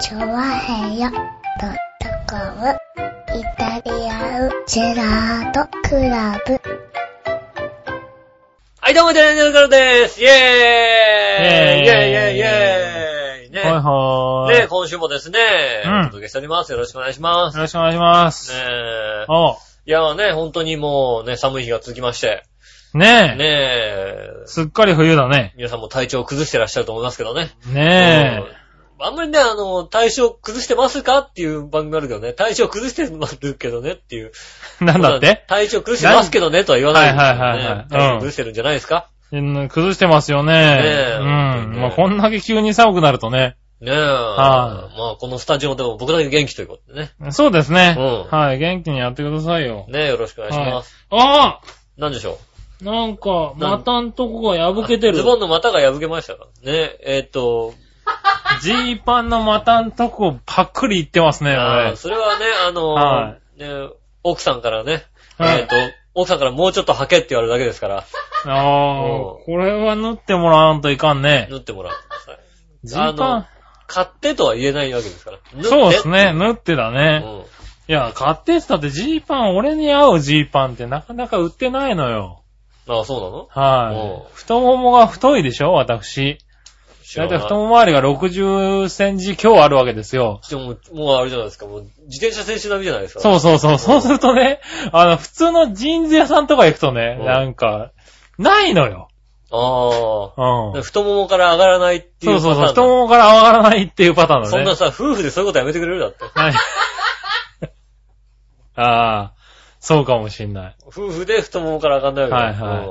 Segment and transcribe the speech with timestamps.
[0.00, 1.20] チョワヘヨドッ
[2.00, 2.76] トコム
[3.38, 6.60] イタリアンジェラートクラブ。
[8.80, 10.20] はい、どうも、ジャニーズからです。
[10.20, 14.60] イェーイイェーイイェーイイェーイイェーイねはいはーい。
[14.62, 15.38] ね今週もですね、
[15.84, 16.72] うんお届けしております。
[16.72, 17.56] よろしくお願いします。
[17.56, 18.52] よろしくお願いします。
[18.52, 19.26] ねえ。
[19.28, 19.56] おう
[19.86, 22.42] いやね、本当にもうね、寒い日が続きまして、
[22.94, 23.36] ねえ。
[23.36, 25.54] ねえ、すっかり冬だね。
[25.56, 27.52] 皆さんも体調を崩してらっしゃると思いますけどね。
[27.68, 28.63] ねうん
[29.00, 34.32] あんまりね、あの、体調崩してますかっていう番組あるけどね、体調崩してますけどねっていう。
[34.80, 34.84] え。
[34.84, 35.44] なんだって？
[35.48, 37.18] 体調崩してますけどねとは言わないね。
[37.18, 37.58] はいはいはい
[37.98, 39.08] はい崩してるんじゃないですか？
[39.32, 40.52] うん崩してますよね。
[40.52, 41.72] ねえうん。
[41.72, 43.56] ねまあ、こんだけ急に寒くなるとね。
[43.80, 43.94] ねえ。
[43.94, 47.32] はまあ、このスタジオでも僕だけ元気ということでね。
[47.32, 47.96] そうですね。
[47.98, 48.58] うんはい。
[48.58, 49.86] 元気にやってくださいよ。
[49.88, 50.94] ねえ、よろしくお願いします。
[51.10, 51.58] あ
[51.98, 52.38] なんでしょ
[52.82, 55.22] あなんか、股んとこが破けてるうズ。
[55.22, 57.72] ボンの股が破けましたかねえ、えーっと、
[58.62, 61.96] ジーパンの股んとこパックリいってますね、あー俺。
[61.96, 63.68] それはね、あのはね
[64.22, 65.04] 奥さんからね、
[65.38, 65.76] はいえーっと、
[66.14, 68.04] 奥さんからもうちょっと履けって言われるだけですから、ああ、
[68.44, 71.48] これは縫ってもらわんといかんね。
[71.50, 72.38] 縫ってもらってください。
[72.84, 73.46] ジーパン？
[73.86, 75.38] 買ってとは言えないわけですから。
[75.52, 76.32] 縫ってそうですね。
[76.32, 77.18] 縫ってだうね。
[77.18, 77.44] ん。
[77.86, 82.42] いや、買ってって言ったってジーパン、俺に合うジーパンってなかなか売ってないのよ。
[82.88, 83.48] ああ、そうなの？
[83.50, 84.34] はい。
[84.34, 86.38] 太ももが太いでしょ私。
[87.16, 90.40] だいたい太もも周りが60センチ強あるわけですよ。
[90.48, 93.20] でも、もうあれじゃないですか、もう自転車選手並みじゃないですか。
[93.20, 93.78] そうそうそう。
[93.78, 94.60] そうするとね、
[94.92, 97.92] あの、普通のジーンズ屋さんとか行くとね、うんなんか、
[98.38, 99.08] ないのよ。
[99.50, 100.72] ああ。
[100.74, 100.82] うん。
[100.82, 102.66] 太ももから上がらないっていうそうそうそう。
[102.68, 104.50] パターン太ももから上がらないっていうパターンだね。
[104.50, 106.24] そんなさ、夫婦でそういうことやめてくれるだって。
[106.24, 106.54] はい。
[108.76, 109.32] ああ、
[109.78, 110.76] そうかもしんない。
[110.86, 112.88] 夫婦で太ももから上がんないわけだはいはい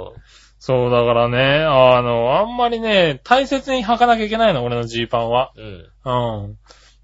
[0.66, 5.52] そう、だからね、あの、あんまりね、大切に履かなきゃいけないの、俺のジーパンは。
[5.58, 5.92] うん。
[6.06, 6.44] うん。
[6.46, 6.58] うん。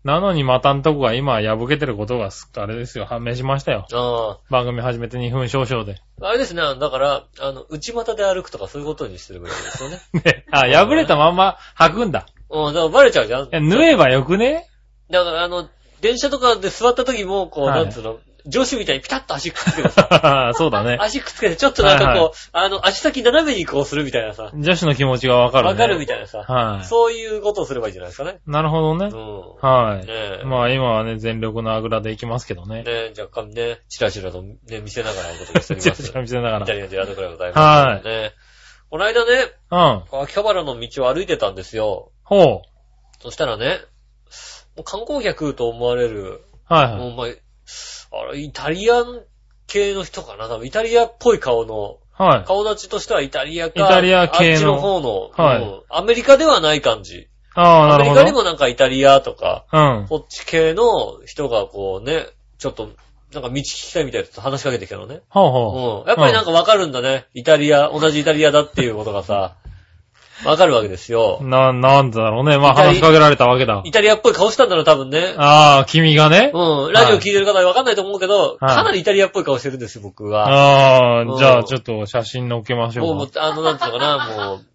[0.05, 3.85] なのに股んとこが今破けてることがす、あれですよ、判明しましたよ。
[3.91, 5.97] あ番組始めて2分少々で。
[6.21, 6.27] あ。
[6.27, 9.99] あれですね、だから、あの、内股で歩くとかそういうことにしてればいいんですよね。
[10.23, 12.27] ね、あ、破れたまんま履くんだ。
[12.49, 13.43] うん、だからバレちゃうじゃん。
[13.43, 14.70] いや縫えばよくね？
[15.11, 15.67] だから、あの、
[15.99, 20.98] 電車とかで座った時も、こう、はいなんつうの、上司みたいにピタッと足くっつけてさ、 そうだね。
[21.00, 25.72] 足くっつけて、ちょっとなんかこう、はいはいあの、足先斜めにこうするみたいなさ、女子の気持ちがわかるね。
[25.72, 26.86] わかるみたいなさ、はい。
[26.86, 28.39] そういうことをすればいいんじゃないですかね。
[28.48, 29.08] なるほどね。
[29.08, 29.55] うん。
[29.61, 30.05] はい。
[30.05, 30.44] ねえ。
[30.45, 32.83] まあ今はね、全力のあぐらでいきますけどね。
[32.83, 36.04] ね若干ね、チラチラとね、見せながらお届けしてます。
[36.10, 36.86] っと見せながイタリら。
[36.86, 37.88] アンジェラートクラブでございます。
[37.88, 38.33] はいね。
[38.89, 39.32] この間ね、
[39.71, 39.76] う
[40.17, 40.21] ん。
[40.23, 42.11] 秋葉原の道を歩いてたんですよ。
[42.23, 42.64] ほ
[43.20, 43.80] そしたらね、
[44.76, 46.73] もう観光客と思われる、う。
[46.73, 46.98] はいはい。
[46.98, 47.27] もうまあ、
[48.11, 49.21] あれ、イタリアン
[49.67, 50.47] 系の人かな？
[50.47, 52.43] 多分イタリアっぽい顔の、はい。
[52.45, 57.27] 顔立ちとしてはイタリアか、イタリア系のあっちの方の、はいうんアメリカではない感じ。
[57.55, 58.21] ああ、なるほど。
[58.21, 60.08] アメリカにもなんかイタリアとか、うん。
[60.08, 62.27] こっち系の人がこうね、
[62.58, 62.89] ちょっと、
[63.33, 65.21] なんか道聞きたいみたいなと話しかけてきたのね。
[65.30, 66.08] ほうほうん。
[66.08, 67.26] やっぱりなんかわかるんだね。
[67.33, 69.55] イタリア、同じイタリアだっていうことがさ、
[70.45, 71.48] わかるわけですよう。。
[71.48, 72.58] な、なんだろうね。
[72.58, 73.92] まあ話しかけられたわけだイ。
[73.92, 75.33] タリアっぽい顔したんだろう、多分ね。
[75.38, 76.52] ああ、君がね。
[76.54, 76.94] うん。
[76.94, 80.48] ラジオ聞いてる方はわかんないと思うけど、はいかなりイタリアっぽい顔してるんですよ、僕は。
[80.48, 84.66] ああ、うんじゃあちょっと写真載っけましもう、もょううあの、なんていうのかな、もう、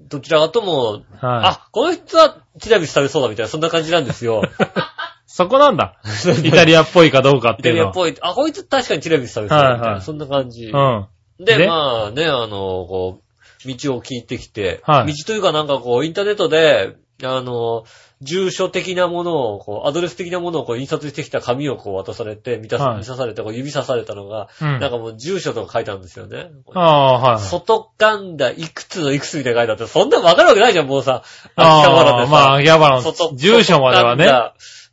[0.00, 1.26] どちらかとも、か。
[1.26, 1.46] はい。
[1.46, 4.42] あ、この人はティラミス食べそうだみたいな、そんな感じなんですよ。
[5.26, 5.96] そこなんだ。
[6.44, 7.92] イタリアっぽいかどうかっイていうのは。
[7.92, 8.30] タリアっぽい。
[8.30, 10.66] あ、こいつ確かにティラミス食べそうだみたいな、はいはいそんな感じ。
[10.66, 11.06] うん。
[11.38, 11.66] で、で？
[11.66, 13.21] まあね、あの、こう、
[13.66, 17.84] 道を聞いてきて、はい道というかなんかこう、インターネットで、あの、
[18.20, 26.50] 住所的なものを、こう、アドレス的なものをこう、印刷してきた紙をこう渡されて、見たはい見さされて、こう指さされたのが、うんなんかもう住所とか書いてあるんですよね。
[26.74, 27.40] ああ、はい。
[27.40, 31.22] 外神田いくつのいくつみたいな書いてあって、そんなわかるわけないじゃん、もうさ。
[31.56, 32.16] 秋葉原でさ。
[32.16, 34.30] ああ、まあ、秋葉原外の住所まではね。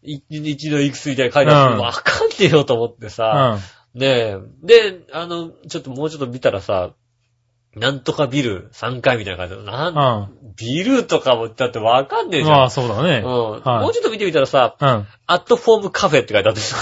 [0.02, 3.60] 一日のいくつみたいな書いてあって、うんわかんねえよと思ってうさ。
[3.96, 4.00] ん。
[4.00, 4.38] ねえ。
[4.64, 6.92] で、あの、ちょっともうちょっと見たらさ、
[7.76, 12.44] なんとかビル3階みたいな感じだなん、うビルとかもだってわかんねえん。
[12.44, 12.58] じゃん。
[12.58, 13.22] まあ、そうだね。
[13.24, 13.52] うん。
[13.62, 15.08] はいもうちょっと見てみたらさ、うん。
[15.28, 16.78] アットフォームカフェって書いてあってさ、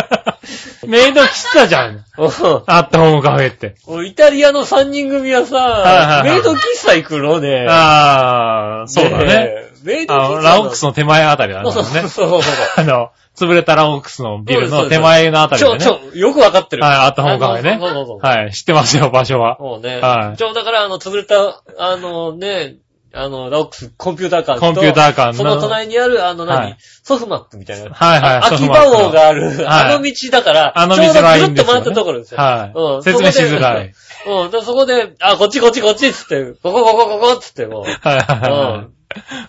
[0.88, 1.96] メイド喫茶じゃん。
[1.96, 3.76] うアットホームカフェって。
[3.88, 7.66] んイタリアの3人組はさ、はいはいはいメイド喫茶行くのね。
[7.68, 9.65] ああ、そうだね。
[10.02, 11.70] イあの、ラオックスの手前あたりだね。
[11.70, 12.52] そうそうそうそうそう。
[12.76, 15.78] あの、潰れたラオックスのビルの手前のあたりでね。
[15.78, 16.84] ちょ、よくわかってる。
[16.84, 17.78] はい、アットホームカフェね。
[17.80, 18.18] そうそうそう。
[18.20, 19.58] はい、知ってますよ、場所は。
[19.58, 20.00] もうね。
[20.00, 22.76] はいちょ、だから、あの、潰れた、あのね、
[23.12, 27.90] あの、ラオックスコンピューター館と、コンピューター館のその隣にある、あの何、はいソフマップみたいな。
[27.90, 32.40] はいはいあ空きソフマップの場王がある、はいあの道だから、あの道ちょうどぐるっと回ったところですよ。
[32.40, 33.94] はいうん説明しづらい。
[33.94, 34.50] そこでうん。
[34.50, 38.95] でそこで、あ、こっちこっちこっちっつって、ここここここっつってもう、はいはいはうん。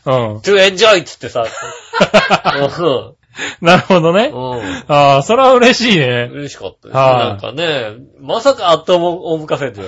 [0.06, 0.38] うん。
[0.38, 1.44] to enjoy っつってさ。
[1.44, 1.46] う
[3.14, 3.18] ん
[3.62, 4.32] なるほどね。
[4.34, 4.84] うん。
[4.88, 6.30] ああ、それは嬉しいね。
[6.32, 9.84] 嬉しかったですなんかね、まさかアットホームカフェで、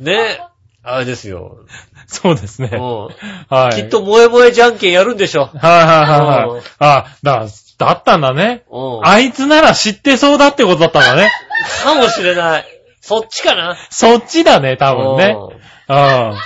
[0.00, 0.40] ね、
[0.82, 1.58] あれですよ。
[2.06, 2.70] そうですね。
[2.72, 3.08] うん
[3.48, 3.76] はい。
[3.76, 5.46] きっと萌え萌えじゃんけんやるんでしょ。
[5.46, 6.62] はいはいはいうんはい。
[6.78, 7.46] あ、だ、
[7.78, 8.64] だったんだね。
[8.70, 9.06] うん。
[9.06, 11.30] あいつなら知ってそうだってことだったんだね。
[11.84, 12.64] かもしれない。
[13.00, 15.36] そっちかなそっちだね、多分ね。
[15.88, 16.36] うんうん。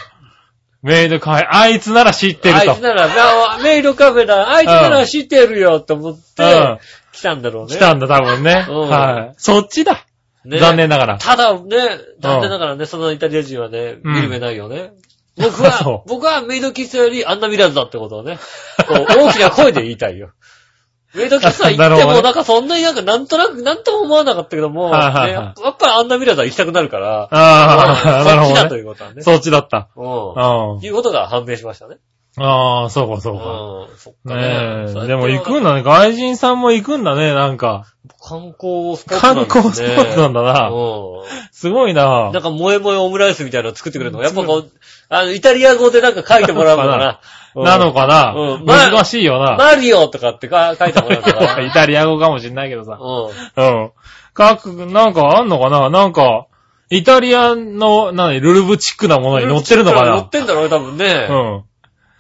[0.86, 2.70] メイドカフェ、あいつなら知ってると。
[2.70, 3.08] あいつなら、
[3.54, 4.48] あメイドカフェだ。
[4.54, 6.78] あいつなら知ってるよ、と思ってうん、
[7.10, 7.74] 来たんだろうね。
[7.74, 8.64] 来たんだ、多分ね。
[8.68, 9.34] うんはい。
[9.36, 10.06] そっちだ。
[10.44, 11.18] ね残念ながら。
[11.18, 11.76] ただね、
[12.20, 14.92] 残念ながらね、そのイタリア人はね、うん見る目ないよね。
[15.36, 18.38] 僕そはう、僕はメイド喫茶よりあんな見らずだってことをね、
[18.86, 20.30] こう大きな声で言いたいよ。
[21.16, 28.76] メイド喫茶行っても、なんかそんなになんかなんとなく、なんとも思わなかったけども、はいはいはいねやっぱりあんな見らずは行きたくなるから、ああ、なるほそっちだと。
[28.76, 29.22] いうことはね。
[29.22, 29.88] そっちだった。
[29.96, 30.00] う。
[30.00, 30.84] うんん。
[30.84, 31.96] いうことが判明しましたね。
[32.38, 33.90] ああ、そうかそうか。
[33.90, 33.98] うん。
[33.98, 35.06] そっかねえ。
[35.06, 35.82] でも行くんだね。
[35.82, 37.86] 外人さんも行くんだね、なんか。
[38.22, 39.88] 観光スポットなん観ですね。
[39.88, 40.68] 光スポットなんだな。
[40.70, 41.24] う。
[41.50, 44.70] すごいなんなんか、萌え萌えオムライスみたいなの作ってくれるのが、やっぱこう、
[45.08, 47.06] あの、イタリア語でなんか書いてもらうのかな。
[47.06, 47.16] うん
[47.64, 49.56] なのかなうんまあ難しいよな。
[49.56, 51.62] マリオとかってか書いてもらうのかな。
[51.62, 52.98] イタリア語かもしんないけどさ。
[53.00, 53.64] うん。
[53.64, 53.92] うん。
[54.34, 56.48] かく、なんかあんのかななんか、
[56.90, 61.26] イタリアの、なに、ルルブチックなものに載ってるのか載っなてんだろうね、多分ね。
[61.30, 61.64] うん。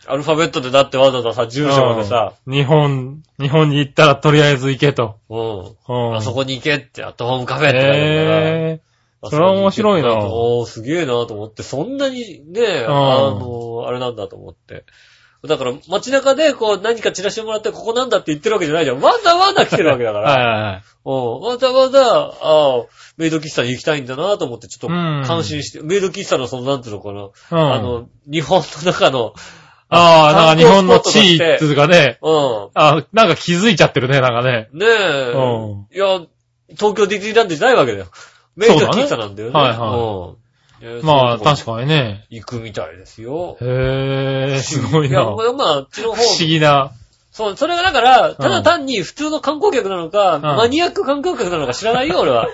[0.08, 5.18] アルファベットでだってわざわざさ、住所までさ、うん日本、日本に行ったらとりあえず行けと。
[5.28, 6.08] うん。
[6.08, 6.16] うん。
[6.16, 8.40] あそこに行けって、アットホームカフェって書いてあるから。
[8.40, 8.80] へ
[9.28, 14.84] それは面白いなおー、すげえなと思って、そんなにね、んあの、あれなんだと思って。
[15.46, 19.00] だから、街中でこう何かチラシをもらってここなんだって言ってるわけじゃないじゃん。
[19.00, 20.22] わざわざ来てるわけだかー。
[20.22, 20.30] ら。
[20.32, 20.82] はいはいはい。
[21.04, 22.84] うんわざわざ、ああ、
[23.16, 27.72] メイド喫茶に行きたいんだなと思って、ちょっとうん感心して、メイド喫茶のその、なんていうのかな、うん。
[27.74, 29.34] あの、日本の中の、
[29.88, 34.68] ああ、なんか日本の地位っていうかね、うあなんか気づいちゃってるね、なんかね。
[34.72, 34.78] ん。
[34.78, 35.38] ねえ、う
[35.76, 36.20] んいや、
[36.70, 38.06] 東京ディズニーランドじゃないわけだよ。
[38.56, 39.58] メイド喫茶なんだよね。
[39.58, 41.04] はいはい。
[41.04, 41.64] まあ、確に。
[41.64, 42.26] かにね。
[42.30, 43.56] 行くみたいですよ。
[43.60, 45.20] へえ、すごいな。
[45.20, 46.92] や、不まあ、まあ、あっちの方思議な。
[47.30, 52.48] そう、それがだから、ただ単に普通の観光客なのか、んマニアック観光客なのか知らないよ、俺は。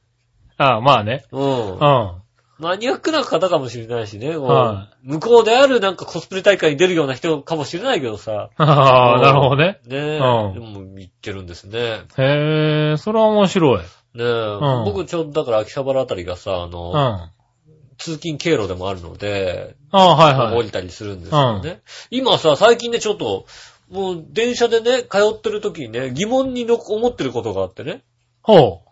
[0.58, 1.24] ああ、まあね。
[1.32, 2.21] うんうん。。
[2.62, 4.36] はマニアックな方かもしれないしね。
[4.36, 8.50] は向こうであるなんかコスプレ大会に出るような人かもしれないけどさ。
[8.56, 9.80] ああ、なるほどね。
[9.86, 10.18] ねえ。
[10.18, 12.02] うんでも行ってるんですね。
[12.18, 13.78] へえ、それは面白い。
[13.78, 14.22] ねえ。
[14.22, 16.70] ん僕ちょうどだから秋葉原あたりがさ、あうん。
[16.70, 17.30] の、あ
[17.98, 20.56] 通勤経路でもあるので、あ、はいはい。
[20.56, 21.80] 降りたりするんですよね。
[22.10, 23.46] 今さ、最近ね、ちょっと、
[23.90, 28.02] もう電車でね、通ってる時にね、疑問にの思ってることがあってね。
[28.42, 28.82] ほ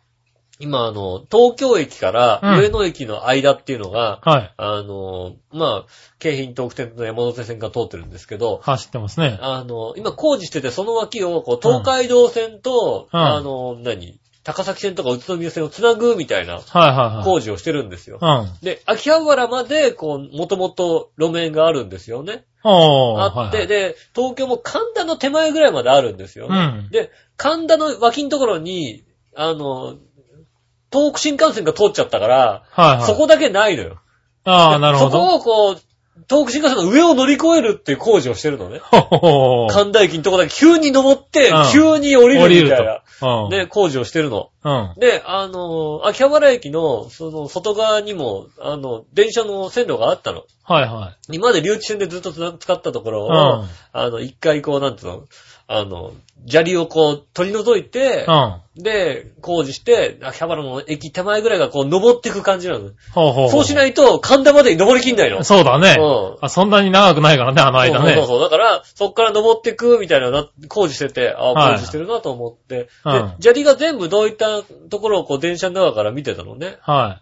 [0.61, 4.29] 今、あの、東京駅からうん上野駅の間っていうのが、う。
[4.29, 4.55] はい。
[4.57, 5.87] あの、まあ、
[6.19, 9.39] 京浜東北線と山手線が通ってるんですけど、走ってますね。
[9.41, 17.25] あの、今工事してて、その脇を、こう、東海道線と、うんあの、何高崎線とか宇都宮線をつなぐみたいなはいはいはい。
[17.25, 18.19] 工事をしてるんですよ。
[18.21, 18.53] うん。
[18.63, 22.45] で、秋葉原まで、こう、もともと路面があるんですよね。
[22.63, 26.59] あって、はいはい、で、東京も神田の手前ぐらいまであるんですよね。
[26.59, 29.05] うんで、神田の脇のところに、
[29.35, 29.97] あの、
[30.93, 33.07] 東北新幹線が通っちゃったから、はいはい。
[33.07, 34.01] そこだけないのよ。
[34.45, 35.19] ああ、なるほそど。
[35.19, 35.81] こをこう、
[36.29, 38.81] 東北新幹線の上を乗り越えるっていう工事をしてるのね。
[39.71, 43.45] 神田駅のとこだけ急に登ってうん、急に降りるみたいな、と。
[43.45, 43.51] うん。
[43.51, 44.51] ね、工事をしてるの。
[44.63, 44.95] うん。
[44.99, 50.45] で、あの、秋葉原駅の、その、外側にも、あの、電車の線路があったの。
[50.65, 53.31] はいは今まで留置線でずっと使ったところを、う
[53.65, 55.23] んあの、一回こう、なんていうの、
[55.73, 56.15] あの、
[56.49, 58.25] 砂利をこう、取り除いてい。
[58.25, 58.83] う、ん。
[58.83, 62.91] で、工事して、秋葉原の駅手前ぐらいがこう、登っていく感じなの。
[63.15, 63.51] ほうほう。
[63.51, 65.45] そうしないいと、神田までに登りきんないの。
[65.45, 65.97] そうだね。
[65.97, 68.15] うんあ、そんなに長くないからね、あの間ね。
[68.15, 68.41] そうそうそう。
[68.41, 72.89] だから、そっから登ってくみたいなな、工事してて、ああ、はい工事してるなと思って。
[73.05, 76.79] うんで、砂利が全部どういったところをこう、電車の中から見てたのね。
[76.81, 77.21] は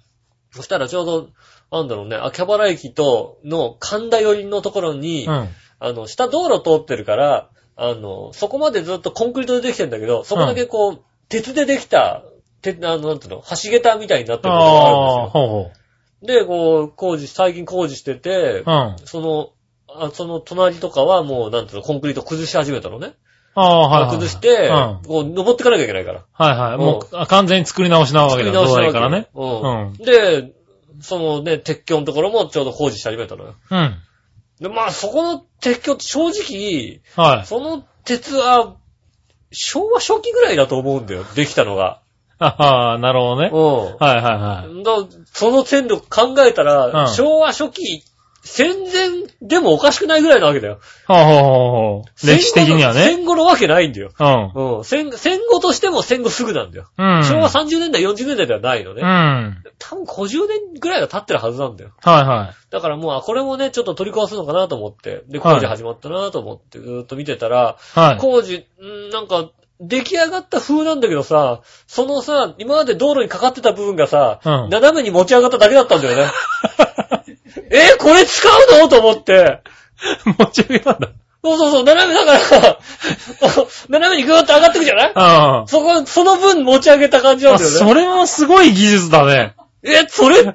[0.53, 1.29] そしたらちょうど、
[1.71, 5.27] なんだろうね、秋葉原駅と、の神田寄りのところに、い。
[5.27, 5.49] うん。
[5.81, 12.25] あの、下道路通ってるから、あの、そこまでずっとコンクリートでできてんだけど、そこだけこう、鉄でできた、
[12.61, 15.29] て、あの、なんていうの、橋桁みたいになってるところがあるんですああ、よ。
[15.29, 15.71] ほうほ
[16.27, 18.65] で、こう、工事、最近工事してて、う。
[18.67, 18.71] うん。
[18.71, 19.51] あその、
[19.89, 23.15] あその隣とかはもう、なんていうの、コンクリート崩し始めたのね。
[23.55, 24.11] あ、はいはい。
[24.11, 24.73] 崩して、うん。
[24.73, 26.25] はいこう、登ってかなきゃいけないから。
[26.33, 26.77] はい。
[26.79, 28.51] もう、あ完全に作り直しなわけだ。
[28.51, 29.29] 作り直しどうたわけよだいからね。
[29.35, 29.89] うん。
[29.89, 30.53] うんで、
[31.01, 33.55] そのね、鉄橋のところもちょうど工事し始めたのよ。
[33.71, 33.97] うん。
[34.61, 37.47] で、まあ、そこの鉄橋って正直、はい。
[37.47, 38.77] その鉄は、
[39.51, 42.01] 昭和初期ぐらいだと思うんだよ、できたのが。
[42.39, 43.51] ああ、なるほどね。
[43.53, 43.97] うん。
[43.97, 44.85] はいはいはい。
[44.85, 44.93] だ
[45.27, 48.05] その線路考えたら、うん昭和初期、
[48.49, 50.81] 戦前でもおかしくないぐらいなわけだよ。
[51.07, 53.05] はあ、はあはあはあ、歴史的にはね。
[53.05, 54.11] 戦後のわけないんだよ。
[54.19, 54.79] うん。
[54.79, 54.85] うん。
[54.85, 56.89] 戦戦後としても戦後すぐなんだよ。
[56.97, 57.25] うん。
[57.25, 59.03] 昭和30年代、40年代ではないのね。
[59.03, 59.09] うん。
[59.09, 61.93] はい多分50年ぐらいは経ってるはずなんだよ。
[62.03, 68.01] はだからもう、あ、これもね、ちょっと取り壊すのかなと思って、で、はい工事始まったなと思って、ずーっと見てたら、い。
[68.01, 68.19] はい。
[68.19, 76.31] 工事、んーなんか、出来上がった風なんだけどさ、そのさ、今まで道路にかかってた部分がさ、うん斜めに持ち上がっただけだったんだよね。
[77.71, 78.89] えこれ使うの？
[78.89, 79.61] と思って。
[80.39, 81.09] 持ち上げたんだ。
[81.45, 82.79] そうそうそう、斜めだから、
[83.89, 85.13] 斜めにぐーっと上がってくじゃない？
[85.15, 87.59] あそこ、その分持ち上げた感じなんあ。
[87.59, 87.77] だよね。
[87.79, 89.55] それもすごい技術だね。
[89.85, 90.55] え、それ、だっ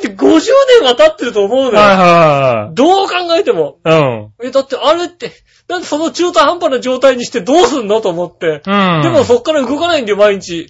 [0.00, 0.40] て50
[0.80, 1.76] 年は経ってると思うのよ。
[1.78, 3.76] はいはどう考えても。
[3.84, 4.46] いはい。
[4.46, 5.30] え、だってあれって、
[5.68, 8.62] なんでその中途半端な状態にしてどうすんのと思って。
[8.66, 8.96] うん。
[8.96, 9.02] うん。
[9.02, 10.68] でもそっから動かないんだよ、毎日。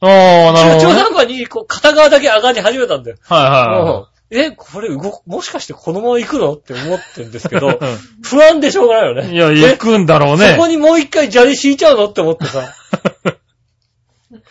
[0.00, 0.80] ああ、なるほどね。
[0.80, 3.16] 中途半端に、こう、片側だけ上がり始めたんだよ。
[3.22, 7.78] はいはうんえ、これ動く、もしかしてこのまま行くのって思ってんですけどい、
[8.22, 9.20] 不安でしょうがないよね。
[9.20, 9.56] はい。
[9.56, 10.62] いや、え行くんだろうねそ。
[10.62, 12.74] こにもう一回砂利敷いちゃうのって思ってさ。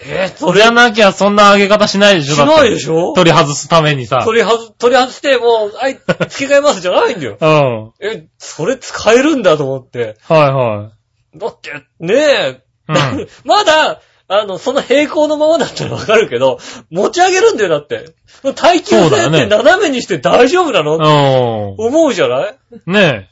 [0.05, 3.13] え、それそりゃなきゃそんな上げ方しないでしょしないでょしょ？
[3.13, 4.21] 取り外すためにさ。
[4.25, 5.93] 取り外、取り外して、もう、あい、
[6.29, 7.37] 付け替えますじゃないんだよ。
[7.41, 7.83] うん。
[7.83, 10.17] はいえ、それ使えるんだと思って。
[10.27, 10.91] は
[11.35, 12.93] だって、ねえ、い。
[12.93, 12.93] う
[13.23, 13.27] ん。
[13.45, 14.01] まだ、
[14.33, 16.57] あの、その平行のままだったらわかるけど、
[16.89, 18.11] 持ち上げるんだよ、だって。
[18.55, 22.55] 耐久性って斜めにして大丈夫なの、う思うじゃない？
[22.89, 22.93] ん。
[22.93, 23.30] ねもう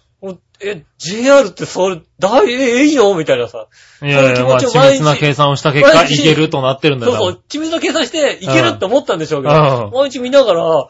[0.61, 3.67] え、JR ってそれ、大、え、いいのみたいなさ。
[4.01, 4.09] え。
[4.09, 7.13] いやいや、まあ、緻密な計算をした結果、いけるとなってるんだよ。
[7.13, 10.87] そうそう、緻密な計算していけるって思ったんでしょうけど、うん毎日見ながら、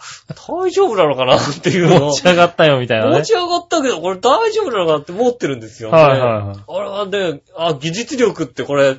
[0.48, 3.26] 大丈夫なのかなっていうのを持ち上がったよ、みたいなね持。
[3.26, 6.02] ち上がったけど、これ大丈夫なのかなって思ってるんですよね。
[6.02, 8.98] はいはいはいあれはね、あ、技術力ってこれ、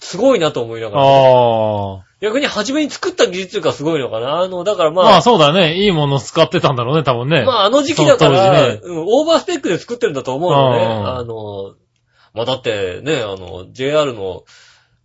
[0.00, 1.02] すごいなと思いながら。
[1.02, 2.07] ああ。
[2.20, 4.40] 逆に初めに作った技術力がすごいのかな？
[4.40, 5.76] あの、だからまあ、まあそうだね。
[5.76, 7.44] いいもの使ってたんだろうね、多分ね。
[7.44, 10.84] まああの時期だから、ねうんオーバースペックで作ってるんだと思うのね。
[10.84, 11.74] うんあの、
[12.34, 14.44] まあだってね、あの、JR の、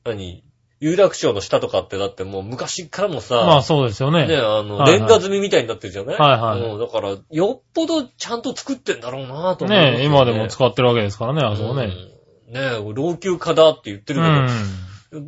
[0.05, 0.43] 何、
[0.79, 4.27] 有楽町の下とかってだってもう昔からもさ、まあそうですよね。
[4.27, 6.17] ね、あの、はいはいレンガ積みみたいになってるじゃない？
[6.17, 11.83] はいはいうんだから、よっぽどちゃんと作ってんだろうなと思ねえ、今でも使ってるわけですからね、あそこね。
[11.83, 12.13] うん
[12.53, 14.47] ねえ、老朽化だって言ってうるけど、ん。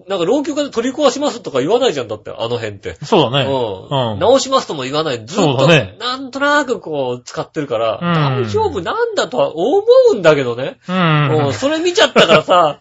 [0.08, 2.96] なんか老朽化で取り壊しますとか言わないじゃんだって、あの辺って。
[3.06, 3.50] そうだね。
[3.50, 4.13] うん。
[4.13, 4.20] うん。
[4.20, 5.25] 直しますとも言わない。
[5.25, 10.80] ずっと、ねなんとなくこう、使ってるから、うん大丈夫なんだとは思うんだけどね。
[10.88, 11.48] ううん。
[11.50, 11.54] ん。
[11.54, 12.80] それ見ちゃったからさ、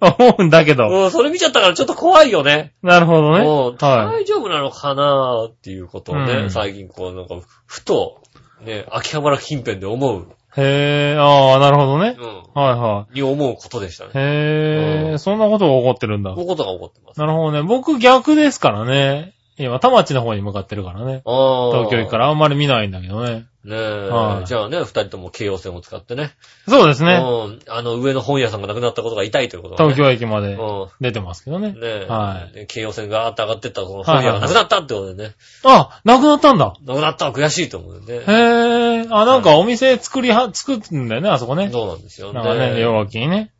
[0.00, 0.88] 思うんだけど。
[0.88, 2.74] うん、それ見ちゃったからちょっと怖いよね。
[2.82, 3.40] なるほどね。
[3.40, 8.20] うんは大丈夫なのかなっていうことをね、うん最近こう、なんか、ふと、
[8.62, 10.24] ね、秋葉原近辺で思う、い。
[10.56, 12.16] へえ、ああ、なるほどね。
[12.18, 14.10] うん、はいはに思うことでしたね。
[14.14, 14.18] い。
[14.18, 16.36] へえ、うんそんなことが起こってるんだこ。
[16.36, 17.20] ういうことが起こってます。
[17.20, 17.62] なるほどね。
[17.62, 19.34] 僕逆ですからね。
[19.56, 21.22] 今、田町の方に向かってるからね。
[21.24, 21.70] ああ。
[21.72, 23.46] 東京駅からあんまり見ないんだけどね。
[23.64, 26.32] ねえ、はいじゃあね、二人とも京葉線を使ってね。
[26.68, 27.14] そうですね。
[27.14, 27.60] うん。
[27.68, 29.94] あの、上の本屋さんがなくなったことが痛いということだね。
[29.94, 31.74] 東京駅までう出てますけどねん。。
[31.74, 32.06] ねえ。
[32.06, 35.34] はいで京葉線がーって上がってったこの本屋がなくなったってことでね。
[35.64, 36.74] あ、なくなったんだ。
[36.84, 38.14] なくなったら悔しいと思うよね。
[38.14, 41.70] へえ、あ、なんかお店作りは、作んだよね、あそこね。
[41.72, 42.34] そうなんですよね。
[42.34, 43.50] なんかね、両脇にね。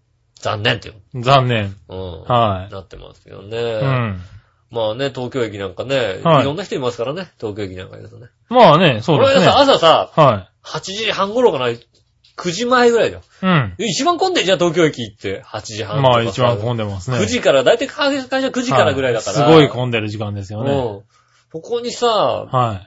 [0.45, 1.23] 残念っていう。
[1.23, 1.75] 残念。
[1.89, 2.23] うん。
[2.25, 3.47] はなってますけどい。
[3.47, 3.59] ね。
[3.59, 4.21] うん。
[4.75, 8.27] まあね、東京駅なんかね、はいいろんな人いますからね、東京駅なんかですとね。
[8.49, 9.47] まあね、そうですね。
[9.47, 13.23] この間さ、朝さ、は8時半頃かな、9時前ぐらいだよ。
[13.43, 13.47] い。
[13.47, 13.75] うん。
[13.79, 15.43] 一番混んでんじゃん、東京駅行って。
[15.45, 16.03] 8時半。
[16.03, 17.19] まあ一番混んでますね。
[17.19, 19.43] 9時から、だいたい会社9時からぐらいだから。
[19.43, 20.73] はいすごい混んでる時間ですよね。
[20.73, 21.03] うん。
[21.53, 22.87] ここにさ、はい。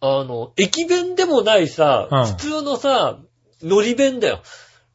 [0.00, 3.18] あの、駅弁でもないさ、うん普通のさ、
[3.62, 4.40] 海苔弁だよ。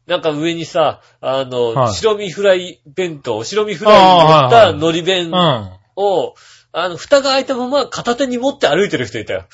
[0.08, 5.77] なんか上にさ、あの、はい白身フライ弁当、白身フライに乗った海苔弁うん。
[5.98, 6.36] を、
[6.72, 9.46] あの、蓋が開いたまま片手に持って歩いてる人いたよ。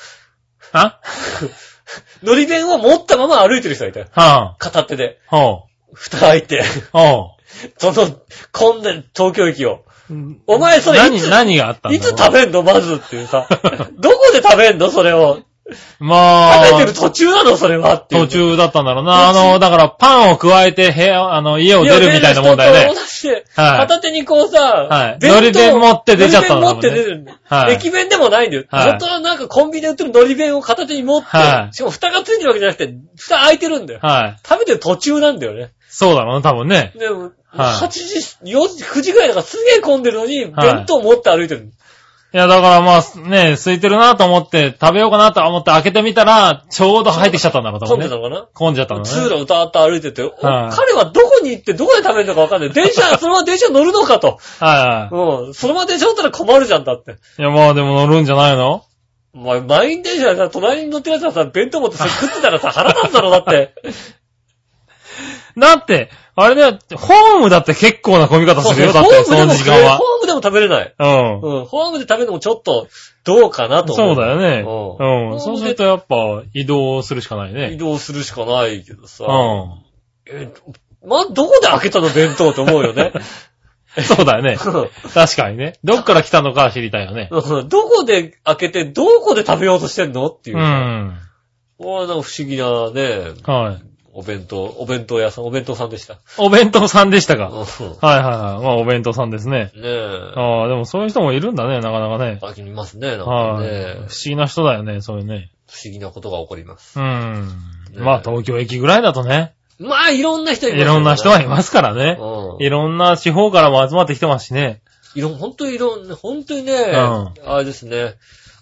[0.74, 1.00] あ？
[2.22, 4.08] 海苔弁を持ったまま歩いてる人いたよ。
[4.12, 5.20] は片手で。
[5.30, 5.38] あ。
[5.38, 6.60] ほ蓋開いて。
[6.60, 6.64] う。
[6.92, 7.32] ほ
[7.78, 8.20] その、
[8.52, 9.86] 混んでる東京駅を。
[10.10, 10.14] う。
[10.48, 12.64] お前それい何、つ、何があったんだいつ食べんの？
[12.64, 13.48] まずっていうさ。
[14.00, 14.90] どこで食べんの？
[14.92, 15.40] それを。
[16.00, 18.28] まあ、食べてる途中なのそれはっていう。
[18.28, 19.30] 途中だったんだろうな。
[19.30, 22.94] あの、だからパンを加えて部屋、あの、家を出るみたいなもんだよね
[23.56, 27.38] はい片手にこうさ、はい海苔弁持って出ちゃったんだもんね海苔弁持って出るんだよ。
[27.44, 28.64] はい駅弁でもないんだよ。
[28.70, 34.00] はい本当はなんかコンビニで売ってる海苔弁を片手に持って、はいしかも蓋がついてるわけじゃなくて、蓋開いてるんだよ。
[34.02, 34.48] はい。
[34.48, 35.72] 食べてる途中なんだよね。
[35.90, 36.92] そうだろうな、多分ね。
[36.98, 41.72] でも、はい8時、4時、9時ぐらいだからすげえ混んでるのに、弁当持って歩いてる。
[42.34, 48.10] いや、だからまあ、ね、空いてるなと思って、食べようかなと思って開けてみたら、ちょうど入ってきちゃったんだろう、多分ね。
[48.10, 48.48] 混んでたのかな？
[48.54, 49.06] 混んじゃったのね。
[49.06, 52.74] 通路をたーっと歩いてて、おはい彼はどこに行ってどこで食べるのかわかんない。
[52.74, 54.40] 電車、 そのまま電車乗るのかと。
[54.60, 55.54] はいはうん。
[55.54, 57.12] そのまま電車乗ったら困るじゃんだって。
[57.12, 57.14] い。
[57.14, 58.84] いや、まあでも乗るんじゃないの？
[59.36, 63.76] まあ、満員電車でさ、隣に乗ってるやつはさ、弁当持ってそれ食ってたらさ、腹立つだろ、だって。
[65.58, 70.04] だって、あれだよ、ホームだって結構な混み方するよ、だって、その時間はホ。
[70.20, 70.96] ームでも食べれない。
[70.98, 71.42] うん。
[71.42, 71.66] うん。
[71.66, 72.88] ホームで食べるのもちょっと、
[73.24, 74.16] どうかなと思う。
[74.16, 74.64] そうだよね。
[74.68, 75.40] うんうん。
[75.40, 76.16] そうするとやっぱ
[76.54, 77.76] 移動するしかない移ね。
[77.78, 79.26] 動するしかないけどさ。
[79.26, 79.28] う
[80.26, 80.52] え、
[81.06, 83.04] ま、どこで開けたの弁当って思うよね。
[83.04, 83.14] ん。
[84.04, 84.58] そうだよね。
[84.58, 85.74] 確かにね。
[85.84, 87.30] どっから来たのか知りたいよね。
[87.32, 90.62] うんどこで開けて、どこで食べようとしてんのっていうう。
[90.62, 91.18] ん。
[91.78, 93.93] これなんか不思議なね、はい。
[94.16, 96.20] お弁当、お弁当屋さん、お弁当さんでした。
[96.38, 97.48] お弁当さんでしたか？
[97.48, 98.64] うんはいはいはい。
[98.64, 99.72] まあお弁当さんですね。
[99.76, 100.34] ねえ。
[100.36, 102.38] ああ、でもそういう人もいるんだね、なかなかね。
[102.42, 103.68] 最近いますね、なんかはい。
[103.68, 104.00] ね不。
[104.00, 105.50] 思議な人だよね、そういうね。
[105.70, 107.00] 不思議なことが起こります。
[107.00, 107.48] うん。
[107.92, 109.54] ねまあ東京駅ぐらいだとね。
[109.80, 112.18] まあ、いろんな人いますいろんな人はいますからね。
[112.20, 112.64] うん。
[112.64, 114.82] いろんな地方からも集まってきてますしね。
[115.16, 116.96] いろん、本当にいろんな、本当にね、ん
[117.46, 118.16] あれですね、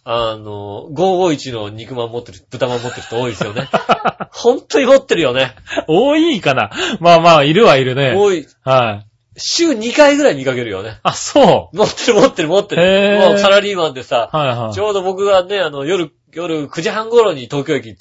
[0.03, 3.69] あの、551の肉まん持ってる、豚まん持ってる人多いですよね。
[4.31, 5.55] 本当に持ってるよね。
[5.87, 6.71] 多いかな。
[6.99, 8.13] まあまあ、いるはいるね。
[8.15, 8.47] 多い。
[8.63, 9.11] はい。
[9.37, 10.99] 週2回ぐらい見かけるよね。
[11.03, 11.77] あ、そう。
[11.77, 13.19] 持ってる持ってる持ってる。
[13.19, 14.73] もうサラリーマンでさ、はいはい。
[14.73, 17.95] ちょうど僕がね、あの、夜、夜9時半頃に東京駅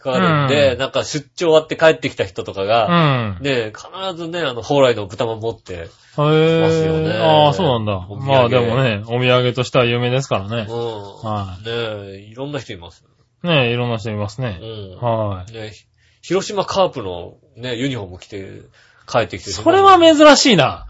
[0.00, 3.38] かかるんで、うんなんか出張終わって帰ってきた人とかうが、ん。
[3.40, 7.00] ね、必ずね、あの、蓬莱の豚まん持って、へますよえ。
[7.02, 8.06] ねああ、そうなんだ。
[8.18, 10.66] まあでもね、お土産としては有名ですからね。
[10.68, 10.76] うん。
[11.22, 11.70] はね
[12.16, 13.04] え、いろんな人います。
[13.42, 14.58] ねいろんな人いますうね。
[14.58, 14.96] ん。
[14.96, 15.52] はい。
[15.52, 15.84] ね、ひ
[16.22, 18.62] 広島カープのね、ユニフォーム着て
[19.06, 20.86] 帰ってきてそれは珍しいな。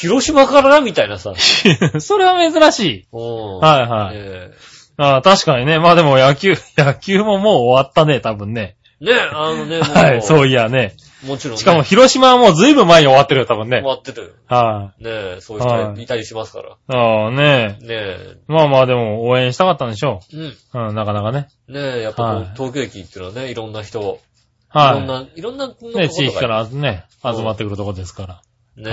[0.00, 1.34] 広島からなみたいなさ。
[2.00, 3.06] それは珍しい。
[3.12, 3.58] うん。
[3.58, 4.50] はいはいね
[4.96, 5.78] ああ、確かにね。
[5.78, 8.76] まあでも野球、 野球ももう終わったね、多分ね。
[9.00, 10.94] ねあのね、 もう、はい、そういやね。
[11.24, 11.60] もちろん、ね。
[11.60, 13.86] しかも広島はもうずいぶん前に終わってるよ、多分ね終。
[13.86, 14.28] わってたよ。
[14.46, 16.68] はねそういうはい人いたりしますから。
[16.70, 16.72] い。
[16.88, 18.36] ああ、ねねえ。
[18.46, 20.40] まあまあでも応援したかったんでしょうん。
[20.42, 20.54] う。
[20.88, 21.48] うん、なかなかね。
[21.68, 25.96] ねえ、やっぱこう、はい東京駅っていうのはね、いろんな人、いろんはな、いろんな、い。
[25.96, 26.46] ね、地域か。
[26.46, 28.40] らね、うん集まってくるとこですから。
[28.76, 28.90] ね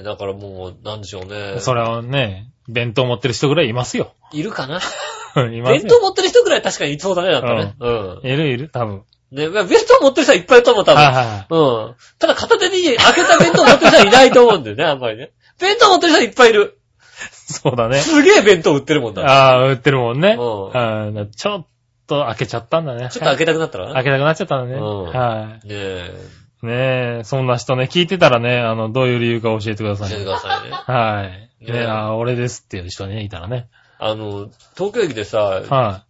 [0.00, 1.58] え、だからもう、なんでしょうね。
[1.58, 4.12] それはね、弁当持ってる人ぐらいいますよ。
[4.32, 4.80] いるかな？
[5.52, 5.80] いますよ。
[5.80, 7.74] 弁当持ってる人ぐらい確かにいそうだね、なんかね。
[7.80, 8.20] うん。
[8.22, 9.02] いるいる、多分。
[9.32, 11.02] ね、まあ弁当持ってる人はいっぱいいると思う、多分。
[11.02, 11.94] はいはうん。
[12.18, 15.30] ただ片手に開けた弁当持ってる人はいないと思うんだよね、 あんまりね。
[15.58, 16.78] 弁当持ってる人はいっぱいいる。
[16.80, 17.52] い。
[17.52, 17.98] そうだね。
[17.98, 19.22] すげえ弁当売ってるもんだ。
[19.22, 20.36] ああ、売ってるもんね。
[20.38, 21.30] うんはい。
[21.34, 21.66] ちょっ
[22.06, 23.08] と開けちゃったんだね。
[23.10, 24.80] ちょっと開けたくなったら開けたくなっちゃったんだね。
[24.80, 26.14] うんはねえ、
[26.62, 26.66] い。
[26.66, 30.24] ねえ、そんな人ね、聞いてたらね、あの、どういう理由か教えてくださ教えてい。
[30.24, 30.76] くださいね。
[30.76, 31.66] はい。
[31.66, 33.68] ねねえ、ああ、俺ですっていう人ね、いたらね。
[34.06, 36.04] あの、東京駅でさ、は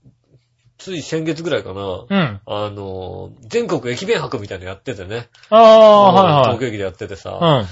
[0.79, 2.07] つい先月ぐらいかな、い。
[2.11, 2.41] うん。
[2.45, 5.29] あの、全国駅弁博みたいなのやっててね。
[5.49, 7.67] ああ、はい東京駅でやっててさ、はい。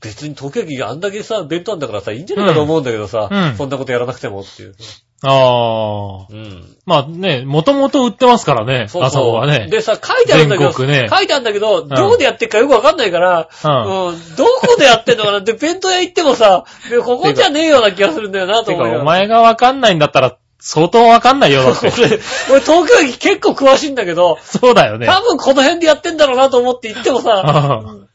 [0.00, 4.74] 別に東京駅あんだけさ、弁当あんだからさ、いいんじゃないかと思うんだけどさ、うんそんなことやらなくてもっていう。
[5.22, 5.30] うん。
[5.30, 6.26] ああ。
[6.30, 6.76] うん。
[6.86, 9.66] まあね、もともと売ってますからね、あそこはね。
[9.68, 14.08] でさ、書いてあるんだけど、全国ね書いてあるんだけど、どこでやってるかよくわかんないから、うん。
[14.08, 19.00] うん、どこでやってんのかなって、 弁当屋行ってもさ、でここじゃねえような気がするんだよな、とてか、思うよ。
[19.00, 21.88] お前がわかんないんだったら、相当わかんないよ、だって。
[21.88, 25.06] 俺、俺東京駅結構詳しいんだけど、 そうだよね。
[25.06, 28.06] 多分この辺でやってんだろうなと思って行ってもさ、うん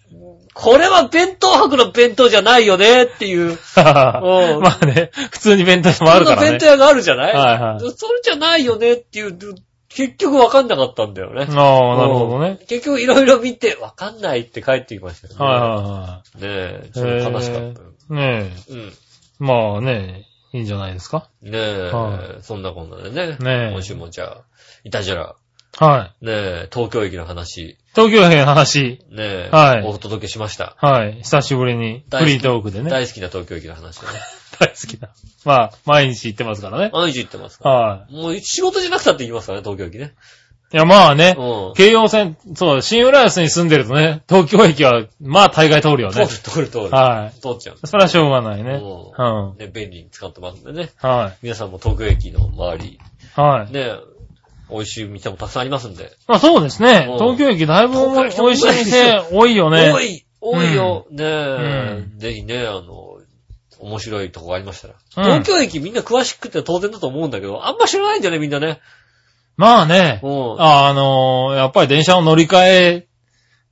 [0.62, 6.66] これは弁当博の弁当じゃないよねっていう、 まあね、普通に弁当屋もあるからね普通の弁当。
[6.68, 7.34] 屋があるじゃない？
[7.34, 9.38] はいはいそれじゃないよねっていう、
[9.90, 11.48] 結局わかんなかったんだよね。
[11.50, 12.60] ああ、なるほどね。
[12.68, 15.46] 結局いろいろ見て、わかんないって帰ってきましたよね。
[15.46, 18.14] はいはねえ、ちょっと悲しかった。
[18.14, 18.80] ねうん。
[18.88, 18.92] え。
[19.40, 21.28] まあね、いいんじゃないですか？
[21.42, 23.36] ねえ、はそんなこんなでね。
[23.40, 24.38] ねえ今週もじゃあ、
[24.84, 25.36] いたじら、
[25.80, 26.26] はい。
[26.26, 29.00] ねえ、東京駅の話、東京駅の話。
[29.10, 30.76] ねえ、はいお届けしました。
[30.78, 31.14] はい。
[31.24, 32.90] 久しぶりに、フリートークでね。
[32.90, 34.10] 大好きな東京駅の話をね。
[34.60, 35.10] 大好きな。
[35.44, 36.90] まあ、毎日行ってますからね。
[36.94, 37.76] 毎日行ってますから。
[37.76, 40.14] はもう仕事じゃなくたって行きますからね、東京駅ね。
[40.74, 40.76] い。
[40.76, 41.36] いや、まあね。
[41.38, 41.74] うん。
[41.76, 46.28] 京葉線、そう、新浦安に住んでるとね、東京駅は、まあ大概通るよね。
[46.28, 46.90] 通る通る通る。
[46.90, 47.40] はい。
[47.42, 47.78] 通っちゃう。
[47.86, 48.76] それはしょうがないね。
[48.76, 49.58] ううん。
[49.58, 50.92] ね、便利に使ってますんでね。
[50.98, 51.38] はい。
[51.42, 53.00] 皆さんも東京駅の周り、
[53.36, 53.74] はい。
[53.74, 53.92] ね、
[54.72, 56.12] 美味しい店もたくさんありますんで。
[56.28, 57.18] まあそうですねうん。
[57.18, 59.92] 東京駅だいぶ美味しい店多いよね。
[59.92, 61.06] 多い多いよ。
[61.12, 63.20] ねえ、うぜひね、あの、
[63.80, 64.94] 面白いとこがありましたら。
[64.94, 68.80] うん東京駅みんな詳しくて当然だと思うんだけど、あんま知らないんだよね、みんなね。
[69.58, 70.28] まあねう。
[70.28, 70.62] ん。
[70.62, 73.08] あ、あのーやっぱり電車の乗り換え、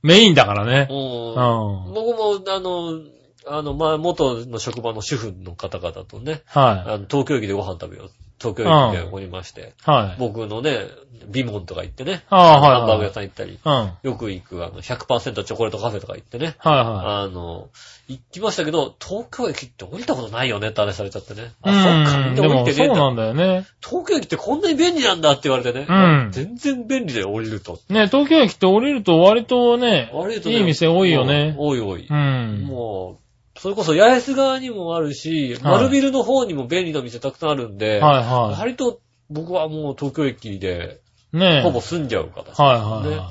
[0.02, 0.86] メインだからね。
[0.90, 0.94] う。
[0.94, 1.94] うんん。
[1.94, 3.00] 僕も、あの、
[3.46, 10.16] あの、まあ、元の職場の主婦の方々とね、はあの東京駅でご飯食べようって東京駅でおりまして、はい。
[10.18, 10.86] 僕のね、
[11.28, 13.72] ビモンとか行ってね、ああはいはいハンバーグ屋さん行ったり、うん。
[13.72, 17.68] はいよく行くあの100%チョコレートカフェとか行ってね、はあの、
[18.08, 21.42] 行きましたけど、東京駅って降りたことないよねって話されちゃってね。
[21.42, 21.46] い。
[21.62, 22.86] あ、そっか、でも降りてね。
[22.86, 23.66] そうなんだよね。
[23.84, 25.86] 東京駅ってこんなに便利なんだって言われてね。
[25.88, 27.78] うん全然便利だよ、降りると。
[27.90, 32.06] ね、東京駅って降りると割とね、とねいい店多いよねうん多い多い。
[32.08, 32.64] うん。
[32.66, 33.29] もう、
[33.60, 41.00] それこそ八重洲側にもあるし、はい丸ビルの方にも便利な店たくさんあるんで、はいは割と僕はもう東京駅で
[41.34, 41.36] い。
[41.36, 42.58] ねほぼ住んじゃう形。
[42.58, 43.30] はいはいねは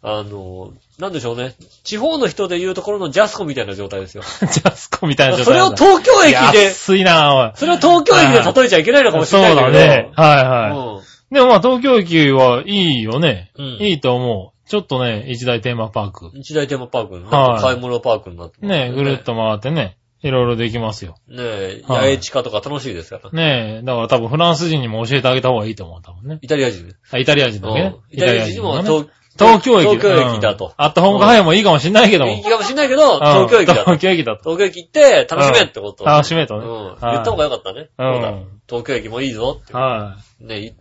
[0.00, 1.54] あの、なんでしょうね。
[1.82, 4.22] 地方の人で言うところのジャスコみたいな状態ですよ。
[4.22, 4.46] い。
[4.46, 6.02] ジャスコみたいな状それを態なんだ。
[6.02, 7.52] 東京駅で、安いな。
[7.56, 9.78] それを東京駅で例えちゃいけないのかもしそうれないけど。
[9.78, 10.10] だね。
[10.14, 10.70] はいはい。
[11.02, 13.50] うんでもまあ東京駅はいいよね。
[13.58, 14.57] うんいいと思う。
[14.68, 16.30] ちょっとね、一大テーマパーク。
[16.34, 19.22] 一大テーマパークにはいなって、買い物パークになってますね、ぐるっ。
[19.22, 21.16] と回ってね、いろいろできますよ。
[21.28, 23.30] ねえ、はい八重地下とか楽しいですから。
[23.30, 26.38] ねえ、だから多分フランス人にも教えてあげた方がいいと思う、多分ね。
[26.42, 26.94] イタリア人ね。
[27.10, 28.16] あイタリア人だけねうん。
[28.16, 29.06] イタリア人もね東
[29.38, 30.72] 東京駅東京駅だとうん。
[30.76, 32.32] アットホームカフェもいいかもしんないけども。
[32.32, 33.80] いいかもしれないけど、うん東京駅だと。
[33.84, 34.42] 東京駅だと。
[34.50, 36.84] 東京駅行って楽しめってこと楽しめとねうん。
[36.86, 37.88] はい言った方がよかったね。
[37.96, 38.34] うんそうだ？
[38.68, 39.72] 東京駅もいいぞって。
[39.72, 40.44] はい。
[40.44, 40.72] ねい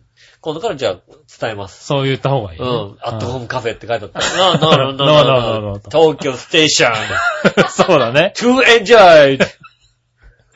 [0.48, 1.00] 今度からじゃあ
[1.42, 1.84] 伝えます。
[1.84, 2.66] そう言った方がいいね。
[2.66, 2.98] うん。
[3.02, 3.40] アットホーム。
[3.42, 4.58] ムカフェって書いてあった。
[4.58, 5.74] No, no, no, no, No, no, no, no, no.
[5.74, 5.80] no.
[5.92, 6.94] 東京ステーション。
[7.68, 8.32] そうだね。
[8.34, 9.46] to enjoy!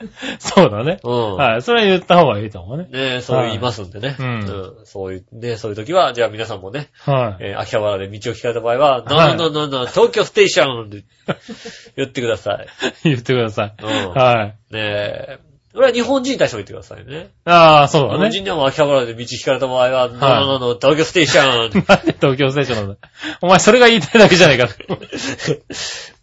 [0.40, 0.98] そうだね。
[1.04, 1.36] うん。
[1.36, 1.62] はい。
[1.62, 2.86] それは言った方がいいと思うね。
[2.90, 4.16] ねそう言いますんでね。
[4.18, 7.44] うんそういう、ね、そういう時は、じゃあ皆さんもね、はい。
[7.44, 11.04] えー秋葉原で道を聞かれた場合は、はい No, no, no, no, 東京ステーションって
[11.96, 12.66] 言ってください。
[13.04, 13.74] 言ってください。
[13.78, 14.46] うんはい。
[14.46, 15.51] ねえ。
[15.74, 17.30] 俺は日本人に対しても言ってくださいね。
[17.44, 18.14] ああ、そうだね。
[18.14, 23.08] 日本人でも秋葉原で道聞かれた場合は、no, no, 東京ステーションなんで東京ステーションなんだ
[23.40, 24.68] お前それが言いたいだけじゃないか。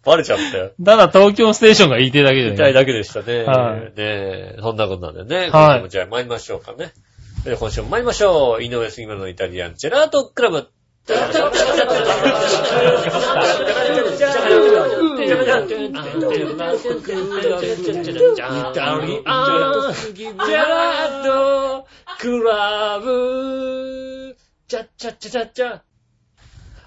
[0.04, 0.72] バレちゃったよ。
[0.82, 3.42] ただ東京ステーションが言いたいだけじゃないいたいだけでしたね。
[3.44, 5.40] はいねえ、そんなことなんでね。
[5.42, 6.92] はい今週もじゃあ参りましょうかね。
[7.44, 8.62] で今週も参りましょう。
[8.62, 10.68] 井上杉村のイタリアンジェラートクラブ。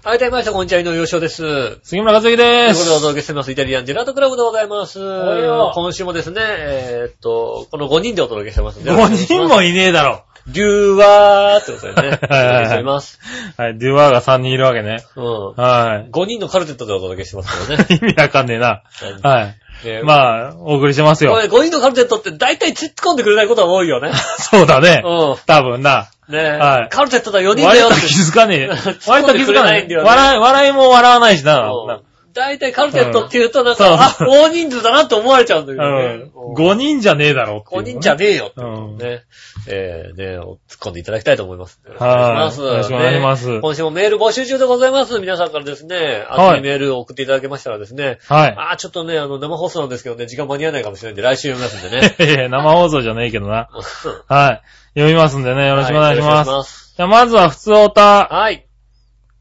[0.02, 1.78] はい、どうもみなさん、こんにちは、井上洋翔です。
[1.82, 2.76] 杉村和之といです。
[2.76, 5.00] うことでお届けしてます、イタリアンジェラートクラブでございます。
[5.00, 8.90] はいよ今週もですね、えーっと、この5人でお届けしてますんで。
[8.90, 10.24] 5人もいねえだろ。
[10.48, 13.18] デューワーってことでね、お はいはいます。
[13.56, 15.02] はい、デュワーが3人いるわけね。
[15.16, 15.54] うん。
[15.54, 17.86] は5人のカルテットでお届けしてますからね。
[17.88, 17.94] い。
[17.96, 18.82] 意味わかんねえな。
[19.22, 19.56] はい。
[19.86, 21.32] ねまあ、お送りしてますよ。
[21.32, 24.12] これ5人のカルテットって大体突っ込んでくれないことが多いよね。
[24.38, 25.02] そうだね。
[25.04, 26.08] う多分な。
[26.28, 26.32] ん。
[26.32, 28.00] ねえ、はいカルテットだ4人だ割よって。
[28.02, 28.70] と気づかねえ。
[29.06, 31.70] 割と気づかない笑い、笑いも笑わないしな。
[31.70, 36.30] うん大体カルテットって言うとなんうんか、あ、そう大人数だなって思われちゃうんだけうどねん。。
[36.54, 37.90] 5人じゃねえだろっていう5ね。
[37.92, 39.22] 人じゃねえよってうんね。
[39.66, 41.80] えー、ね、突っ込んでいただきたいと思います。
[41.86, 42.60] よろしくおはい願いします。
[42.60, 45.18] よろしくお願いしますね今週もメール募集中でございます。
[45.20, 45.96] 皆さんからですね、
[46.28, 48.54] はい熱いメールを送っていただけましたらですね、はい。
[48.58, 52.14] あー、ちょっとね、あの、生放送なんですけどね、時間間に合わないかもしれないんで、来週読みますんでね。
[52.18, 53.68] いやいや生放送じゃねえけどな。
[54.28, 54.62] はい。
[54.94, 56.28] 読みますんでね、よろしくお願いします。
[56.28, 56.94] はよろくお願いします。
[56.96, 58.66] じゃあまずは普通おた、はい。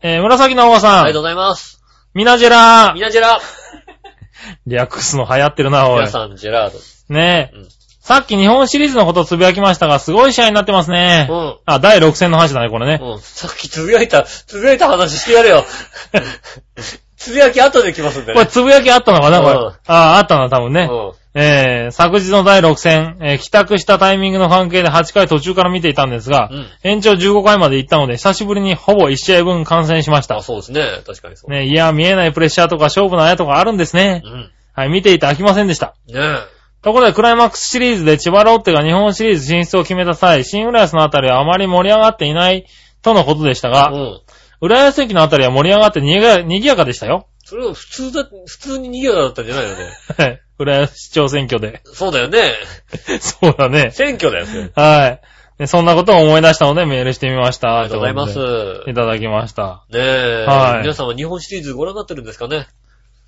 [0.01, 1.82] えー、紫のおばさんありがとう、ございます。
[2.13, 3.39] ミナジェラミナジェラ。
[4.67, 6.11] 略すの流行ってるな、おい皆。
[6.11, 6.79] さん、ジェラード。
[7.09, 7.67] ねえ、うん
[8.03, 11.25] さっき日本シリーズのことつぶやきましたが、すごい試合になってますね。
[11.29, 11.57] うん。
[11.65, 12.99] あ、第6戦の話だね、これね。
[13.01, 13.19] うん。
[13.21, 15.63] さっきつぶやいた、つぶやいた話してやれよ。
[17.15, 18.33] つぶやき後で来ますんでね。
[18.33, 19.53] これつぶやきあったのかな、これ。
[19.53, 20.89] うんああ、あったな、多分ね。
[20.91, 21.11] うん。
[21.35, 30.41] えー、昨日の第6戦、えー帰宅したタイミングの関係で8回途中から見ていたんですが、うん延長15回まで行ったので、久しぶりにほぼ1試合分観戦しましたあ、。
[30.41, 30.81] そうですね。
[31.05, 31.51] 確かにそう。
[31.51, 34.29] ね、いや、見えないプレッシャーとか勝負のあやとかあるんですねう。
[34.29, 34.51] ん。
[34.73, 35.95] はい、見ていて飽きませんでした。
[36.07, 36.53] ねえ。
[36.83, 42.65] ところで、クライマックスシリーズで千葉ロッテが日本シリーズ進出を決めた際、新浦安のあたりはあまり盛り上がっていない
[43.01, 44.21] とのことでしたが、うん。
[44.61, 47.27] 浦安駅のあたりは盛り上がってにが賑やかでしたよ。
[47.45, 49.89] それは普通だ、普通に賑やかだったんじゃないよね。
[50.17, 50.41] はい。
[50.59, 51.81] 浦安市長選挙で。
[51.85, 52.53] そうだよね。
[53.19, 53.91] そうだね。
[53.91, 54.71] 選挙だよ、それ。
[54.75, 55.21] はい。
[55.57, 57.79] でそんなことを思い出したのでメールしてみました。
[57.79, 58.33] ありがとうございます。
[58.83, 59.83] といただきました。
[59.89, 60.45] ねえ。
[60.47, 62.67] はい皆さんは日本シリーズご覧になってるんですかね？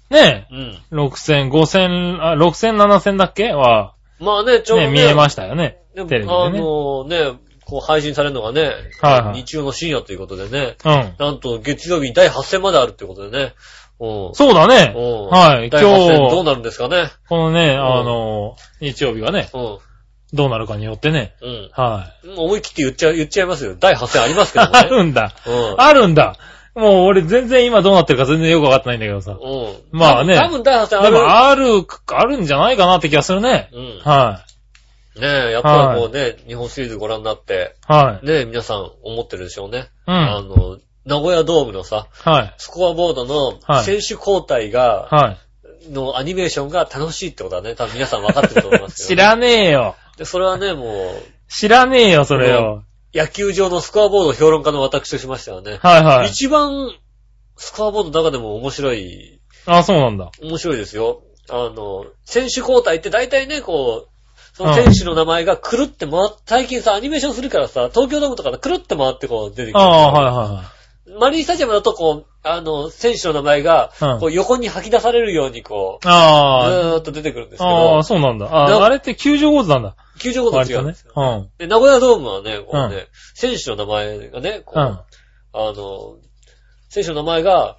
[0.09, 0.81] ねうん。
[0.91, 3.53] え、6戦、5戦、あ、6戦、7戦だっけ？
[3.53, 5.77] は、まあね、ちょうどね、見えまししたよね。
[5.95, 6.59] たテレビであね。
[6.59, 7.33] のね、
[7.65, 11.13] こう配信されるのがね、はいはい日曜の深夜ということでね、うん。
[11.17, 13.53] なんと月曜日に第8戦まであるってことでね。
[13.99, 14.35] うん。
[14.35, 14.93] そうだね。
[14.95, 15.67] うんはい。
[15.67, 17.11] 今第8戦どう日、なるんですかね？
[17.29, 19.77] このね、んあの、日曜日がね、うん。
[20.33, 21.33] どうなるかによってね。
[21.41, 21.69] うん。
[21.71, 23.75] は思い切って言っちゃう、言っちゃいますよ。
[23.79, 24.53] 第8戦ありますい。
[24.53, 24.89] けどもあね。
[24.91, 25.31] るんだ。
[25.45, 25.75] うん。
[25.77, 26.35] あるんだ。
[26.75, 29.31] もう俺全然今どうなってるか全然よくわかってないんだけどさ。
[29.31, 29.75] うん。
[29.97, 31.13] まあね多分第8戦あでる。
[31.15, 31.65] もある、
[32.07, 33.69] あるんじゃないかなって気がするね。
[33.71, 33.99] うん。
[34.03, 34.41] は
[35.17, 38.25] ねえ、やっぱりこうね、日本シリーズご覧になって、はい。
[38.25, 39.87] ねえ、皆さん思ってるでしょうね。
[40.05, 40.13] うん。
[40.13, 42.53] あの、名古屋ドームのさ、はい。
[42.57, 45.91] スコアボードのはい選手交代が、はい。
[45.91, 49.95] のアニメーションが楽しいってことはね、多分皆さん分かってると思いますけど、知らねえよ。
[50.17, 52.83] で、それはね、もう、知らねえよ、それよ。
[53.13, 56.29] 野球場のスコアボード評論家の私としましてはね、はいはい。
[56.29, 56.91] 一番、
[57.55, 60.31] スコアボードの中でも面白い、あ、そうなんだ。
[60.41, 61.21] 面白いですよ。
[61.49, 64.09] あの、選手交代って大体ね、こう、
[64.55, 69.79] その選手の名前がくるって回って、最近さ、アニメーションするからさ、東京ドームとかでくるって回ってこう出てくる。
[69.79, 70.74] ああ、はいは
[71.07, 76.19] マリンスタジアムだとこう、あの、選手の名前が、うんこう横に吐き出されるようにこう、いはい。
[76.67, 78.45] あずーっと出てくるんですけあ、あどあ、、そうなんだ。
[78.45, 79.95] なあ、あれって球場ごとなんだ。
[80.19, 81.13] 球場ごと違うんですよ。。
[81.15, 81.49] うん。
[81.57, 84.85] で、名古屋ドームはね、こうね、うん選手の名前がね、こう、うん。
[84.87, 85.03] あ
[85.53, 86.17] の、
[86.89, 87.77] 選手の名前が、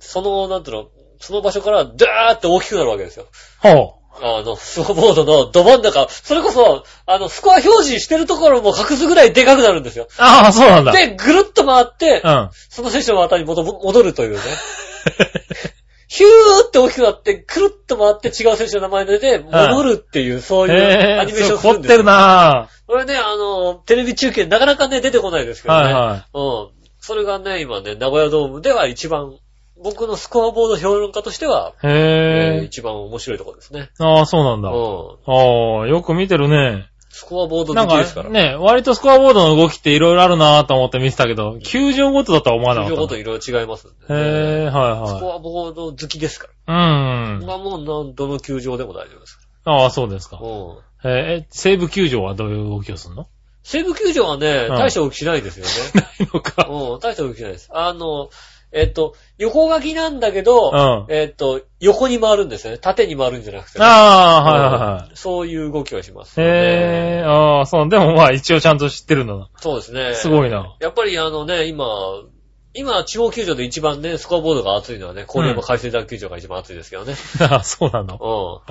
[0.00, 0.88] その、なんていうの、
[1.20, 3.26] その場所から、ダーって大きくなるわけですよ。
[3.60, 10.04] ほあの、スコアボードのど真ん中、それこそ、あの、スコア表示してるところも隠すぐらいでかくなるんですよ。
[10.04, 10.06] う。
[10.18, 10.92] ああ、そうなんだ。
[10.92, 12.50] で、ぐるっと回ってう、ん。
[12.68, 14.40] その選手の股に戻戻るというね。
[16.06, 22.04] ヒューって大きくなって、くるっと回って違う選手の名前で出て、戻るっていう、そういうアニメーションす凝ってるるんですよ。
[22.04, 25.84] なこれね、あの、テレビ中継なかなかね、出てこないですけどね。
[25.84, 26.68] はいはいうん。
[27.00, 29.38] それがね、今ね、名古屋ドームでは一番、
[29.82, 31.88] 僕のスコアボード評論家としては、ぁ。
[31.88, 32.64] えー。
[32.64, 33.90] 一番面白いところですね。
[33.98, 34.70] ああ、そうなんだ。
[34.70, 35.16] うん。
[35.26, 36.88] ああ、よく見てるね。
[37.10, 38.26] スコアボード好きですから。
[38.28, 42.90] かね、割とスコアボードの動きっていろいろあるなぁと思って見てたけど、球場ごとだとは思わなかった。
[42.90, 47.34] 球場ごといろいろ違いますんで、へえ、スはコアボード好きですかいはい。
[47.34, 47.46] うんら。。
[47.46, 50.38] まあもうどの球場でも大丈夫ですかああ、そうですか。
[50.40, 50.48] ら。
[50.48, 50.78] うん。
[51.04, 53.26] えー、西武球場はどういう動きをするの？
[53.62, 55.72] 西武球場はね、うん大した動きしないですよね。
[56.18, 56.66] ないのか。
[56.68, 57.68] うん、大した動きしないです。
[57.72, 58.30] あの、
[58.72, 60.70] えっと、横書きなんだけど、
[61.08, 62.78] うんえっと、横に回るんですよね。
[62.78, 65.10] 縦に回るんじゃなくてね、ああ、はいはいはい。
[65.10, 66.54] うんそういう動きをしますよね、へ
[67.20, 69.50] え、ああ、そう、でもまあ一応ちゃんと知ってるんだな。
[69.58, 70.14] そうですね。
[70.14, 70.76] すごいな。
[70.80, 71.84] やっぱりあのね、今、
[72.74, 77.14] 今、地方球場で一番ね、スコアボードが熱いのはね、郡山海星大球場が一番熱いですけどね。
[77.40, 78.62] ああ、 そうなの。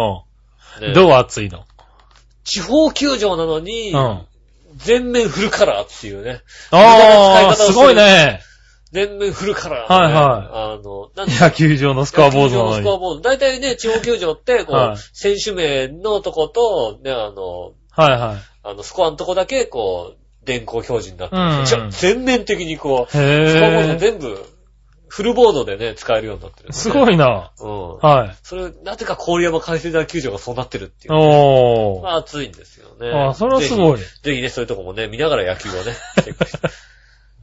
[0.80, 0.82] うん。
[0.82, 0.94] ねうん。
[0.94, 1.66] どう熱いの？
[2.44, 4.22] 地方球場なのに、うん。
[4.78, 6.42] 全面フルカラーっていうね。
[6.72, 8.42] ああ、すごいね。
[8.92, 10.06] 全面フルカラー、ね。
[10.06, 12.84] はいはいあの、なんて野球場のスコアボードなのに。
[12.84, 13.22] 野球場のスコアボード。
[13.22, 18.38] 大体ね、地方球場って、こう、はい選手名のとこと、ね、あの、はいはい。
[18.64, 21.74] あの、スコアのとこだけ、こう、電光表示になってるうんんです
[22.06, 22.14] よ。
[22.16, 23.96] 全面的にこう、スコアボード。
[24.00, 24.46] 全部、
[25.08, 27.14] フルボードでね、使えるようになってる、すごい。
[27.14, 27.52] いな。
[27.60, 27.98] うん。
[27.98, 28.38] はい。
[28.44, 31.14] それ、なぜか郡山海星大球場がそうなってるっていう。
[31.14, 32.02] おー。
[32.02, 33.10] まあ、熱いんですよね。
[33.12, 34.22] あそれはすごいぜひ。
[34.22, 36.60] ぜひね、そういうとこもね、見ながら野球をね、チェックして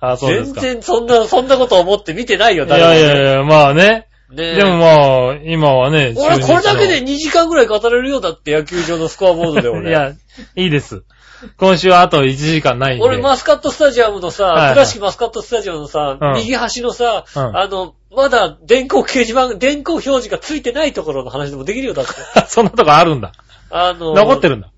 [0.01, 3.01] あ、そうです全然そんな、そんなこと思って見てないよ、や誰もね。
[3.01, 4.09] いやいや、まあね。
[4.31, 4.87] ねでもま
[5.33, 9.89] あ、今はね、俺これだけで中2時間ぐらい語れるようだって野球場のスコアボードで俺。
[9.91, 10.13] いや、
[10.55, 11.03] いいです。
[11.57, 13.05] 今週はあと1時間ないんで。
[13.05, 22.13] 俺マスカットスタジアムのさ、はいはい倉敷マスカットスタジアムのさ、うん右端のさ、うんあの、まだ電光掲示板、電光表示がついてないところの話でもできるようだって。
[22.49, 23.33] そんなとこあるんだ。
[23.71, 24.71] あの、残ってるんだ。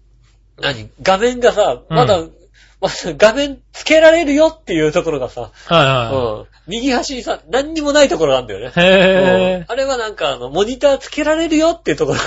[0.61, 0.91] 何？
[1.03, 2.33] 画面がさ、うん
[2.81, 6.47] まだ、まだ画面つけられるよっていうところがさ、はいはうん。
[6.67, 8.67] 右端にさ、何にもないところがあるんだよね。
[8.67, 8.89] いはい。
[8.89, 12.25] へうんあれはなんかあの、モニターつけられるよっていうところが、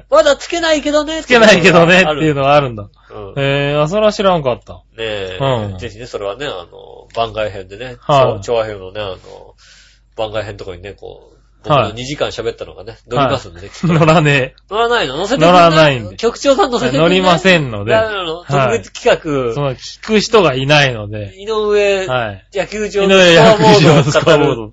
[0.10, 1.22] まだつけないけどね。
[1.22, 2.88] つけないけどねっていうののがあるんだ。
[3.10, 4.74] うんあ、それは知らんかった。
[4.74, 9.18] ねえ、うんぜひね、それはね、あの、番外編でね、はい調和編のね、あの、
[10.16, 11.35] 番外編のとこにね、こう、
[11.74, 15.16] はい2時間喋ったのがね、乗りますんでね、きっと乗らね乗らないの？
[15.16, 17.08] 乗せて乗らないんで局長さん乗せてくんない？
[17.08, 19.54] 乗りませんのでなの特はい別企え。
[19.54, 21.34] そ画、の、聞く人がいないので。
[21.36, 22.44] 井上、はい。
[22.54, 23.24] 野球場井の野
[23.78, 24.52] 球場のスコアボ語る。
[24.52, 24.72] ード。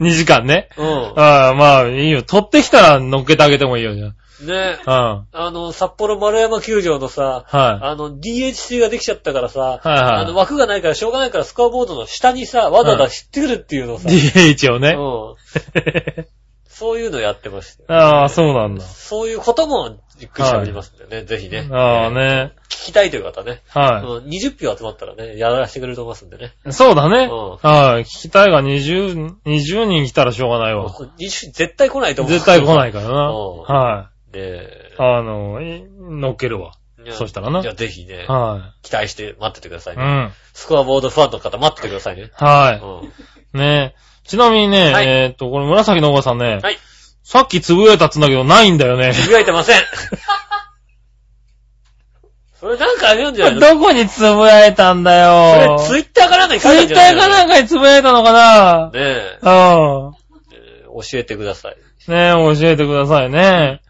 [0.00, 0.68] 2時間ね。
[0.76, 1.12] うん。
[1.16, 2.22] ああ、まあ、いいよ。
[2.22, 5.24] 取ってきたら乗っけてあげてもいいよ、じゃねあ。
[5.32, 7.58] あの、札幌丸山球場のさ、うん。
[7.58, 13.98] はあの、DHC ができちゃったからさ、はいはいあの、枠がないからしょうがないからスコアボードの下にさ、わざわざ知ってくるっていうの。
[13.98, 14.90] さ、DH をね。
[14.90, 16.26] うん。
[16.76, 18.82] そういうのやってましたよ、ああ、そうなんだ。
[18.82, 21.66] そういうこともじっくり喋りますんでね、ぜひね。
[21.72, 22.52] ああね。
[22.68, 26.52] 聞きたいという方ね、はうん20票集まったらね、やらせてくれると思いますんでね。
[26.66, 26.72] い。
[26.74, 27.30] そうだね。
[27.30, 28.04] うんはい。
[28.04, 30.90] 聞きたいが20、20人来たらしょうがないわ。
[30.90, 32.32] 20絶対来ないと思う。
[32.34, 33.30] 絶対来ないからな。
[33.30, 34.94] うんはねえい。
[34.98, 36.72] あの、い乗っけるわ。
[37.04, 39.96] いやそしたらなじゃあぜひね、は期待して待っててくださいい。
[39.96, 40.06] うね。
[40.06, 40.32] ん。
[40.54, 42.30] スコアボードファンの方待っててくださいね。
[42.34, 43.58] はうん。
[43.60, 43.62] い。
[43.62, 43.94] ね
[44.24, 46.78] ちなみにね、はいえーっと、これ紫のおばさんね、はい。
[47.22, 49.12] さっきつぶやいたっつんだけど、ないんだよね。
[49.14, 49.80] つぶやいてません。
[52.58, 53.60] それなんかあれなんじゃないの？
[53.60, 55.78] どこにつぶやいたんだよ。
[55.78, 57.28] それツイッターかなんかにツ書いイッターかたんじゃないの？
[57.36, 58.90] なんかにつぶやいたのかな？
[58.92, 60.14] ねえうん。
[60.52, 61.76] えー教えてください。
[62.08, 63.82] ねえ、教えてくださいね。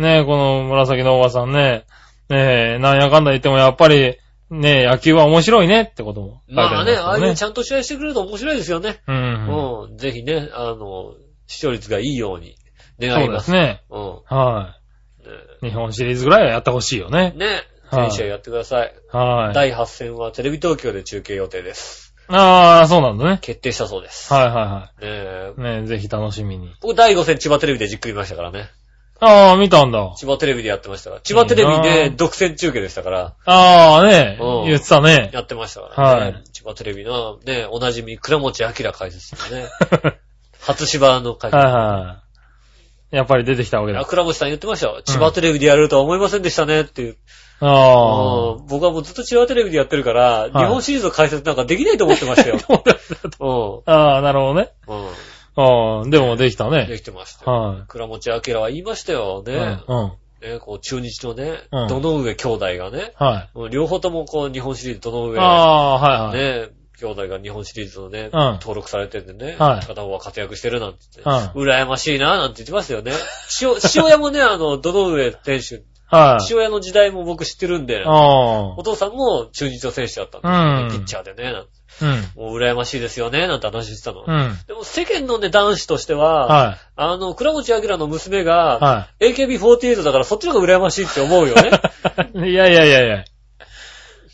[0.00, 1.84] ねえ、この紫のおばさんね。
[2.30, 4.16] ねえ、なんやかんだ言ってもやっぱり、
[4.50, 9.00] ねえ、野球は面白いねってことも書いてあまあね、りますよああいうちゃんと試合してくれると面白いですよね。
[9.06, 9.86] うん。
[9.90, 9.96] うん。
[9.98, 11.14] ぜひね、あの、
[11.46, 12.56] 視聴率がいいように
[12.98, 13.34] 願そいうま。
[13.34, 13.82] ですすね。
[13.90, 14.74] うは
[15.62, 15.66] ん。
[15.66, 15.68] い。
[15.68, 17.32] 日本シリーズぐらいはやってほしいよね。
[17.36, 17.46] ね。
[17.46, 17.46] ね。
[17.90, 18.94] はい全試合やってください。
[19.12, 19.54] はい。
[19.54, 22.14] 第8戦はテレビ東京で中継予定です。
[22.28, 23.38] ああ、そうなんだね。
[23.42, 24.32] 決定したそうです。
[24.32, 25.78] はいはねえいはい。
[25.80, 26.72] ねえ、ぜひ楽しみに。
[26.80, 28.68] 僕第5戦千葉テレビでじっくり見ましたからね。
[29.20, 30.14] ああ、見たんだ。
[30.16, 31.22] 千葉テレビでやってましたから。
[31.22, 35.30] 千葉テレビで独占中継でしたから、ああ、ねうん言ってたね。
[35.32, 36.20] やってましたからね。
[36.22, 39.68] はい千葉テレビのね、おなじみ、倉持明解説者ね。
[40.60, 41.64] 初芝の解説。
[41.64, 42.22] はいは
[43.12, 43.16] い。
[43.16, 44.00] やっぱり出てきたわけだ。
[44.00, 45.02] あ倉持さん言ってましたよ。
[45.04, 47.16] 千葉テレビでやれるとは思いませんでしたねっていう。
[47.62, 52.56] あうん僕はもうずっと千葉テレビでやってるから、い日本シリーズの解説なんかできないと思ってましたよ。
[53.84, 53.92] うあ。
[53.92, 54.70] ああ、なるほどね。
[54.86, 54.92] ん。
[54.92, 55.08] うん。
[55.56, 56.96] ああ、でもできたでね。
[56.96, 57.56] きてましたよ。
[57.56, 59.50] は倉持明は言いましたよい。
[59.50, 59.80] ね。
[59.86, 59.98] うん。
[60.04, 63.58] うんね、こう中日のね、うんどの上兄弟がね、はい。
[63.58, 66.62] もう両方ともこう日本シリーズどの上、ああ、はいはい。
[66.62, 71.62] ね、兄弟が日本シリーズのね、うん登録されててね、はい片方は活躍してるなんて言って、うん。
[71.62, 73.12] 羨ましいななんて言ってましたよね。
[73.60, 76.52] 塩、塩屋もね、あの、どの上選手、はい。
[76.52, 78.82] 塩屋の時代も僕知ってるんで、ああお。
[78.82, 81.70] 父さんも中日の選手だったんですよね、うんピッチャーでね、なんて
[82.02, 82.42] うん。
[82.42, 84.24] もう羨ましいですよね、なんて話してたの。
[84.26, 84.58] うん。
[84.66, 88.44] でも世間のね、男子としては、はあの、倉持明の娘い。
[88.44, 91.70] が、は AKB48 だからそっちの方が羨ましいって思うよね。
[92.34, 92.50] い。
[92.50, 93.24] いやいやいやいや。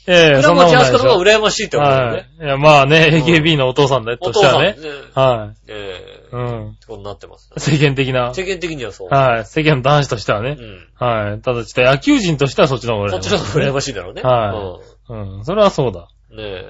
[0.09, 1.09] ええ、倉そんな持明のことないでしょ。
[1.11, 2.29] 方が羨ましいって思うよはね。
[2.40, 2.45] い。
[2.45, 5.47] いや、まあね、うん AKB のお父さんだお父さんねとしたらね。。
[5.49, 6.38] はええい。
[6.38, 6.71] うん。
[6.71, 8.33] ってことになってます、世間的な。
[8.33, 9.09] 世間的にはそう。
[9.09, 9.45] はい。
[9.47, 10.57] 世間の男子としてはね。
[10.59, 10.88] うん。
[10.95, 11.40] はい。
[11.40, 14.23] ただちょっと野球人としてはそっちの方がそっちの方が羨ましいだろうね。
[14.23, 15.45] はうん。
[15.45, 16.09] それはそうだ。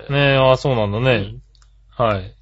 [0.09, 0.12] え。
[0.12, 1.37] ねえ、あそうなんだね。
[1.90, 2.22] はい。
[2.22, 2.35] ね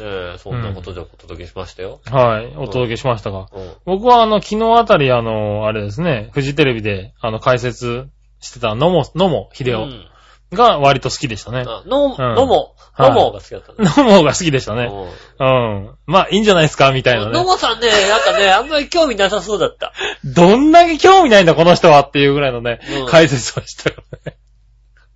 [0.00, 2.00] え、そんなことでお届けしましたよ。
[2.10, 2.46] はい。
[2.56, 3.48] お届けしましたが。
[3.52, 3.72] うん。
[3.84, 8.08] 僕はあの、昨日あたりあの、あれですね、フジテレビであの、解説
[8.40, 10.06] してた野茂、野茂秀夫うん
[10.52, 11.64] が割と好きでしたね。
[11.66, 13.76] あの、うんのも、はいのもが好きだったね。
[13.78, 14.90] 野茂が好きでしたね。
[15.38, 15.94] うんうん。
[16.06, 17.38] まあ、いいんじゃないですかみたいな野ね。
[17.38, 19.92] 茂さんね、なんかね、あんまり興味なさそうだった。
[20.24, 24.36] どんだけ興味ないんだ、この人はっていうぐらいのねうん、解説をしたよね。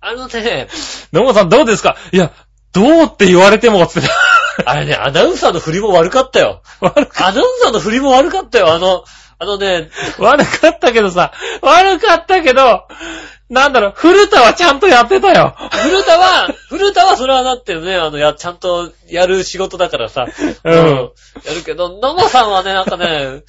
[0.07, 0.67] あのね、
[1.13, 1.97] 野茂さんどうですか？
[2.11, 2.31] いや、
[2.73, 4.07] どうって言われても、つって。
[4.65, 6.61] あれね、アナウンサーの振りも悪かったよ。
[6.79, 8.71] 悪かアナウンサーの振りも悪かったよ。
[8.73, 9.03] あの、
[9.39, 9.89] あのね、
[10.19, 12.83] 悪かったけどさ、悪かったけど、
[13.49, 15.55] なんだろう、古田はちゃんとやってたよ。
[15.71, 20.27] 古田は、古田はそれはだってね、あの、や、ちゃんとやる仕事だからさ、
[20.63, 21.11] うん。
[21.43, 23.43] やるけど、野茂さんはね、なんかね、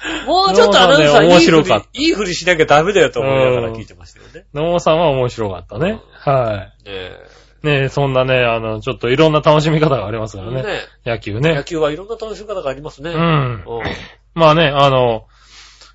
[0.26, 4.46] もうちょっとアナウンサー白かっり、いいふりしなきゃダメだよと思いながら聞いてましたよね。
[4.54, 6.00] 野茂さんは面白かったね。
[6.12, 7.20] はねえ。
[7.64, 7.66] い。
[7.66, 10.62] ねえ、そんなね、あの、ちょっといろんな楽しみ方がありますからね。
[10.62, 11.64] ね野球野ね。
[11.64, 13.10] 球はいろんな楽しみ方がありますね。
[13.10, 13.18] うん。
[13.18, 13.64] うん。
[14.34, 15.26] まあね、あの、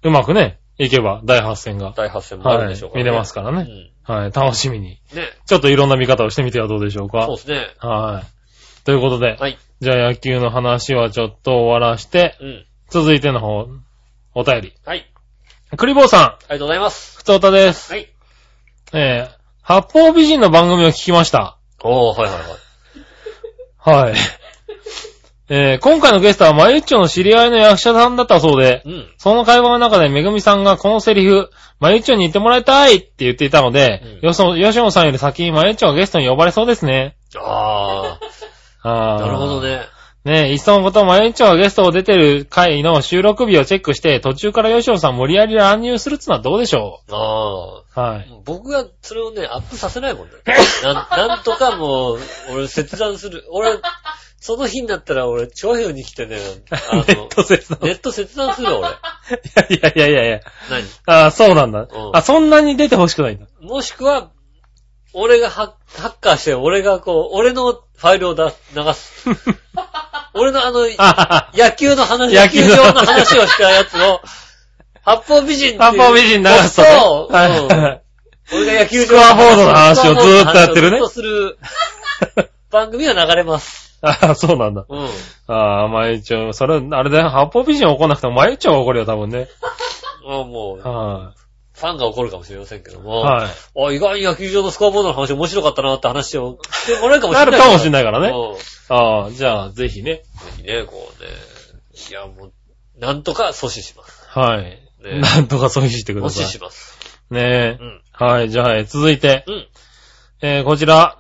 [0.04, 3.04] うまくね、いけば第8戦が、大発戦もあるんはいでしょう、からね。
[3.04, 3.68] 見れますからね。
[4.04, 5.00] はい、楽しみに。
[5.12, 5.18] うん。
[5.18, 7.36] ねちょっといろんな見方をしてみてはどうでしょうかそう。
[7.38, 7.68] ですね。
[7.80, 8.84] はい。
[8.84, 9.58] ということで、はい。
[9.80, 12.66] じゃあ野球の話はちょっと終わらして、うん。
[12.90, 13.68] 続いての方、
[14.36, 14.74] お便り。
[14.86, 15.10] はい。
[15.78, 17.18] クリボーさん、ありがとうございます。
[17.20, 17.94] ふつおたです。
[17.94, 18.10] はい。
[18.94, 21.58] えー、八方美人の番組を聞きました。
[21.82, 22.38] おー、はいは
[23.86, 24.06] いはい。
[24.08, 24.16] はい。
[25.48, 29.08] えー、今回のゲストはマユッチョの知り合いの役者さんだったそうで、うん。
[29.18, 37.16] その会話の中でめぐみさんがこのセリフ、マユッチョに言ってもらいたいって言っていたので、うんよそ、よしおさんより先にマユッチョがゲストに呼ばれそうですね。
[37.38, 38.20] あ
[38.82, 39.62] あー、なるほど。
[39.62, 39.95] ね。
[40.26, 48.28] ねえ、いっそのことマユッチョがゲストを出てる回の収録日をチェックして、途中からよしおさん無理やり乱入するっつのはどうでしょあうはい。
[48.28, 48.42] ー。
[48.44, 50.34] 僕がそれをね、アップさせないもんね。
[50.84, 52.20] なん、なんとかもう、
[52.52, 53.46] 俺切断する。
[53.52, 53.78] 俺、
[54.40, 56.38] その日になったら俺、長編に来てね、
[56.72, 57.80] あの、ネット切断。
[57.84, 58.88] ネット切断する俺。
[59.76, 60.40] いやいやいやいや。
[60.72, 60.84] 何？
[61.06, 61.82] ああ、そうなんだ。
[61.82, 63.46] んあ、そんなに出てほしくないんだ。
[63.62, 64.32] もしくは、
[65.14, 68.50] 俺がハッカーして、俺がこう、俺のファイルを流
[68.94, 69.30] す。
[70.36, 74.22] 俺のあの、あ 野球の話、野球場の話をしたやつを、
[75.04, 76.88] 八方美人っていう八方美人流すとね。
[77.00, 77.34] そう。
[77.34, 77.60] はい。
[77.60, 78.06] うん
[78.54, 80.98] 俺が野球場スコアボードの話をずーっとやってるね。
[80.98, 81.58] ずっとする
[82.70, 83.98] 番組が流れます。
[84.02, 84.86] ああ、そうなんだ。
[84.88, 85.10] うん。
[85.48, 89.48] ああ、まゆちょ、それ、あれだよ、八方美人怒んなくても、まゆちょが怒るよ、多分ね。
[90.28, 91.34] あもう、は
[91.76, 93.02] ファンが怒るかもしれませんけどい。
[93.02, 93.20] も。
[93.22, 93.48] はい。
[93.88, 97.52] あ、意外に野球場のスコアボードの話面白かったなって話をしてもらえるかもしれない。
[97.52, 100.16] なるかもしれないからねうんああ、じゃあ、ぜひね。
[100.16, 100.24] ぜ
[100.58, 101.30] ひね、こうね。
[102.10, 102.54] いや、もう、
[103.00, 104.26] なんとか阻止します。
[104.30, 104.64] はい。
[105.04, 106.46] ねなんとか阻止してく阻止ださい。
[106.46, 106.98] します。
[107.30, 107.78] ねえ。
[107.80, 108.02] うん。
[108.14, 109.68] はい、じゃあ、えー続いて、うん。
[110.42, 111.18] えー、こちら。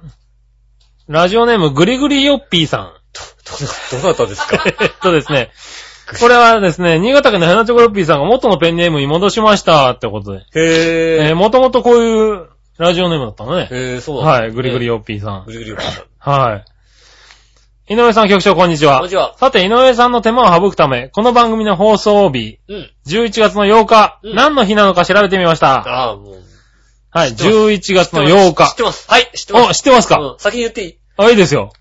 [1.08, 2.93] ラジオネーム、ぐりぐりよっぴーさん。
[3.91, 4.64] ど、どなたですか？
[4.82, 5.51] えっとですね、
[6.20, 10.39] これはですね、新潟県のヘナチョコヨッピーさんが元のペンネームに戻しましたってことで。
[10.39, 12.47] へぇえー、もともとこういう
[12.78, 13.68] ラジオネームだったのね。
[13.72, 15.51] へぇそうだはい、ぐりぐりヨッピーさんぐ。
[15.51, 15.86] りぐりよかっ
[16.20, 16.32] た。
[16.32, 16.66] はい。
[17.93, 19.10] 井上さん局長こんにちはこんに。
[19.12, 19.36] ちは。
[19.38, 22.91] さて、井上さんの手間を省くため、この番組の放送日、うん。
[23.08, 25.82] 11月の8日、うん何の日なのか調べてみました。
[25.82, 26.43] ああ、もう。
[27.12, 28.76] はい、知ってます11月の8日知っ。
[28.76, 29.10] てます。
[29.10, 29.70] はい、知ってます。
[29.70, 30.97] お、知ってますか、うん、先に言っていい？
[31.18, 31.72] あ、いいですよ。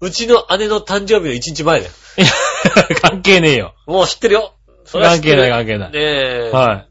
[0.00, 1.92] うちの姉の誕生日の1日前だよ。
[3.02, 3.74] 関係ねえよ。
[3.86, 4.52] もう知ってるよ。
[4.84, 6.50] それは知ってる関係ない関係ないねえ。
[6.52, 6.88] はい。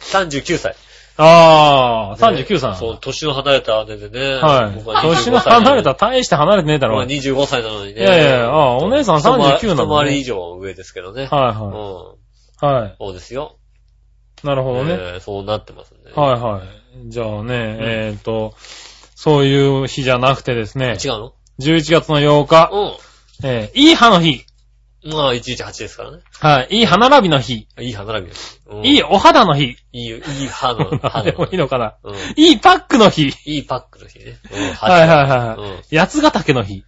[0.00, 0.74] 39歳。
[1.16, 2.76] あー、39歳。
[2.76, 4.34] そう、年の離れた姉でね。
[4.36, 4.90] はい僕。
[4.90, 6.94] は25年の離れた、大して離れてねえだろ。
[6.94, 8.00] 僕ははい25歳なのにね。
[8.00, 9.54] いやいやああお姉さん39なのね
[9.84, 11.28] 一回り以上上ですけどね。
[11.30, 11.50] は
[12.62, 12.68] うん。
[12.68, 12.72] い。
[12.72, 12.94] はい。
[12.98, 13.56] そうですよ。
[14.42, 14.94] なるほどね。
[14.94, 15.98] えーそうなってますね。
[16.14, 17.10] はいはい。
[17.10, 18.54] じゃあね、えっと、
[19.14, 22.96] そういう日じゃなくてですね、違うの？11月の8日、う
[23.44, 24.44] えーいい歯の日。
[25.08, 25.12] ん。
[25.12, 26.18] まあ、118ですからね。
[26.40, 26.78] はい。
[26.78, 27.66] いい歯並びの日。
[27.78, 28.60] いい歯並びです。
[28.66, 29.76] うんいいお肌の日。
[29.92, 31.64] いい、いい歯の、 歯何でもいいの。
[31.64, 31.94] のかな。
[32.02, 32.16] うん。
[32.36, 33.32] いいパックの日。
[33.44, 34.38] いいパックの日ね。
[34.50, 34.72] うん。
[34.74, 35.60] はいはいはい。
[35.60, 35.98] うん。
[35.98, 36.84] 八ヶ岳の日。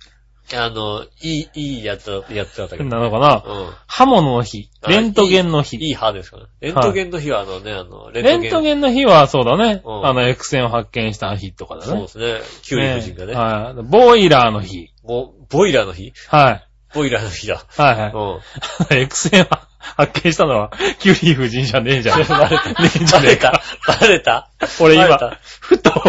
[0.52, 2.88] あの、いい、いいやつだ、やつだったけど。
[2.88, 3.42] なのかな。
[3.46, 3.70] うん。
[3.86, 4.68] 刃物の日。
[4.82, 5.76] あレントゲンのい日。
[5.76, 6.48] い歯ですからね。
[6.60, 9.80] レントゲンの日はあのね、あの、レレントゲンの日はそうだね。
[9.84, 11.86] うんあの、X 線を発見した日とかだね。
[11.86, 12.40] そうですね。
[12.62, 13.34] キュウリ夫人がね。
[13.34, 13.82] はい。
[13.84, 14.90] ボイラーの日。
[15.02, 16.12] ボ、ボイラーの日？
[16.28, 16.68] はい。
[16.94, 17.64] ボイラーの日だ。
[17.76, 18.12] はいはい。
[18.92, 18.98] うん。
[19.02, 22.20] X 線は発見したのは、キュリー夫人じゃねえじゃん。
[22.20, 22.74] ね バレた。
[22.84, 23.62] えじゃねえか。
[23.86, 24.48] バレた
[24.80, 26.04] 俺今バレた、ふと、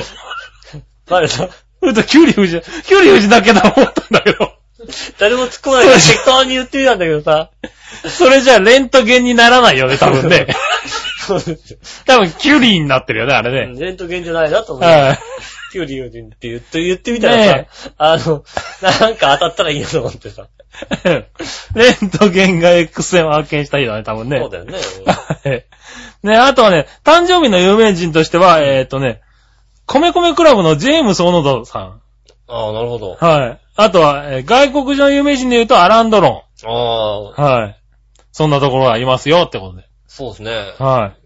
[1.07, 1.49] バレた
[1.81, 4.53] ふとキュリー夫人、キュリー夫人だけだ思ったんだけど、
[5.19, 7.49] 誰も突っ込まないから適当に言ってみたんだけどさ。
[8.09, 10.47] それじゃレントゲンにならないよね、多分ね。
[11.25, 11.79] そうですよ。
[12.05, 13.79] 多分キュリーになってるよね、あれね。
[13.79, 14.89] レントゲンじゃないなと思う。
[14.89, 15.19] はい。
[15.75, 18.45] キュウリ夫人って言って、言ってみたらねさ、あの、
[18.81, 20.47] なんか当たったらいいなと思ってさ。
[21.75, 24.39] レントゲンが X 線を発見した日だね、多分ね。
[24.39, 24.77] そうだよね。
[25.05, 25.65] はい
[26.23, 29.21] ね、あとはね、誕生日の有名人としては、えっ、とね、
[29.85, 32.01] 米米クラブのジェームス・オノドさん。
[32.47, 33.15] ああ、なるほど。
[33.15, 33.59] はい。
[33.75, 37.59] あとは、えー外国人の有名人で言うとアラン・ドロああ、ン。
[37.61, 37.79] はい。
[38.31, 39.87] そんなところがいますよってことで。
[40.07, 40.51] そうですね。
[40.79, 41.24] はい。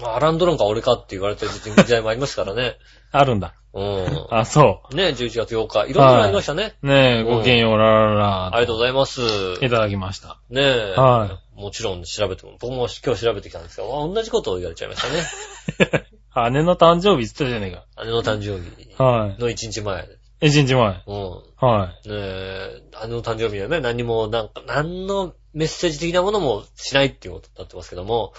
[0.00, 2.76] まあ、アランドロンか俺かって言われてる時代もありますからね。
[3.12, 3.54] あるんだ。
[3.74, 4.26] うん。
[4.30, 5.90] あ、そね、11月8日。
[5.90, 6.74] いろんなのありましたね。
[6.82, 6.86] う。
[6.86, 8.46] ねえ、うんごきげんよう、ららら。
[8.46, 9.20] ありがとうございます。
[9.62, 10.38] いただきました。
[10.50, 10.94] ねえ。
[10.96, 16.04] はもちろん調べても、僕も今日調べてきたんですけど、あ同じことを言われちゃいましたね。
[16.52, 19.04] 姉の誕生日って言ったじゃね姉の誕生日えか。
[19.04, 19.38] はい。
[19.38, 20.08] の1日前。
[20.40, 21.02] 一日前。
[21.06, 21.30] うん。
[21.56, 22.08] はい。
[22.08, 28.32] ねえ、姉の誕生日はね、何も、なんか、何のメッセージ的なものもしないっていうことになってますけども、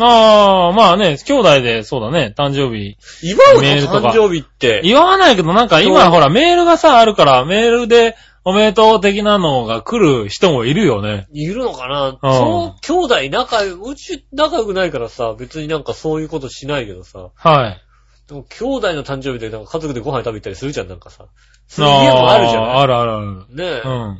[0.00, 2.96] ああ、まあね、兄弟で、そうだね、誕生日。
[3.22, 11.28] 祝うのメールとか誕生日って、言わないけど、なんか今ほら、メールがさ、あるから、メールでおめでとう的なのが来る人もいるよね。
[11.32, 12.18] いるのかな？
[12.22, 17.80] そう、兄弟仲良、うち仲良くないからさ、別になんかそういうことしないけどさ、はい。
[18.28, 21.26] でも兄弟の誕生日でなんか家族でご飯食べ行ったりするじゃん、なんかさ。
[21.68, 22.76] そういう家もあるじゃあない？
[22.78, 23.26] あるあるある。
[23.50, 23.82] ねえ。
[23.84, 23.88] うん。
[23.88, 24.18] なんか、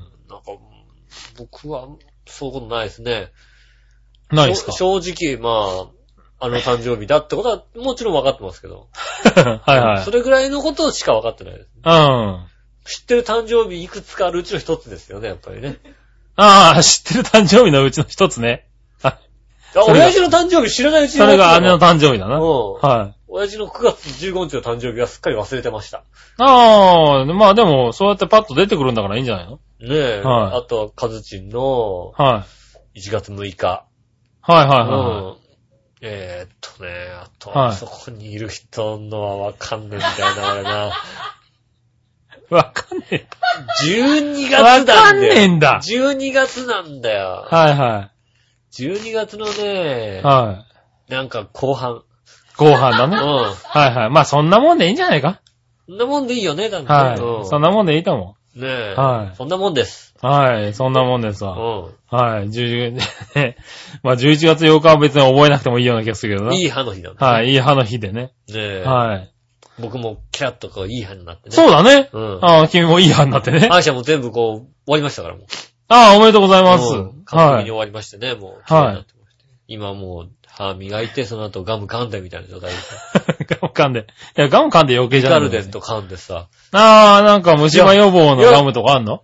[1.39, 1.89] 僕は、
[2.27, 3.33] そういうことないですね。
[4.33, 4.73] ないですか？
[4.73, 5.91] 正直、ま
[6.41, 8.89] あ、あの誕生日だってことは、もちろん分かってますけど。
[9.35, 10.11] はいはいそ。
[10.11, 11.69] れぐらいのことしか分かってないです。
[11.85, 12.47] うん。
[12.85, 15.79] 知ってる誕生日いくつかあるうちの一つですよね、やっぱりね。
[16.37, 18.67] ああ、知ってる誕生日のうちの一つね。
[19.03, 19.19] ああ、
[19.85, 22.39] それが親父の誕生日知らないうちにそれが姉の誕誕生日だな。
[22.39, 23.15] うんはい。
[23.29, 26.05] 親父の9月15日の誕生日はすっかり忘れてました。
[26.39, 29.61] ああ、まあでも、そうやってパッと出てくるんだからいいんじゃないの？
[29.81, 30.23] ねえ。
[30.25, 32.47] はいあとは、カズチンのは
[32.97, 33.01] い。
[33.01, 33.85] 1月6日。
[34.51, 35.37] はいはいはうん。
[36.03, 36.91] えー、っとね、
[37.23, 40.89] あと、はいそこにいる人のはわかんねえんだよな、俺な。
[40.89, 40.91] い。
[42.55, 43.29] わかんね
[43.85, 44.49] 12え。
[44.49, 45.01] 月なんだよ。
[45.01, 45.81] わかんねえんだ。
[45.83, 47.47] 12月なんだよ。
[47.49, 48.11] はいは
[48.73, 50.65] 12月のねい。、は
[51.09, 51.13] い。
[51.13, 52.03] なんか後半。
[52.57, 53.17] 後半だね。
[53.17, 53.55] うん。
[53.55, 54.11] はいはい。
[54.11, 55.41] まあそんなもんでいいんじゃないか
[55.87, 56.93] そんなもんでいいよね、だって。
[56.93, 57.21] はい。
[57.21, 58.95] うんそんなもんでいいと思ねえ。
[58.97, 60.10] はいそんなもんです。
[60.23, 60.27] う。
[60.27, 60.75] はい。
[60.75, 61.55] そんなもんですうわ。
[61.57, 61.83] ん。
[62.11, 62.49] はい。
[62.49, 62.99] 10
[64.03, 66.55] まあ11月8日は別に覚えなくてもいいような気がするけどな。
[66.55, 67.27] いい歯の日なんだ。
[67.27, 67.51] はい。
[67.51, 68.23] いい歯の日でね。
[68.23, 68.83] ねえ。
[68.85, 69.33] はい。
[69.79, 71.55] 僕もキラッとこういい歯になってね。
[71.57, 72.11] そうだね。
[72.13, 72.39] うん。
[72.43, 73.69] ああ、君もいい歯になってね。
[73.71, 75.45] 歯医者も全部こう、終わりましたからもう。
[75.89, 76.85] ああ、おめでとうございます。
[76.95, 77.65] うん完璧はい。
[77.65, 78.65] に終わりましてね、もう。
[78.67, 82.77] 綺麗になってまして今もう、歯磨いて、その後ガム噛んでみたいな状態で。
[83.57, 84.01] ガム噛んで。
[84.01, 86.49] いや、ガム噛んで余計じゃないガルデンと噛んでさ。
[86.73, 89.23] ああ、なんか虫歯予防のガムとかあんの？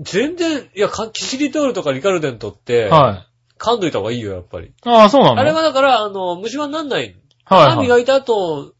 [0.00, 3.28] 全然、いや、かキシリトールとかリカルデントって、はい。
[3.58, 4.72] 噛んどいた方がいいよ、やっぱり。
[4.84, 5.40] ああ、そうなの？
[5.40, 7.16] あれはだから、あの、虫歯になんない。
[7.44, 7.70] はいはい。
[7.72, 8.72] 歯磨いた後、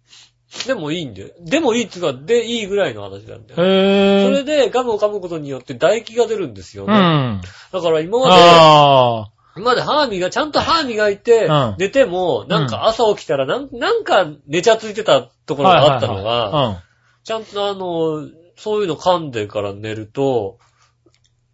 [0.66, 1.28] でもいいんだよ。
[1.40, 3.64] でもいいっていうか、でいいぐらいの話なんだよ。
[3.64, 6.88] へそれぇでガムを噛むことによって唾液が出るんですよー。
[6.88, 7.36] うね。
[7.36, 7.40] ん。
[7.72, 15.64] だから今まで、あ今まで歯磨、ちゃんと歯磨いてうん、寝ても、なんか朝起きたらなん、なんか寝ちゃついてたとこー。
[15.64, 16.82] ろがあったのが、は
[17.24, 20.58] ちゃんとあの、そういうの噛んでから寝ると、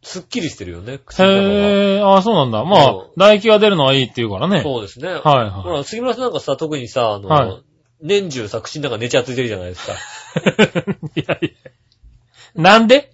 [0.04, 1.22] すっきりしてるよね、口い。
[1.26, 1.42] の中が。
[1.42, 2.04] へぇー。
[2.06, 2.64] ああ、そうなんだ。
[2.64, 4.62] まあうん、唾液が出るのはいいって言うからね。
[4.62, 5.08] そうですね。
[5.08, 5.78] はいほはい。
[5.78, 7.62] ら、杉村さんなんかさ、特にさ、あの、はい
[8.02, 9.92] 年中さ、口の中寝ちゃついてるじゃないですか。
[11.16, 12.60] いやいや。
[12.62, 13.10] なんで？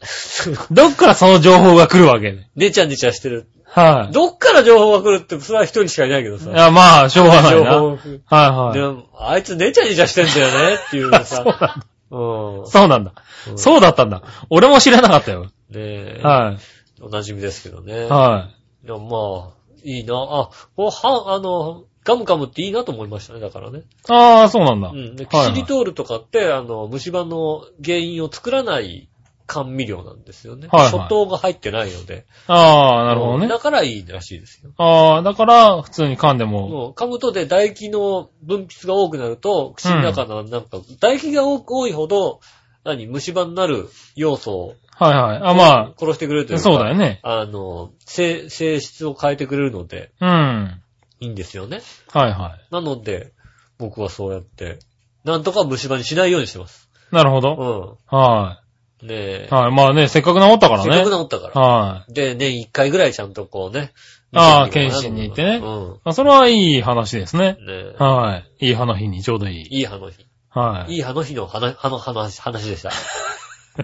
[0.73, 2.33] どっからその情報が来るわけ？
[2.33, 2.49] ね。
[2.57, 3.47] 寝ちゃ寝ちゃしてる。
[3.67, 4.13] はい。
[4.13, 6.51] どっから情報が来るって、それは一人しかいないけどさ。
[6.51, 7.71] いや、まあ、しょうがないな。
[7.73, 8.79] 情はい報はい。
[8.79, 11.45] でも、あいつ寝ちゃ寝ちゃしてんだよねっていうの そうさ。
[11.45, 11.85] なんだ。
[12.11, 12.67] うん。
[12.67, 13.13] そうなんだ。
[13.49, 14.23] うんそうだったんだ。
[14.51, 15.45] 俺も知らなかったよ。
[15.45, 16.21] ねえ。
[16.23, 16.57] は
[17.01, 18.07] お馴染みですけどね。
[18.07, 18.09] い。
[18.09, 18.51] は
[18.83, 18.87] い。
[18.87, 20.15] でもまあ、いいな。
[20.15, 23.83] あ、こうは、あの、ガムガムっていいなと思いましたね、だからね。
[24.09, 24.89] ああ、そうなんだ。
[24.89, 25.17] うん。
[25.17, 29.09] でキはいはいシリトールとかって、あの、虫歯の原因を作らない
[29.47, 30.69] 甘味料なんですよね。
[30.71, 32.25] はいはい初糖が入ってないので。
[32.47, 33.59] ああ、なるほどねだ。
[33.59, 34.71] からいいらしいですよ。
[34.79, 36.69] ああ、だから、普通に噛んでも。
[36.69, 42.41] もう噛むとで唾液の分泌が多くなると、口の中のなんか、唾液が多いほど、
[42.85, 45.41] 何、虫歯になる要素をはいはい。
[45.43, 46.63] あ、ま殺してくれるといあ、うか。
[46.63, 47.21] そうだよね。
[47.23, 50.29] あの、性、性質を変えてくれるので、うん。
[50.29, 50.81] は
[51.21, 51.81] いいんですよね。
[52.13, 53.33] はなので、
[53.79, 54.79] 僕はそうやって、
[55.25, 56.89] なんとか虫歯にしないようにしてます。
[57.13, 57.15] い。
[57.15, 57.99] なるほど。
[58.11, 58.59] うは
[59.03, 59.07] ん。
[59.07, 59.49] ねえ。
[59.51, 59.55] い。
[59.55, 59.73] はい。
[59.73, 60.93] まあね、せっかく治ったからね。
[60.93, 61.61] せっかく治ったから。
[61.61, 63.93] はで、年一回ぐらいちゃんとこうね。
[64.33, 66.01] ああ検診に行ってねう。
[66.05, 67.55] あそれはいい話ですね。
[67.55, 67.97] ねえ。
[67.99, 68.69] はい。
[68.69, 69.79] いい歯の日にちょうどいい。
[69.79, 70.25] いい歯の日。
[70.51, 70.95] はい。
[70.95, 72.91] いい歯の日の歯の、歯の、歯の話でした。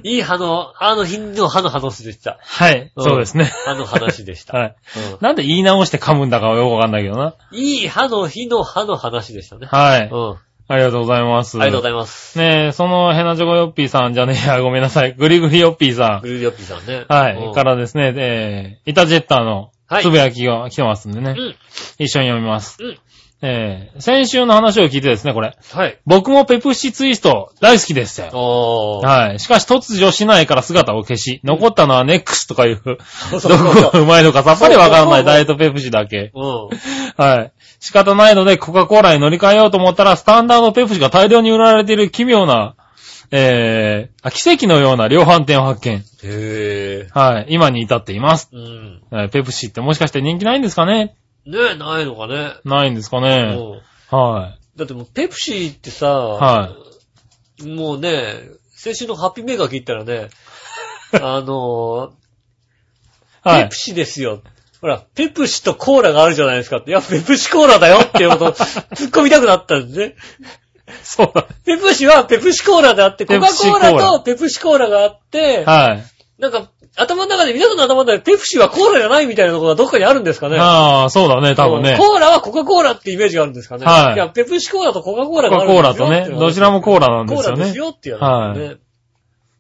[0.03, 2.39] いい歯の、歯の日の歯の話でした。
[2.41, 2.93] はい。
[2.95, 3.45] うんそうですね。
[3.65, 4.57] 歯の話でした。
[4.59, 4.77] はい。
[5.13, 7.35] うんなんで言い直して噛むんだかはよくわかんないけどな。
[7.53, 9.67] いい歯の日の歯の話でしたね。
[9.71, 10.09] はい。
[10.11, 10.37] うん。
[10.69, 11.59] ありがとうございます。
[11.59, 12.39] ありがとうございます。
[12.39, 15.13] ねえ、そのヘナチョコヨッピーさんじゃねえや、ごめんなさい。
[15.19, 16.99] グリグリヨッピーさグリルヨッピーさんね。
[16.99, 17.07] ん。
[17.09, 17.55] はうんい。
[17.55, 21.35] からですね、えー、イタジェッターのはいつぶやきが来てますんでね。
[21.39, 21.57] うん。
[21.99, 22.79] 一緒に読みます。
[22.81, 22.99] うん。
[23.43, 25.57] えー、先週の話を聞いてですね、これ。
[25.73, 25.99] はい。
[26.07, 28.31] 僕もペプシツイスト大好きでしたよ。
[28.33, 29.07] おー。
[29.07, 29.41] はい。
[29.41, 32.81] しかし突如市内から姿を消し、残ったのはネックスとかいう、
[33.31, 36.33] どそうこがうまいのかさっぱりわからないダイエットペプシだけ。
[36.35, 36.69] うん。
[37.23, 37.53] はい。
[37.79, 42.75] 仕方ないのでコカ・コーラに乗り換えようと思ったら、スタンダードペプシが大量に売られている奇妙な、
[43.31, 46.03] えー、あ奇跡のような量販店を発見。
[46.23, 47.47] へぇはい。
[47.51, 48.49] 今に至っています。
[48.53, 48.57] ー。
[48.57, 49.03] うん。
[49.13, 51.17] えーペプシってもしかして人気ないんですかね？
[51.47, 52.55] ねえ、ないのかね。
[52.65, 53.81] ないんですかうねん。
[54.11, 54.79] はい。
[54.79, 56.77] だってもう、ペプシーってさ、は
[57.65, 58.35] もうね、
[58.75, 60.29] 先週のハッピーメーカー聞いたらね、
[61.23, 62.13] あの
[63.43, 63.77] はいペプ。
[63.77, 64.43] シですよ。
[64.81, 66.91] ほら、ペプシとコーラがあるじゃないですかって。
[66.91, 70.15] いや、ペプシコーラだよっていうことを 突っ込みたくなったんですね。
[71.03, 71.47] そうだ。
[71.65, 76.05] ペプシはペプシコーラであって、コペプカ・コーラとペプシコーラがあって、はい。
[76.41, 80.57] なんか、頭の中で、皆さんの頭の中でペプシはコーラじゃないみたいなところがどっかにあるんですかね。
[80.59, 81.97] ああ、そうだね、多分ね。
[81.99, 83.85] コーラはコカ・コーラってイメージがあるんですかね。
[83.85, 87.79] はいいや、ペプシコーラとコカ・コーラコカ・があるんコーラとねですよっていう、のがどちらもコーラなんですよねコーラです。
[87.79, 88.27] よってやつね。
[88.29, 88.77] はい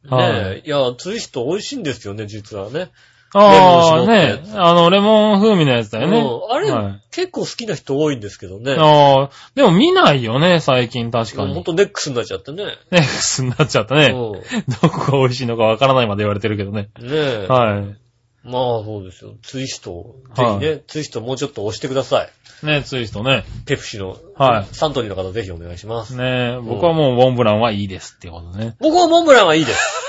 [0.09, 2.91] ねえ、いや、ツイスト美味しいんですよね、実はね。
[3.35, 4.41] ああ、ね。
[4.55, 6.19] あの、レモン風味のやつだよね。
[6.19, 8.77] うんあれ、はい結構好きな人多いんですけどね。
[8.79, 11.55] ああ、でも見ないよね、最近確かに。
[11.55, 12.77] ほんとネックスになっちゃってね。
[12.91, 14.09] ね、すんなっちゃったね。
[14.09, 14.43] う
[14.83, 16.91] どこが美味しいのかわからないまで言われてるけどね。
[17.01, 17.07] ん。
[17.07, 17.47] ねえ。
[17.49, 18.07] はい。
[18.45, 19.33] まあそうですよ。
[19.43, 22.25] ツイスト、ぜはいひね、ツイストもうちょっと押してくださ
[22.63, 22.67] い。
[22.67, 23.45] ね、ツイストね。
[23.65, 24.19] ペプシの。
[24.37, 26.17] はいサントリーの方ぜひお願いします。
[26.17, 28.77] ね僕はもうモンブランはいいですっていうことね。
[28.79, 30.06] 僕はモンブランはいいです。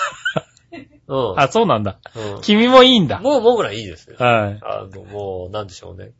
[1.07, 1.39] うん。
[1.39, 1.99] あ、そうなんだ。
[2.15, 3.19] うん君もいいんだ。
[3.19, 4.17] もうモンブランいいですよ。
[4.19, 4.59] はい。
[4.61, 6.11] あの、もう、なんでしょうね。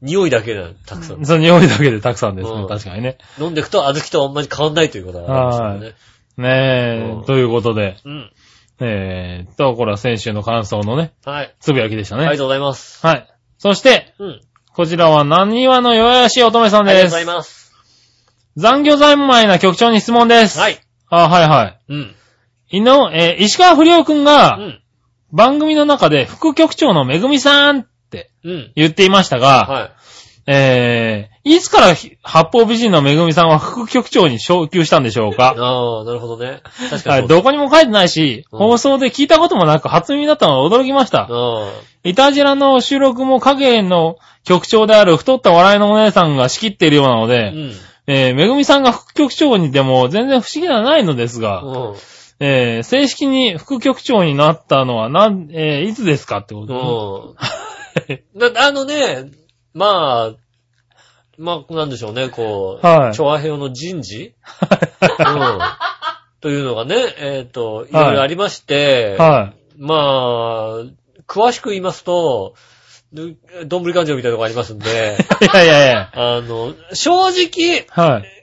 [0.00, 1.24] 匂いだけでたくさん。
[1.24, 2.62] その匂いだけでたくさんですね。
[2.62, 3.18] うん確かにね。
[3.38, 5.96] 飲んでいくと小豆とあんまり変わんないということがあるんです
[6.38, 6.50] よね。
[6.50, 7.96] ねうんえ、ということで。
[8.04, 8.32] うん。
[8.80, 11.54] えーっと、これは先週の感想のね、はい。
[11.58, 12.22] つぶやきでしたね。
[12.22, 13.04] ありがとうございます。
[13.04, 13.28] はい。
[13.58, 14.40] そして、うん。
[14.72, 17.24] こちらは、何話の弱々しい乙女さんですありがとうござい。
[17.38, 17.72] ます。
[18.56, 20.60] 残業三昧な局長に質問です。
[20.60, 20.78] はい。
[21.08, 21.78] あ、はいはい。
[21.88, 22.14] うん。
[22.70, 24.80] いの、えー石川不良くんが、うん。
[25.30, 28.72] 番組の中で副局長のめぐみさんってうん。
[28.76, 29.90] 言っていましたが、はい。
[30.50, 35.54] えー、いつからひ八方美人のめぐみさんは副局長に昇級したんでしょうか？
[35.58, 36.62] ああ、なるほどね。
[36.88, 37.36] 確かはい、にそう。
[37.36, 41.28] どこにも書いてないし、うん放送で聞いたこともなく初耳だったのは驚きました。
[41.30, 41.72] あ
[42.04, 47.24] イタジラの収録も影の局長である太った笑いのお姉さんが仕切っているようなのあ。
[47.26, 47.72] うで、ん。
[48.06, 51.94] えー、めぐみさんが副局長にでも全然不思議ではないのですが、うん。
[52.40, 57.36] えー、正式に副局長になったのはなん、えー、いつですかってこと？
[58.34, 58.54] うん。
[58.54, 59.30] だあのね、
[59.74, 60.34] まあ、
[61.36, 64.34] まあ、なんでしょうね、こう、はい調和平の人事？
[65.02, 65.58] うん。
[66.40, 70.84] というのがね、えっ、と、いろいろありまして、はまあ、
[71.26, 72.54] 詳しく言いますと、
[73.12, 73.36] ぬ
[73.66, 75.44] どんぶり勘定みたいなとこありますんで、い。
[75.46, 76.10] いやいやいや。
[76.14, 78.37] あの、正直、はい。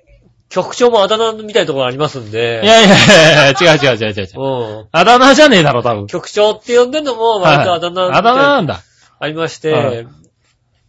[0.55, 4.29] 局長もあだ名みたいなところありますんで、いやいやいやいや、違う違う違う違う違う。
[4.37, 4.87] うん。
[4.89, 6.07] あだ名じゃねえだろ、多分。
[6.07, 8.81] 局長って呼んでんのも割とあだ名はいあだ名なんだ。
[9.19, 10.07] ありまして、はい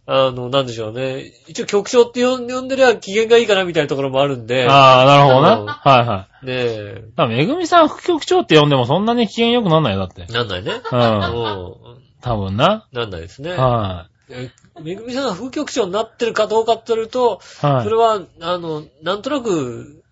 [0.09, 1.33] あの、なんでしょうね。
[1.47, 5.57] 一応局長って呼んでりゃ機嫌がいいかなみたいなところもあるんで、ああ、なるほどな。
[5.57, 6.45] うんはいはい。
[6.45, 10.31] ねえ、だめぐみさん副局長って呼んでもそんなに機嫌良くなんないよ、だって。
[10.31, 10.71] なんないね。
[10.71, 10.95] う。
[10.95, 11.97] うんん。
[12.21, 12.87] 多分な。
[12.93, 13.51] なんないですね。
[13.51, 14.51] はえ
[14.81, 17.65] めぐみさんが副局長になってるかどうかって言うと、い。
[17.65, 17.83] はい。
[17.83, 20.03] それは、あの、なんとなく、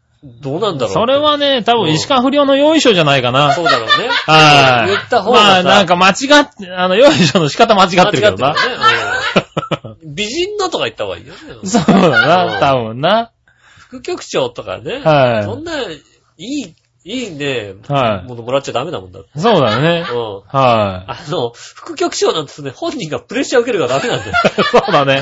[0.41, 0.93] どうなんだろう。
[0.93, 3.53] それはね、多分石川不良の用意書じゃないかな。
[3.53, 4.09] そうだろうね。
[4.25, 4.87] はい。
[4.87, 8.53] 言った方がさまあ、なんか間違って、あの、用意書の仕方間違ってるけどな。
[8.53, 8.59] ね。
[9.03, 11.39] うん美人のとか言った方がいいよね。
[11.67, 13.31] そうだうんな、多分な。
[13.77, 14.99] 副局長とかね。
[14.99, 16.01] はいそんな、い
[16.37, 16.75] い、
[17.07, 19.19] いいね、はいものもらっちゃダメだもんだ。
[19.37, 20.05] そうだよね。
[20.11, 20.41] うん。
[20.47, 24.31] はあの、副局長なんてね、本人がプレッシャー受けるからダメなんだよ。
[24.31, 24.63] い。
[24.65, 25.21] そうだね。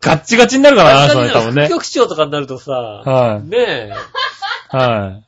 [0.00, 1.70] ガッチガチになるからな、それ多分ね副。
[1.74, 3.92] 局長とかになるとさ、はいねえ、
[4.68, 5.20] は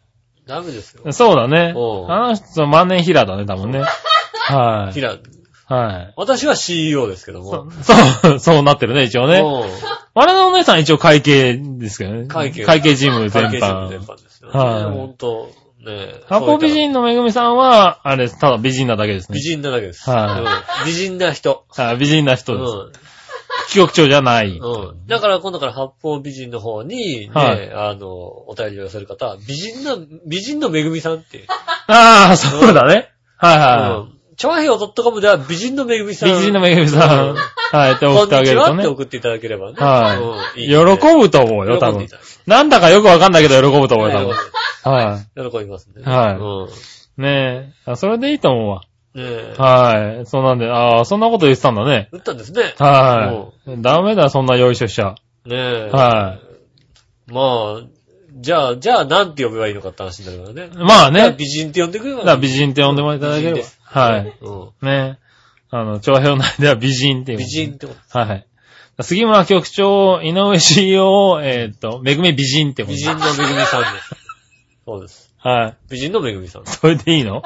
[0.46, 1.12] ダメですよい。。
[1.12, 2.06] そうだねう。
[2.06, 3.82] んあの人、万年ヒラだね、多分ね。
[4.46, 4.94] はい。
[4.94, 5.16] キラ、
[5.66, 6.14] はい。
[6.16, 7.70] 私は CEO ですけどそも。
[8.22, 9.40] そう、そうなってるね、一応ね。
[9.40, 12.26] うん我々のお姉さん一応会計ですけどね。
[12.26, 14.16] 会計会計事務全関係者の全般。
[14.16, 14.58] 般ですよね。
[14.58, 15.50] はいほんと、
[15.84, 16.24] ねえ。
[16.28, 19.40] 八方美人のめぐみさんは、あれ、ただ美人なだけですね美。
[19.40, 20.08] 人なだけです。
[20.10, 21.64] はいうん美人な人。
[21.70, 22.70] はい、美人な人です。
[22.70, 23.10] うん
[23.70, 24.58] 副局長じゃない。
[24.58, 25.06] うん。
[25.06, 31.46] だから今度から八方美人の方に、ね、はいあの、お便りを寄せる方は、美人な、美人のめぐみさんっていう。
[31.86, 33.08] ああ、そうだね。
[33.36, 34.20] はいはうん。
[34.36, 36.32] チョア .com では美人のめぐみさい。
[36.32, 36.36] ん。
[36.36, 37.36] 美人のめぐみさうんん。
[37.72, 38.86] はい、ってこ送ってあんにちはってげるとね。
[38.86, 39.76] 送っていただければね。
[39.78, 40.14] は
[40.56, 40.64] い。
[40.64, 42.16] うん喜ぶと思うよ、多分喜んでいた。
[42.16, 44.92] だけなんだかよくわかんないけど喜ぶと思うよ、多る分。
[44.92, 46.02] は喜びますね。
[46.02, 46.68] はいうん。
[46.68, 47.22] い。
[47.22, 47.90] ねえ。
[47.92, 48.80] あそれでいいと思うわ。
[49.14, 49.54] ねえ。
[49.56, 50.26] はい。
[50.26, 52.08] そうなんで、ああ、そんなこと言ってたんだね。
[52.10, 52.74] 打ったんですね。
[52.78, 53.80] はい。
[53.80, 55.14] ダメだ、そんなよいしょしちゃ。
[55.46, 55.90] ねえ。
[55.92, 56.40] は
[57.28, 57.32] い。
[57.32, 57.82] まあ、
[58.34, 60.70] じゃあ、じゃあ、なんて呼べばいいのかって話になるからね。
[60.74, 61.32] まあね。
[61.38, 63.60] 美人って呼んでくればだから美人って呼んでもらいただければ。
[63.84, 64.36] はい。
[64.40, 64.86] うん。
[64.86, 65.18] ね
[65.70, 67.36] あの、長編内では美人って。
[67.36, 68.18] 美人ってこと。
[68.18, 68.46] はい。
[69.02, 74.14] 杉村局長、井上 CEO、えーっと、めぐみ美人ってこと美人のめぐみさんです。
[74.84, 75.34] そうです。
[75.38, 75.76] はい。
[75.90, 76.66] 美人のめぐみさん。
[76.66, 77.42] それでいいの？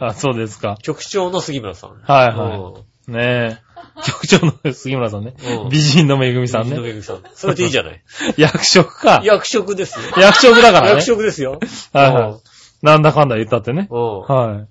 [0.00, 0.06] うん。
[0.06, 0.76] あ、そうですか。
[0.82, 1.90] 局長の杉村さん。
[2.02, 2.72] はいは
[3.08, 3.66] ねえ。
[4.04, 5.68] 局長の杉村さんねうん。
[5.70, 6.70] 美人のめぐみいさんね。
[6.70, 7.22] 美人のめぐみさん。
[7.34, 8.02] それでいいじゃない？
[8.36, 9.20] 役職か。
[9.24, 10.06] 役職ですよ。
[10.20, 11.02] 役職だからね役。
[11.02, 11.60] 職ですよ。
[11.92, 12.34] はいはい。
[12.82, 13.86] なんだかんだ言ったってね。
[13.90, 14.66] は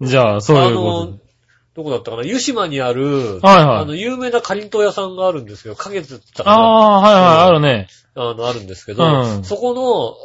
[0.00, 0.06] い。
[0.06, 1.18] じゃあ、そうあいうこの、
[1.74, 2.24] どこだったかな？
[2.24, 5.74] 湯島にある、はいはいあの、有名なかりんとう屋さんがあるんですよ。
[5.76, 6.44] 花月って言ったと。
[6.44, 6.56] かな？
[6.56, 7.88] ああー、はいはい、あるね。
[8.14, 9.74] あの、あるんですけど、うんそこ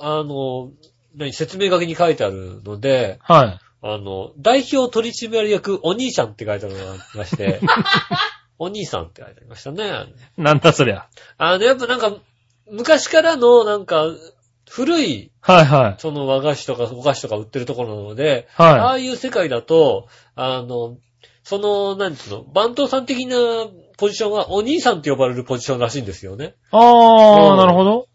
[0.01, 0.71] の、あの、
[1.15, 3.59] 何、説明書きに書いてあるので、はい。
[3.81, 7.61] あの、代表取締役お兄さんって書いてあるのがありまして、
[8.57, 9.91] お兄さんって書いてありましたね。
[10.37, 11.05] なんだそりゃ。
[11.37, 12.13] あの、やっぱなんか、
[12.71, 14.07] 昔からのなんか、
[14.67, 15.95] 古い、はいはい。
[15.99, 20.97] その和菓子とかお菓子とか売ってるところなので、あはあいう世界だと、あの、
[21.45, 23.37] その、なんつうの、番頭さん的な
[23.97, 26.45] ポジションはお兄さんって呼ばれるポジションらしいんですよね。
[26.45, 26.49] い。
[26.71, 28.07] ああ、うんなるほど。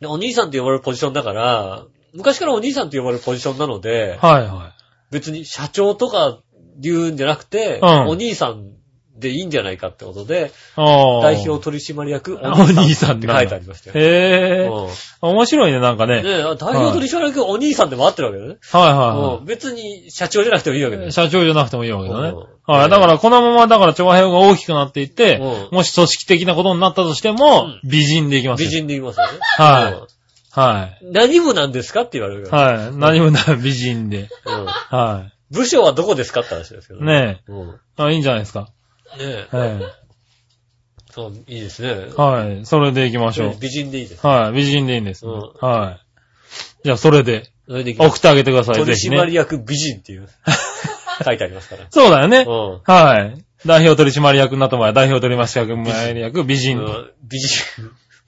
[0.00, 4.74] でお兄さんって呼ばれるポジションだから、昔からお兄さんって呼ばれるポジションなので、はいは
[5.10, 6.38] 別に社長とか
[6.78, 8.70] 言うんじゃなくて、うんお兄さん
[9.18, 10.52] でいいんじゃないかってことで。
[10.76, 14.04] 代表取締役お兄さんって書いてありましたよ。
[14.04, 14.66] へえ。
[14.66, 14.88] うん
[15.20, 16.22] 面白いね、なんかね。
[16.22, 18.56] ねえ、代表取締役お兄さんでも合ってるわけだね。
[18.70, 21.12] はいはうん別に社長じゃなくてもいいわけだよいはい。。
[21.12, 22.72] 社長じゃなくてもいいわけだねうん。
[22.72, 22.90] はい。
[22.90, 28.68] だから、このまま、だから、調和平和が大きくなっていってう、んもし組織的なことになったとしてもうん、美人でいきますよ。
[28.68, 29.38] 美人で言いますよね。
[29.40, 30.06] はいうん
[30.50, 31.06] はい。
[31.12, 32.48] 何部なんですかって言われる。
[32.48, 32.96] はい。
[32.96, 34.28] 何もない美人で。
[34.44, 37.04] うんは部署はどこですかって話ですけどい。。
[37.04, 37.68] ねうん。
[37.70, 38.02] え。
[38.02, 38.68] あ、いいんじゃないですか。
[39.16, 39.56] ねえ。
[39.56, 39.78] はい。
[41.10, 42.08] そう、いいですね。
[42.16, 42.66] はい。
[42.66, 43.56] それで行きましょう。
[43.58, 44.26] 美人でいいです。
[44.26, 44.52] はい。
[44.52, 45.26] 美人でいいんです。
[45.26, 46.08] うんはい。
[46.84, 49.20] じゃあ、それで、それでいきます送ってあげてください、取ぜひね。
[49.20, 50.28] 締役美人っていう、
[51.24, 51.86] 書いてありますから。
[51.90, 52.44] そうだよね。
[52.46, 52.80] うん。
[52.84, 53.44] はい。
[53.66, 56.78] 代表取締役になった場合は、代表取締役、美人。
[56.78, 57.64] うん美人、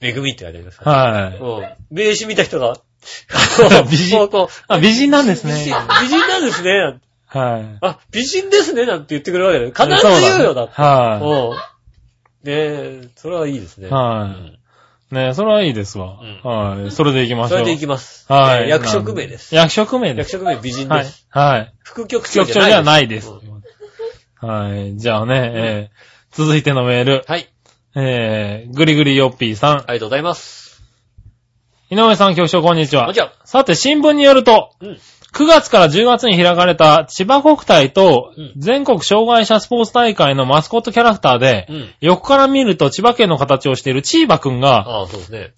[0.01, 0.91] めぐみってありますから。
[0.91, 1.37] はい。
[1.37, 1.95] うん。
[1.95, 2.77] 名刺見た人が、
[3.89, 5.75] 美人こうこうあ、美人なんです美人ね。
[6.01, 6.99] 美人なんですね。
[7.33, 7.77] はい。
[7.81, 8.85] あ、美人ですね。
[8.85, 9.71] なんて言ってくれるわけだよ。
[9.71, 10.73] 必ず言うよ、だって。
[10.81, 11.57] はうん。
[12.47, 12.53] ね
[13.05, 13.87] え、それはいいですね。
[13.87, 13.91] い。
[13.91, 14.35] は
[15.11, 15.15] い。
[15.15, 16.19] ねそれはいいですわ。
[16.21, 16.91] うんはい。
[16.91, 17.55] それで行きましょ。
[17.55, 18.25] そうれでいきます。
[18.31, 18.63] はい。
[18.63, 19.53] えー役職名です。
[19.55, 20.35] 役職名です。
[20.35, 21.25] 役職名美人はいです。。
[21.29, 21.73] はい。
[21.83, 24.47] 副局長局長じゃないですうん。
[24.47, 24.97] はい。
[24.97, 27.25] じゃあね、えー続いてのメール。
[27.27, 27.49] はい。
[27.93, 29.77] えー、ぐりぐりよっぴーさん。
[29.79, 30.81] ありがとうございます。
[31.89, 33.15] 井上さん、局長、こんにちはこんに。
[33.15, 33.33] ちは。
[33.43, 34.99] さて、新聞によると、うん。
[35.33, 41.89] 9月から10月に開かれた千葉国体とうん全国障害者スポーツ大会のマスコットキャラクターで、うん。
[42.01, 44.85] 横から見ると千葉県の形をしているチーバくんが。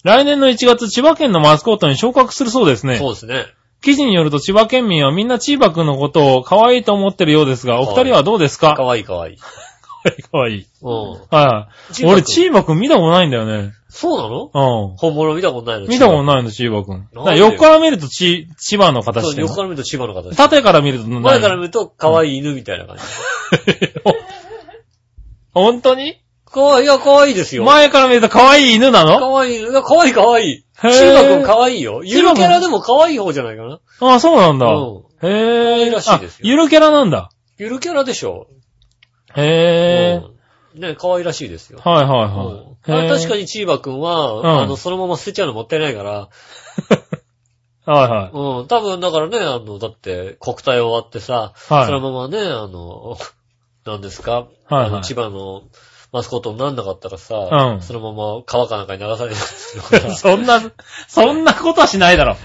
[0.04, 2.98] 来年の1月千葉県のマスコットに昇格するそうですね。
[2.98, 3.46] そうですね。
[3.82, 8.76] 記事によると千葉県民はみんなチーバくんのことを可愛いと思ってるようですが、お二人はどうですか？
[8.76, 9.38] かわいいかわいい。
[10.32, 10.66] 可愛い。
[10.82, 11.12] うん。
[11.32, 11.68] は
[12.00, 12.06] い。
[12.06, 13.72] 俺チーバくん見たことないんだよね。
[13.96, 14.90] そうなの？
[14.92, 14.98] うん。
[14.98, 15.88] 本物見たことないの？
[15.88, 16.26] 見たことい。
[16.26, 17.08] ないの、チーバくん。
[17.14, 20.36] だな横から見るとち千葉の形そう、してる横から見ると千葉の形。
[20.36, 23.04] 縦から見ると何前から見ると可愛い犬みたいな感じ。
[25.54, 26.20] 本当に？
[26.46, 27.64] かわいい、いや、可愛いですよ。
[27.64, 29.20] 前から見ると可愛い犬なの？
[29.20, 29.70] 可愛い犬。
[29.72, 30.52] いや、可愛い可愛い。
[30.84, 32.02] へー千葉くん可愛いよ。
[32.04, 33.80] ゆるキャラでも可愛い方じゃないかな。
[34.02, 34.68] ああ、そうなんだ。
[34.68, 35.84] うん可へえ。
[35.86, 37.30] 愛らしいですよあゆるキャラなんだ。
[37.58, 38.48] ゆるキャラでしょ。
[39.36, 40.22] へえ。
[40.24, 40.34] うん
[40.76, 41.80] ね、可愛らしいですよ。
[41.84, 43.08] はいはいうんはい。
[43.08, 43.42] あ確かに。
[43.42, 46.30] にチーバくんは、んあの、そのまま捨てちゃうのもったいないから、
[47.86, 48.32] はいはい。
[48.34, 53.18] うん、多分だからね、あの、だって、国体終わってさ、はいそのままね、あの、
[53.86, 55.64] 何ですか、はいあはいの千葉の
[56.14, 59.36] マスコットになんなかったらさ、うんそのまま川かなんかに流される
[60.16, 60.62] そんな、
[61.08, 62.38] そんなことはしないだろ。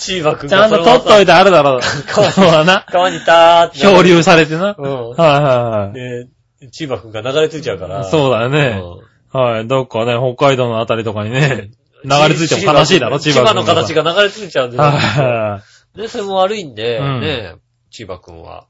[0.00, 1.80] チーバくんちゃんと取っといてあるだろう。
[2.08, 2.86] 川そうだな。
[2.88, 4.74] 川にたーって漂流されてな。
[4.78, 5.10] うん。
[5.10, 6.39] はいはいはい。
[6.60, 8.04] で、チーバくんが流れ着いちゃうから。
[8.04, 8.80] そうだよね。
[8.82, 9.68] うんはい。
[9.68, 11.70] どっかね、北海道のあたりとかにね、
[12.04, 14.02] 流れ着いても悲しいだろ、千葉千葉の形が。
[14.02, 14.78] が流れ着いちゃうんで。
[14.78, 15.62] はいは
[15.94, 15.98] い。
[15.98, 17.54] で、それも悪いんで、うんね、
[17.90, 18.66] 千葉くんは、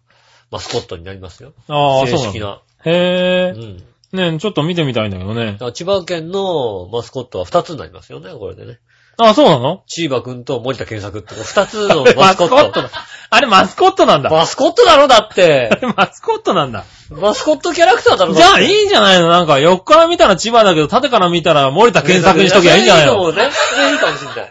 [0.51, 1.55] マスコットになりますよ。
[1.69, 2.47] ああ、正式そうなんだ。
[2.47, 2.63] な。
[2.85, 3.55] へえ。
[3.57, 3.85] うん。
[4.13, 5.57] だねちょっと見てみたいんだけどね。
[5.59, 8.81] から千葉県のマスコットは2つになりますよね、これでね。
[9.19, 9.83] あ、そうなの？
[9.87, 12.81] 千葉くんと森田健作って2つのマスコット。
[12.83, 12.91] だ。
[13.33, 14.31] あれマスコットなんだ。
[14.31, 15.79] マスコットだろ、だっあて。
[15.83, 16.85] れマスコットなんだ。
[17.11, 19.29] マスコットキャラクターだろ、じゃあいいいんじゃないの？
[19.29, 23.13] なんか横から見たら千葉だけど縦から見たら森田健作にしときゃいいんじゃないの？
[23.13, 23.51] いいと思うね。
[23.53, 24.51] それいいかもしれない。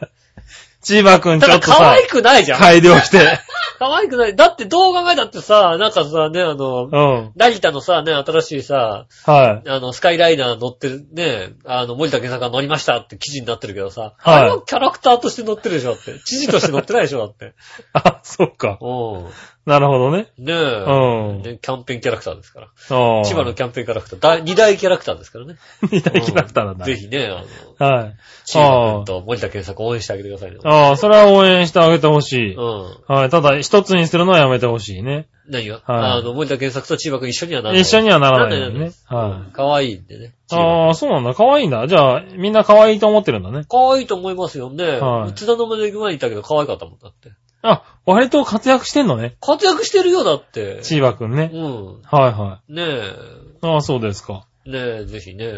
[0.81, 2.59] 千葉くんちょっとさ可愛、くないじゃん。
[2.59, 3.19] 改良して。
[3.79, 4.35] 可愛くない。
[4.35, 7.31] だってどう考えたってさ、なんかさ、ね、あのう、ん。
[7.35, 9.69] 成田のさ、ね、新しいさ、はい。
[9.69, 16.19] あの、スカイライナー乗ってるね、あの、森田健作が乗りましたって記事になってるけどさ、はいあれはキャラクターとして乗ってるでしょだって。
[16.25, 17.53] 知事として乗ってないでしょだって。
[17.93, 18.77] あ、そっか。
[18.81, 19.29] う
[19.69, 20.31] なるほどね。
[20.39, 20.45] ん。
[20.45, 20.55] ねえ。
[20.55, 22.67] うんねキャンペーンキャラクターですから。
[22.89, 23.23] ああ。
[23.23, 25.57] 千葉のキャンペーンキャラクター、だ二大キャラクターですからね。
[25.91, 26.85] 二大キャラクターなんだ。
[26.85, 27.43] ぜひね、あ
[27.85, 28.15] の、はい。
[28.45, 30.57] 千葉君と森田健作応援してあげてくださいね。
[30.63, 32.55] ああ、それは応援してあげてほしい。
[32.55, 32.97] うん。
[33.07, 33.29] はい。
[33.29, 35.27] ただ、一つにするのはやめてほしいね。
[35.47, 35.83] 何が、はい
[36.19, 37.81] あの、森田健作と千葉君一緒にはならない。
[37.81, 40.33] 一緒にはならないよねはい可愛いんでね。
[40.51, 41.33] ああ、そうなんだ。
[41.35, 41.87] 可愛いんだ。
[41.87, 43.65] じゃあ、みんな可愛いと思ってるんだね。
[43.69, 44.99] 可愛いと思いますよね。
[44.99, 47.29] はい津田の間で行く前にいたけど可愛かったもんだって。
[47.61, 49.35] あ、割と活躍してんのね。
[49.41, 50.79] 活躍してるよ、だって。
[50.81, 51.51] チーバくんね。
[51.53, 52.01] うん。
[52.03, 53.65] はいはねえ。
[53.65, 53.67] い。
[53.67, 54.45] ああ、そうですか。
[54.65, 55.53] ねえ、ぜひね、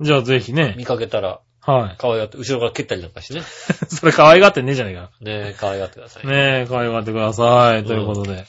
[0.00, 0.74] じゃあぜひね。
[0.76, 1.94] 見かけたら、はい。
[1.98, 3.42] 可愛がって、後ろから蹴ったりなんかしてね。
[3.88, 5.10] それ可愛がってねえじゃねえか。
[5.20, 6.26] ねえ、可愛がってください。。
[6.26, 7.84] ねえ、可愛がってください。
[7.84, 8.44] ということで。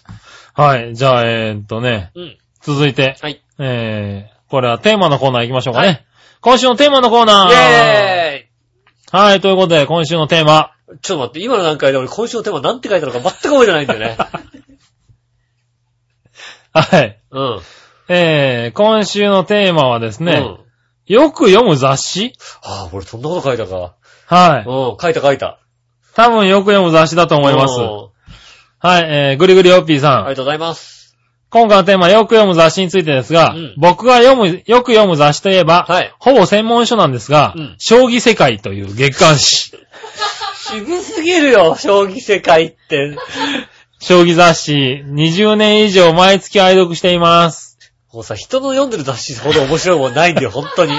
[0.54, 0.95] はい。
[0.95, 2.38] じゃあ、えーっとね、うん。
[2.62, 3.41] 続いて、はい。
[3.60, 6.06] えー、これはテーマのコーナー行きましょうかね。
[6.39, 10.72] 今週のテーマのコーナーイェーはい、ということで、今週のテーマ。
[10.96, 14.18] イちょっと待って、今の段階で俺今週のテーマなんて書いたのか全く覚えてないんだよね。
[16.74, 17.20] はい。
[17.32, 17.62] うん。
[18.08, 20.60] えー、今週のテーマはですね、うん。
[21.14, 22.34] よく読む雑誌？
[22.64, 23.96] ああ、俺そんなこと書いたか。
[24.28, 24.66] はい。
[24.66, 25.60] うん、書いた書いた。
[26.14, 27.80] 多分よく読む雑誌だと思います。
[27.80, 28.12] うん
[28.84, 30.14] はい、えー、ぐりぐりおっぴーさん。
[30.14, 31.16] ありがとうございます。
[31.52, 39.74] 今回のテーマ、よく読む雑誌についてですが、うん僕が読む、よく読む雑誌といえば、はいほぼ専門書なんですが、うん将棋世界という月刊誌。
[40.72, 43.18] 渋すぎるよ、将棋世界って。
[44.00, 47.78] 将棋雑誌、20年以上毎月愛読しています。
[48.14, 50.94] もうさ、人の読んでる雑誌ほど面白いもんないんだよ、本当に。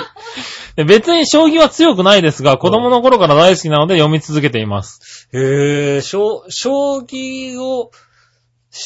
[0.77, 5.29] で別に将棋は強くないですが、子供の頃から大好きなので読み続けています。
[5.33, 7.91] へえ、将、将棋を、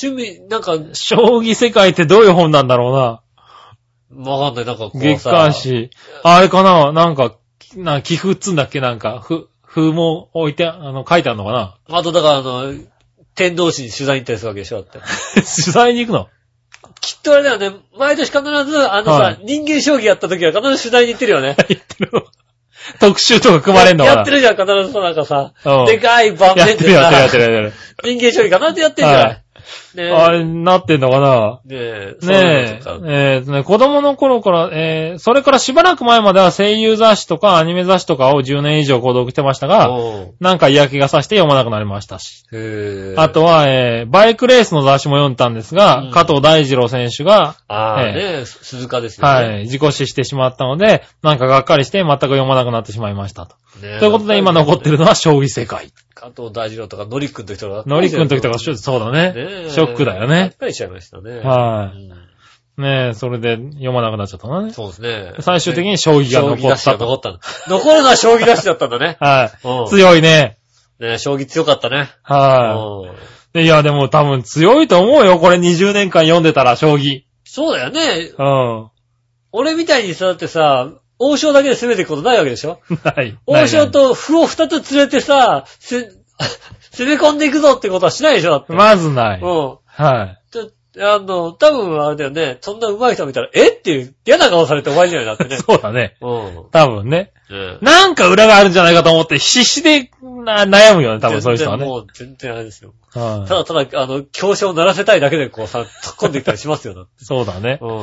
[0.03, 4.31] 趣味、なんか、将棋世界ってどういう本なんだろうな。
[4.33, 5.31] わかんない、なんかこう月さ。
[5.31, 5.91] 刊誌。
[6.23, 7.37] あれかななんか、
[7.77, 11.99] な、寄付っつんだっけなんか、ふ、風も置いて、あの、書いてあるのかな？
[11.99, 12.73] あと、だからあの、
[13.35, 14.99] 天童市に取材に行ったりするわけでしょ、だって。
[15.35, 16.29] 取材に行くの？
[17.03, 18.49] きっとあれだよね、毎年必ず、
[18.91, 21.57] あのさ、はい人間将棋やった時は必ず取材に行ってるよね。
[21.69, 22.11] 言ってる。
[23.01, 24.17] 特集とか組まれんのかな？
[24.17, 27.73] やってるじゃん、必ずさ、なんかさうん、でかい盤面でさ、やってるやってるやってる。
[28.17, 29.43] 人間将棋必ずやってるじゃない。
[29.95, 31.61] ねあれ、なってんのかな？
[31.65, 42.45] ねえ、ねえ、そういうのとかえーとね、子供の頃から、えー、それからしばらく前までは声優雑誌とかアニメ雑誌とかを10年以上購読してましたが、うんなんか嫌気がさして読まなくなりましたし。
[42.53, 43.15] へえ。
[43.17, 49.33] あとは、えー、バイクレースの雑誌も読んだんですが、うん加藤大二郎選手が、ああ、えねえ、鈴鹿ですよね。
[49.35, 53.57] はい、事故死してしまったので、なんかがっかりして全く読まなくなってしまいましたと。
[53.83, 55.93] ねえということで今残ってるのは将棋世界。
[56.35, 57.85] 加藤大二郎とかノリックの時とか。
[57.87, 59.69] ノリックの時とか、そうだね。
[59.71, 60.55] ショックだよがっね。
[60.59, 61.39] かりしちゃいましたね。
[61.41, 62.27] はいうん
[62.79, 64.71] ねえ、それで読まなくなっちゃったのね。
[64.71, 65.33] そうですね。
[65.41, 67.39] 最終的に将棋が残った残ったの。
[67.69, 69.17] 残るのは将棋出しだったんだね。
[69.21, 69.89] はうんい。
[69.89, 70.59] 強いね。
[71.01, 72.11] ねえ将棋強かったね。
[72.23, 72.75] は
[73.55, 73.65] うんい。
[73.65, 75.39] いや、でも多分強いと思うよ。
[75.39, 77.23] これ20年間読んでたら、将棋。
[77.45, 78.31] そうだよね。
[78.37, 78.89] うん。
[79.53, 82.81] 俺みたいにさ、だってさ、王将だけで攻めていくことないわけでしょ？
[83.05, 83.37] ない。
[83.47, 86.11] 王将と歩を二つ連れてさ、せ
[86.93, 88.51] 攻め込んでいくぞってことはしないでしょ？
[88.53, 88.73] だって。
[88.73, 89.41] まずない。
[89.41, 89.77] うん。
[89.87, 90.39] はい。
[90.99, 93.69] あの、多分あれだよね、そんな上手い人見たら、え？
[93.69, 95.59] っていう嫌な顔されて終わりじゃないだってね。
[95.65, 96.17] そうだね。
[96.21, 96.65] うん。
[96.71, 97.33] 多分ね。
[97.51, 101.85] ねなんか裏があるんじゃないかと思って必死でな悩むよね、多分そういう人はね。
[101.85, 102.95] 全然もう全然あれですよ。
[103.15, 107.11] はいただただ、あの、強者を鳴らせたいだけでこうさ、突っ込んでいったりしますよ、だって。
[107.25, 107.79] そうだね。
[107.81, 107.97] うん。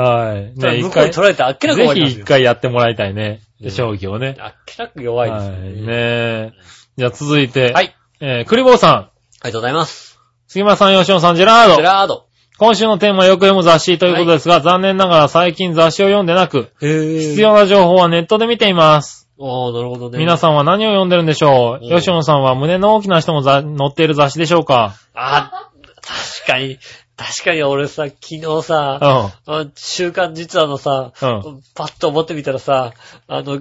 [0.00, 0.44] はい。
[0.44, 2.26] ね、ただ向一回、こうに取られてあっけなく終わぜひ一りますよ。
[2.26, 3.66] 回やってもらいたいねう。
[3.66, 4.36] ん将棋をね。
[4.38, 5.60] あっけなく弱いですよはい。
[5.62, 5.68] ね。
[5.70, 6.52] ねえ。
[6.96, 7.72] じゃあ続いて。
[7.72, 7.94] はい。
[8.20, 8.92] えー、クリボーさん。
[8.92, 9.10] あ
[9.44, 10.18] りがとうございます。
[10.48, 11.84] 杉村さん、吉野さん、ジェラードジェ。
[11.84, 12.25] ラード。
[12.58, 19.28] 今週のテーマはよく読む雑誌ということですが、残念ながら最近雑誌を読んでなく、へぇ必要な情報はネットで見ています。
[19.38, 20.18] ああ、なるほどね。
[20.18, 21.84] 皆さんは何を読んでるんでしょう？
[21.84, 21.96] うん。
[21.98, 24.94] 吉野さんは胸の大きな人もざ載っている雑誌でしょうか？
[25.12, 26.78] あ、確かに、
[27.18, 29.54] 確かに俺さ、昨日さ、うん。
[29.54, 31.62] あ週刊実話のさ、うん。
[31.74, 32.94] パッと思ってみたらさ、
[33.28, 33.60] あの、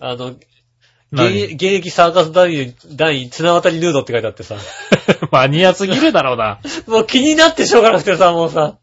[0.00, 0.36] あの、何
[1.14, 4.56] 現現役サーカス団員、団員、綱渡りヌードって書いてあってさ、
[5.30, 6.58] マニアすぎるだろうな。
[6.86, 8.74] もう気になってしょうがなくてさ、もうさ、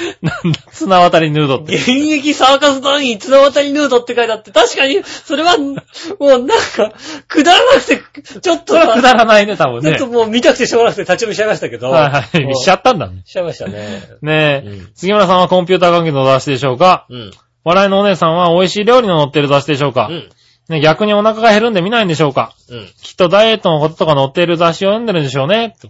[0.22, 1.74] なんだ、綱渡りヌードって。
[1.76, 5.76] 現役サーカス団員、綱渡りヌードって書いてあって、確かに、それは、もう
[6.18, 6.92] なんか、
[7.28, 10.14] くだらなくて、ちょっとさ、それはくだらないね、多分ねちょっと。
[10.14, 11.90] もう見たくてしょうがなくて立ち読みしちゃいましたけど。
[11.90, 12.54] はいはい。
[12.54, 13.22] しちゃったんだね。
[13.26, 14.02] しちゃいましたね。
[14.22, 17.06] ねえ、うん杉村さんはコンピューター関係の雑誌でしょうか？
[17.10, 17.30] うん。
[17.62, 20.30] 笑いのお姉さんは美味しい料理の載ってる雑誌でしょうか、うん。
[20.70, 22.54] ね、逆にお腹が減るんで見ないんでしょうか？
[22.70, 22.86] うん。
[23.02, 25.74] きっとダイエットのこととか載っている雑誌を読んでるんでしょうね？
[25.82, 25.88] と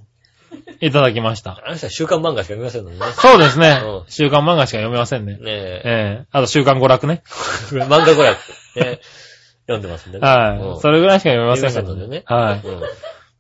[0.81, 1.63] いただきました。
[1.65, 3.03] あの人は週刊漫画しか読みませんのでね。
[3.13, 4.05] そうですねうん。
[4.09, 5.35] 週刊漫画しか読めませんね。
[5.35, 5.83] ねえ。
[5.85, 7.23] ええあと週刊娯楽ね。
[7.71, 8.39] 漫画娯楽。
[8.77, 9.01] ね
[9.67, 10.27] 読んでますんでね。
[10.27, 10.81] はい。
[10.81, 12.61] それぐらいしか読めませんから読めませんのでねはい。
[12.67, 12.83] うん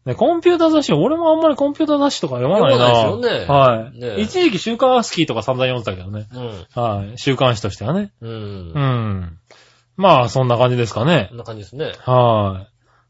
[0.06, 6.26] ね、コンピューター雑誌、俺もあんまりコンピューター雑誌とか読まないな読まないですよねはい、ね一時期週刊アスキーとか散々読んでたけどね。
[6.74, 6.82] うん。
[6.82, 7.18] はい。
[7.18, 8.10] 週刊誌としてはね。
[8.22, 8.70] うん。
[8.70, 9.38] うこん。
[10.00, 11.36] まあ、そんな感じですかねん。
[11.36, 11.92] な感じですね。
[12.04, 12.66] は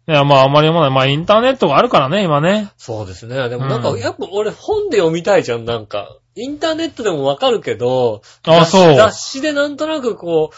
[0.09, 0.12] い。
[0.12, 0.91] いや、まあ、あんまり読まない。
[0.91, 2.72] まあ、インターネットがあるからね、今ね。
[2.76, 3.49] そうですね。
[3.49, 6.16] でもなんか、うんやっぱ俺本で読みたいじゃん、なんか。
[6.34, 10.57] インターネットでもわかるけど、雑誌あそう雑誌でなんとなくこう、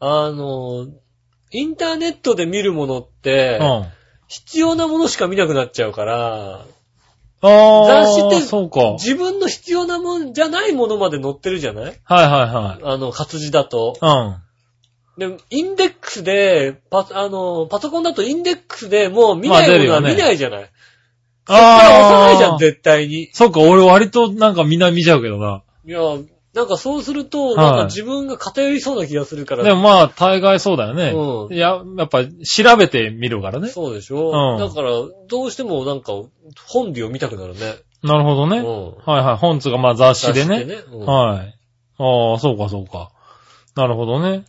[0.00, 0.86] あの、
[1.50, 3.86] インターネットで見るものって、うん。
[4.28, 6.64] 必要なものしか見なくなっちゃうから、
[7.42, 8.80] ああ、雑誌ってそうか。
[8.80, 12.84] はい自分の必要なもんじゃないものまで載ってるじゃないはいはい。
[12.84, 13.98] あの、活字だと。
[14.00, 14.36] うん。
[15.16, 20.70] で、インデックスで、パ、あの、パソコンだとインデックスでもう見ないものはまあ出るよね見ないじゃない？
[21.46, 23.30] そっから押さないじゃん、絶対に。
[23.32, 25.62] そっか、俺割となんかみんな見ちゃうけどな。
[25.86, 26.00] いや、
[26.54, 29.64] なんかそうすると、はいなんか自分が偏りそうな気がするから。
[29.64, 31.10] でもまあ、大概そうだよね。
[31.10, 33.68] うんいや、やっぱ調べてみるからね。
[33.68, 34.90] そうでしょ、うんだから、
[35.28, 36.12] どうしてもなんか、
[36.66, 37.74] 本で読みたくなるね。
[38.02, 38.58] なるほどね。
[38.58, 38.94] うん。
[39.04, 39.36] はいはい。
[39.36, 40.46] 本つがまあ雑誌でね。
[40.46, 41.54] 雑誌でねうんはい。
[41.98, 43.10] ああ、そうかそうか。
[43.76, 44.44] なるほどね。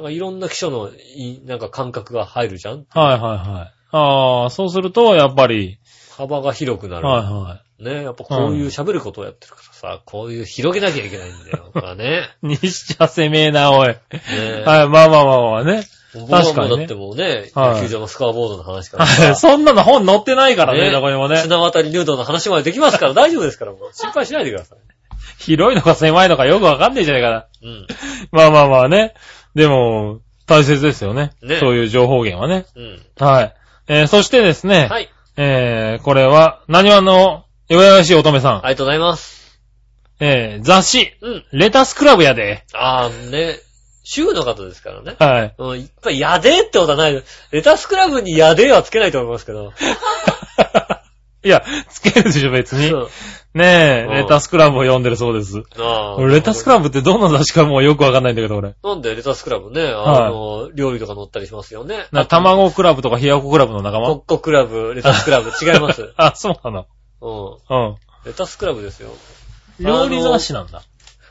[0.00, 3.74] だからいろんな記書のい、なんか感覚が入るじゃんはいはいはい。
[3.92, 5.78] ああ、そうすると、やっぱり、
[6.16, 7.06] 幅が広くなる。
[7.06, 11.70] はいはね、やっぱこういう喋ることをやってるからさ、こういう広げなきゃいけないんだよ。
[11.74, 12.28] まあね。
[12.42, 12.46] い。
[12.48, 13.88] にしちゃせめえな、おい。
[13.88, 13.96] ね
[14.64, 15.84] はい、まあまあまあまあね。
[16.12, 21.42] 確かにだってもうね、はい野球場のスコアボードの話からはい、さ、 そんなの本載ってないからね、どこにもね。
[21.42, 24.78] 綱渡りヌードの話までできますから大丈夫ですから、もう心配しないでください。
[25.38, 27.46] 広いのか狭いのかよくわかんねえじゃないかな。
[27.62, 27.86] うん。
[28.32, 29.14] まあまあまあね。
[29.54, 31.32] でも、大切ですよね。
[31.42, 32.66] ねそういう情報源はね。
[32.74, 33.00] うん。
[33.18, 33.54] はい。
[33.88, 34.88] えー、そしてですね。
[34.90, 35.08] はい。
[35.36, 38.56] えー、これは、何話の、弱々しい乙女さん。
[38.58, 39.60] ありがとうございます。
[40.18, 41.44] えー、雑誌、うん。
[41.52, 42.64] レタスクラブやで。
[42.74, 43.58] あーね、
[44.02, 45.14] 週の方ですからね。
[45.18, 45.54] はい。
[45.56, 47.24] うん、いっぱいやでってことはない。
[47.52, 49.72] レタスクラブにやではつけないと思いますけど。
[51.42, 53.06] いや、つけるでしょ、別にう。
[53.06, 53.08] ん
[53.52, 55.62] ねえ、うんレタスクラブを読んでるそうです。
[55.76, 58.74] あー俺レタスクラブってどんな雑誌かもうよくわかんないんだけど、俺。
[58.82, 62.06] なんでレタスクラブね、あの、料理とか載ったりしますよね。
[62.12, 64.06] な、卵クラブとかひやこクラブの仲間？
[64.06, 66.12] コッコクラブ、レタスクラブ、 違います。
[66.16, 66.86] あ、そうなの。
[67.20, 67.76] うん。
[67.76, 67.96] うん。
[68.24, 69.10] レタスクラブですよ。
[69.80, 70.82] 料理雑誌なんだ。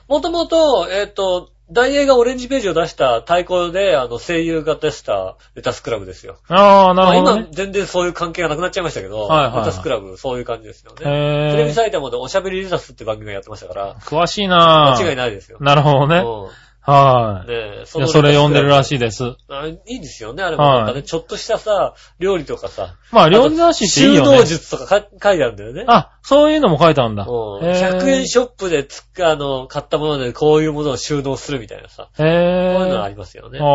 [0.09, 6.37] もともと、えっ、と、大映がオレンジページを出した太鼓で、あの、声優が出したレタスクラブですよ。
[6.47, 11.51] ああ、なるほどね。、全然そういう関係がなくなっちゃいましたけど、はいはいはいレタスクラブ、そういう感じですよね。
[11.51, 11.73] テレビ。
[11.73, 15.15] 埼玉でおしゃべりレタスって番組がやってましたから、詳しいな間違いい。
[15.15, 15.57] ないですよ。
[15.61, 16.17] なるほどね。
[16.17, 17.47] うんはい。
[17.47, 18.95] ねえ、いや、それ読んでるらしい。
[18.95, 19.35] いです。
[19.49, 22.95] あいいですよね、あれもなんかね、はいちょっとしたさ、料理とかさ。
[23.11, 24.45] まあ、料理雑誌っていいよ収納ね。
[24.45, 25.85] 術とかか書いてあるんだよね。
[25.87, 27.25] あ、そういうのも書いてあるんだ。
[27.27, 32.09] うんへー100円ショップでつあの、買ったものでこういうものを収納するみたいなさ。
[32.17, 33.11] へこういうのあえ。
[33.11, 33.59] りますよね。
[33.59, 33.65] ああ、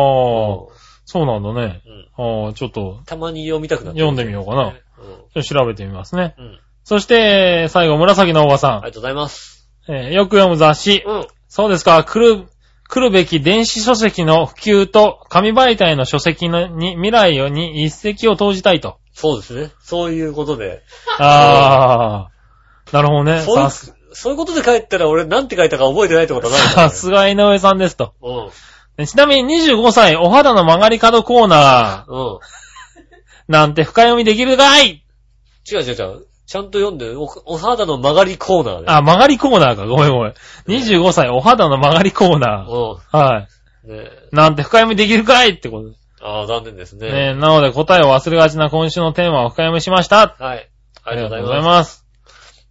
[1.07, 1.81] そうなんだね。
[1.85, 4.71] うんああ、ちょっと、たまに読みたくなって読んでみようかなうん。
[4.71, 6.33] ちょっと調べてみますね。
[6.37, 6.59] うん。
[6.85, 8.71] そして、最後、紫のおばさん。
[8.73, 9.69] ありがとうございます。
[9.87, 11.03] えーよく読む雑誌。
[11.05, 11.27] うん。
[11.47, 12.03] そうですか。
[12.03, 12.45] 来る、
[12.87, 18.99] 来るべき電子書籍の普及と紙媒体の書籍のに未来に一石を投じたいと。
[19.13, 19.71] そうですね。
[19.81, 20.83] そういうことで。
[21.17, 23.41] ああ、なるほどね。
[23.41, 23.69] そういう
[24.17, 28.13] そういうことで書いたら俺なんて書いたか覚えてないってことはないからさすが井上さんですと。
[28.21, 28.49] うん。
[28.97, 32.17] えちなみに25歳、お肌の曲がり角コーナうん。
[32.35, 32.39] ー、
[33.49, 35.03] なんて深読みできるかい
[35.69, 36.27] 違う違う違う。
[36.47, 38.89] ちゃんと読んで、お、お肌の曲がりコーナーで。
[38.89, 39.85] あ、曲がりコーナーか。
[39.85, 40.33] ごめんごめん。
[40.67, 42.71] 25歳、お肌の曲がりコーナー。
[42.71, 43.47] うは
[43.85, 43.87] い。
[43.87, 43.91] ん。
[43.91, 44.29] ねえ。
[44.31, 47.11] なんて深読みできるかいってことでああ、残念ですね。
[47.11, 50.35] ねなので答えを忘れがちな今週のテーマを深読みしました。
[50.39, 50.69] はい。
[51.03, 52.03] あありがとうございます。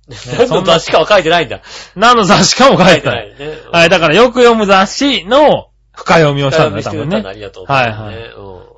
[0.09, 0.49] とうございます。
[0.49, 1.62] 何の雑誌かは書いてないんだ。
[1.97, 3.22] 何の雑誌かも書書いいてな。
[3.22, 3.59] いいね。
[3.72, 7.22] はい、だからよく読む雑誌の深読みをしたんだよ、多分ね。
[7.25, 8.03] ありがとうございます。
[8.03, 8.31] はいね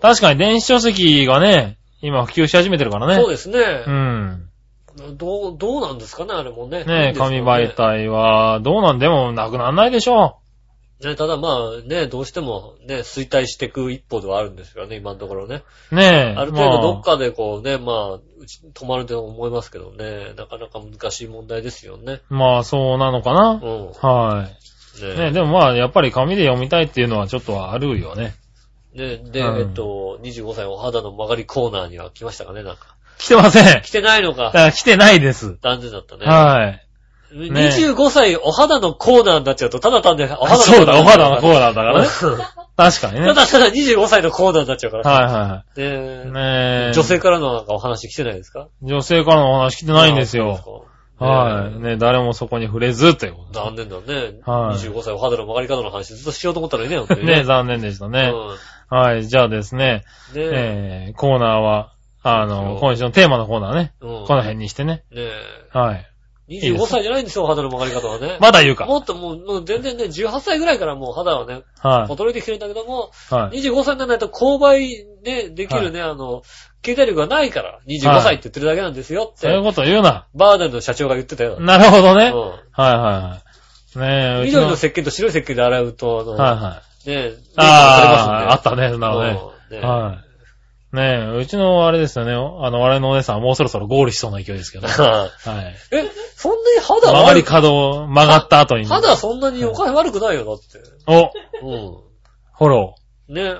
[0.02, 3.14] 確かに電子書籍がね、今普及し始めてるからね。
[3.14, 3.90] うんそうですねう。
[3.90, 4.45] ん。
[4.96, 6.84] どう、どうなんですかね、あれもね。
[6.84, 7.74] ねですか紙媒。
[7.74, 10.38] 体は、どうなんでもなくならないでしょ
[11.04, 15.62] ね、ただまあね、どうしてもね、衰退していく一歩ではあるんですよね、今のところね。
[15.92, 15.94] う。
[15.94, 16.34] ねえ。
[16.34, 22.22] ある程度どっまかでこうね、まあ、うち止まると思いますけどね、なかなか難しい問題ですよね。
[22.30, 23.66] あ、まあそうなのかなう。
[23.66, 23.92] ん。
[23.92, 25.02] はい。
[25.02, 28.34] ねねでもまあ、やっぱり紙で読みたいっていうのはちょっとはあるよね。
[28.94, 32.95] ねで、うんえっと、25歳お肌の曲がりコーナーには来ましたかね、なんか。
[33.18, 33.82] 来てません。
[33.82, 34.44] 来てないのか。
[34.44, 35.56] だから来てないです。
[35.62, 36.26] 残念だったね。
[36.26, 36.82] はい。
[37.50, 42.08] ね25歳お肌のコーナーになっちゃうと、ただ単にお肌のそうだ、お肌のコーナーだからね。
[42.22, 42.38] う ん
[42.76, 43.26] 確かにね。
[43.26, 45.10] ただただ25歳のコーナーになっちゃうから。
[45.10, 45.80] はいはねい。
[45.82, 46.92] えねえ。
[46.94, 48.68] 女性からのなんかお話来てないですか？
[48.82, 50.58] 女性からのお話来てないんですよ。
[50.60, 51.80] あそうですかはい。
[51.80, 54.40] ねね誰もそこに触れずということ残念だね。
[54.44, 57.20] はい25歳お肌の曲がり方の話ずっとしようと思ったのにね、本当で。
[57.22, 58.32] にね残念でしたね。
[58.88, 59.26] はい。
[59.26, 60.04] じゃあですね、
[60.34, 60.40] うん。
[60.42, 61.06] ねえ。
[61.08, 61.92] えー、コーナーは、
[62.28, 63.94] あの、今週のテーマのコーナーね。
[64.00, 65.04] うんこの辺にしてね。
[65.12, 65.22] ね
[65.74, 65.78] え。
[65.78, 66.06] はい。
[66.48, 68.38] 25歳じゃないんですよ、お肌の曲がり方はね。
[68.40, 68.86] まだ言うか。
[68.86, 72.12] もっともう、もう全然ね、18歳ぐらいからもう肌はね、はい。
[72.12, 73.58] 衰えてきてるんだけども、はい。
[73.60, 76.42] 25歳にならないと購買ね、できるね、あの、
[76.84, 80.26] 携帯力がないから、25歳って言ってるだけなんですよって、そういうこと言うな。
[80.34, 81.58] バーデンの社長が言ってたよ。
[81.58, 82.28] なるほどね。
[82.28, 83.42] うはいはいは
[83.96, 83.98] い。
[83.98, 84.44] ねん。
[84.44, 84.60] え、うちの。
[84.60, 87.08] 緑の石鹸と白い石鹸で洗うと、あの、はいはい。
[87.08, 89.40] ね、ああ、ああったね、そんなのね。
[89.70, 89.80] ね。
[89.80, 90.25] はい。
[90.92, 94.86] ねえ、うちのあれですよね、あの、我のお姉さんはもうそろそろゴールしそうな勢いですけど。
[94.88, 95.30] はい。
[95.92, 98.86] え、そんなに肌曲がり角曲がった後に。
[98.86, 100.78] 肌そんなにお金悪くないよ、だって。
[101.06, 102.02] お、う
[102.56, 103.32] フォロー。
[103.32, 103.34] ん。
[103.34, 103.54] ね、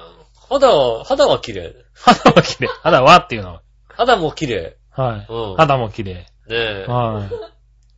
[0.49, 1.75] 肌は、肌は綺麗。
[1.95, 2.69] 肌は綺麗。
[2.83, 3.63] 肌はっていうのは。
[3.89, 4.77] 肌も綺麗。
[4.91, 5.33] はい。
[5.33, 6.15] うん肌も綺麗。
[6.15, 6.85] ねえ。
[6.89, 7.56] はい。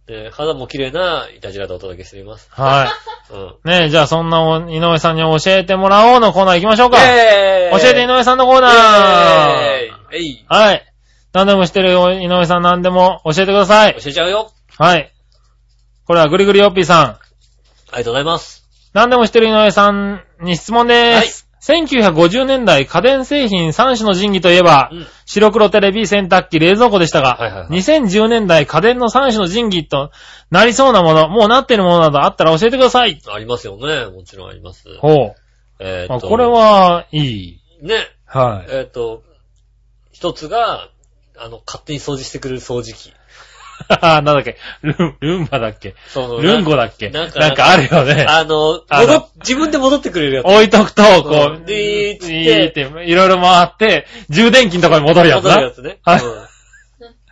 [0.08, 2.48] ね肌も綺麗な、イタジラでお届けしています。
[2.50, 2.92] は
[3.30, 3.40] うん。
[3.40, 3.78] い。
[3.80, 6.98] ねえ、じゃあそんなお井上さんに教えてもらおうのコーナー行きましょうか。
[7.02, 10.44] え教えて井上さんのコーナーえーえい。
[10.48, 10.84] はい。
[11.32, 13.94] 何でもしてる井上さん何でも教えてください。
[14.00, 14.50] 教えちゃうよ。
[14.78, 15.12] はい。
[16.06, 17.04] これはぐりぐりよっぴーさん。
[17.04, 17.18] あ
[17.92, 18.64] りがとうございます。
[18.94, 21.47] 何でもしてる井上さんに質問です。
[21.60, 25.06] 1950年代家電製品3種の神器といえば、うん。
[25.26, 30.10] 白黒テレビ、洗濯機、冷蔵庫でしたが、はいはいはい2010年代家電の3種の神器と
[30.50, 33.20] なりそうなもの、もうなってるものなどあったら教えてください。
[33.28, 34.06] ありますよね。
[34.06, 34.84] もちろんあります。
[34.98, 35.34] ほう。
[35.80, 36.26] えーっと。
[36.26, 37.60] あこれ、はいい。
[37.82, 37.94] ね。
[38.24, 38.70] はい。
[38.70, 39.22] えーっと、
[40.12, 40.88] 一つが、
[41.36, 43.12] あの、勝手に掃除してくれる掃除機。
[44.02, 48.26] なんだっけルン、ルンバだっけそのルンゴだっけなかなんんかあるよね。
[48.28, 50.46] あの、あの戻っ自分で戻ってくれるやつ。
[50.46, 55.50] 置いとくと、こうんう、でーっつっていーって、いろいろ回って、充電器のところに戻るやつな。
[55.50, 55.98] 戻るやつね。
[56.04, 56.46] はいうん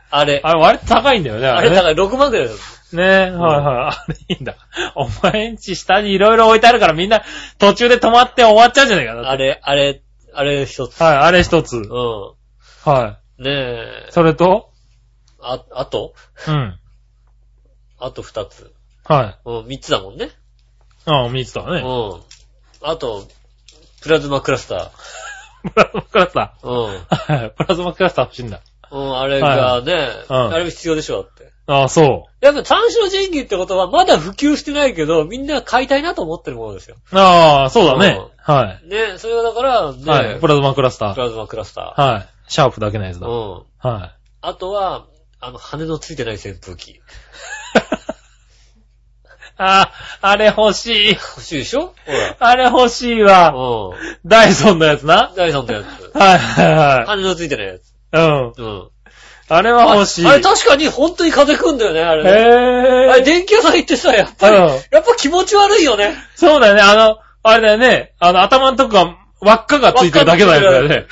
[0.08, 0.40] あれ。
[0.42, 1.58] あれ、割と高いんだよね、あ。
[1.58, 2.58] あれだから6万くらいだよ。
[2.92, 3.36] ねはいはい。
[3.36, 4.54] あれいいんだ。
[4.94, 7.22] お前んち下にいろいろ置いてあるからみんな
[7.58, 9.28] 途中で止まって終わっちゃうんじゃないかな。
[9.28, 11.00] あれ、あれ、あれ一つ。
[11.02, 11.76] はい、あれ一つ。
[11.76, 11.90] う
[12.84, 13.42] はん。
[13.42, 14.12] ねえい。。
[14.12, 14.70] それと？
[15.54, 16.14] あ、あと？
[16.48, 16.78] うん。
[17.98, 18.72] あと二つ。
[19.04, 19.48] はい。
[19.48, 20.30] うん、三つだもんね。
[21.06, 21.80] ああ、見てたね。
[21.80, 22.20] うん。
[22.82, 23.26] あと、
[24.02, 24.90] プラズマクラスタ
[25.62, 26.68] プラズマクラスター。
[26.68, 26.96] うん。
[26.96, 27.34] ー。
[27.34, 27.50] はい。
[27.50, 28.60] プラズマクラスター欲しいんだ。
[28.90, 31.52] うん、あれがね、うんあれ必要でしょ、だって。
[31.66, 36.96] ああ、そやっぱ三種の神器ってことはまだ普及してないけど、みんな買いたいなと思ってるものですよ。
[37.12, 37.18] う。
[37.18, 38.20] ああ、そうだね。
[38.38, 40.08] はね、それはだから、ね、い。
[40.08, 40.40] はい。
[40.40, 41.14] プラズマクラスター。
[41.14, 42.28] プラズマクラスタはい。
[42.48, 43.20] シャープだけのやつー。
[43.20, 43.26] だ。
[43.26, 43.64] うん。
[43.78, 45.06] はあとは、
[45.46, 46.90] あの、羽のついてない扇風機。
[46.90, 47.00] い。
[49.58, 51.08] ああ、あれ欲しい。
[51.10, 51.94] 欲しいでしょ？
[52.04, 52.36] ほら。
[52.40, 53.54] あれ欲しいわ。
[53.54, 54.28] うん。
[54.28, 55.32] ダイソンのやつな。
[55.36, 56.18] ダイソンのやつ。
[56.18, 57.94] はいはい羽のついてないやつ。
[58.10, 58.26] はい。
[58.26, 58.52] うん。
[58.56, 58.88] うん。
[59.48, 60.26] あれは欲しい。
[60.26, 62.30] あれ確かに本当に風邪くんだよね、あれね。
[62.30, 63.12] へぇー。
[63.12, 66.16] あれ電気屋さん行ってさ、やっぱり、うんやっぱ気持ち悪いよね。
[66.34, 66.82] そうだよね。
[66.82, 68.14] あの、あれだよね。
[68.18, 71.06] あの、頭のとこが輪っかがついてるだけのやつだよね。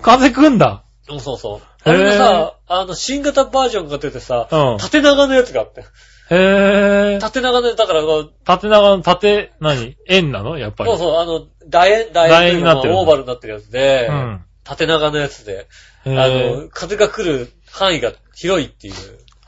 [0.00, 0.84] 風くんだ。
[1.08, 1.71] そうそうそう。
[1.84, 5.84] あれがさ、あの、新型バージョンが出てさ、うん縦長のやつがあって。
[6.30, 7.20] へぇー。
[7.20, 9.96] 縦長のやつだから、こう縦長の縦、何？
[10.08, 10.58] 円なの？
[10.58, 10.90] やっぱり。
[10.90, 14.44] そうそう、あの、楕円、楕円楕円になってるまあオーバルになってるやつで、うん。
[14.64, 15.68] 縦長のやつで、
[16.06, 18.94] へあぇの、風が来る範囲が広いっていう。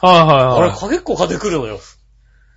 [0.01, 0.89] はいあれ、はいはい。
[0.91, 1.79] 結構風来るのよ。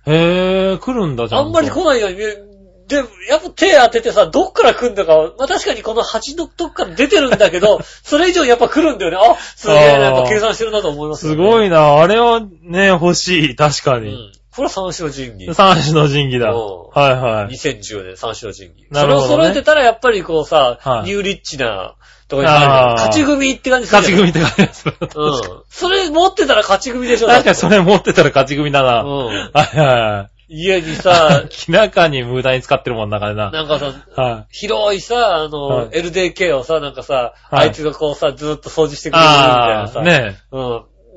[0.06, 1.40] へぇー、来るんだじゃん。
[1.42, 2.47] あんまり来ないように見える。
[2.88, 2.96] で、
[3.28, 9.18] やっぱ手当ててさ、どっから来んだか、まあ確かにこの鉢のとこから出てるんだけど、 それ以上やっぱ来るんだよね。
[9.18, 12.00] あ、すげえな、やっぱ計算してるなと思いますよすね、ごいな。
[12.00, 13.56] あれはね、欲しい。
[13.56, 14.08] 確かに。
[14.08, 14.32] うん。
[14.56, 15.54] これは三種の神器。
[15.54, 16.56] 三種の神器だ。
[16.56, 17.54] おはいはい。
[17.54, 18.90] 2010年三種の神器。
[18.90, 21.94] なるほどねそれを揃えてたらやっぱりこうさ、はいニューリッチな
[22.26, 22.66] とこに入る。
[22.66, 24.00] 勝ち組って感じする。
[24.00, 24.84] 勝ち組って感じです。
[24.88, 25.62] うん。
[25.68, 29.02] それ持ってたら勝ち組でしょ、確かにそれ持ってたら勝ち組だな。
[29.02, 29.26] うん。
[29.26, 30.96] はいは家にい。
[30.96, 33.50] さ、明らかに無駄に使ってるもんだからな。
[33.50, 34.56] なんかさ、はい。
[34.56, 39.42] 広いさ、あの、はい LDK をさ、なんかさ、はいあいつがこうさ、ずーっと掃除してくれるみたい
[39.82, 39.98] なさ。
[40.00, 40.62] ああ、ねう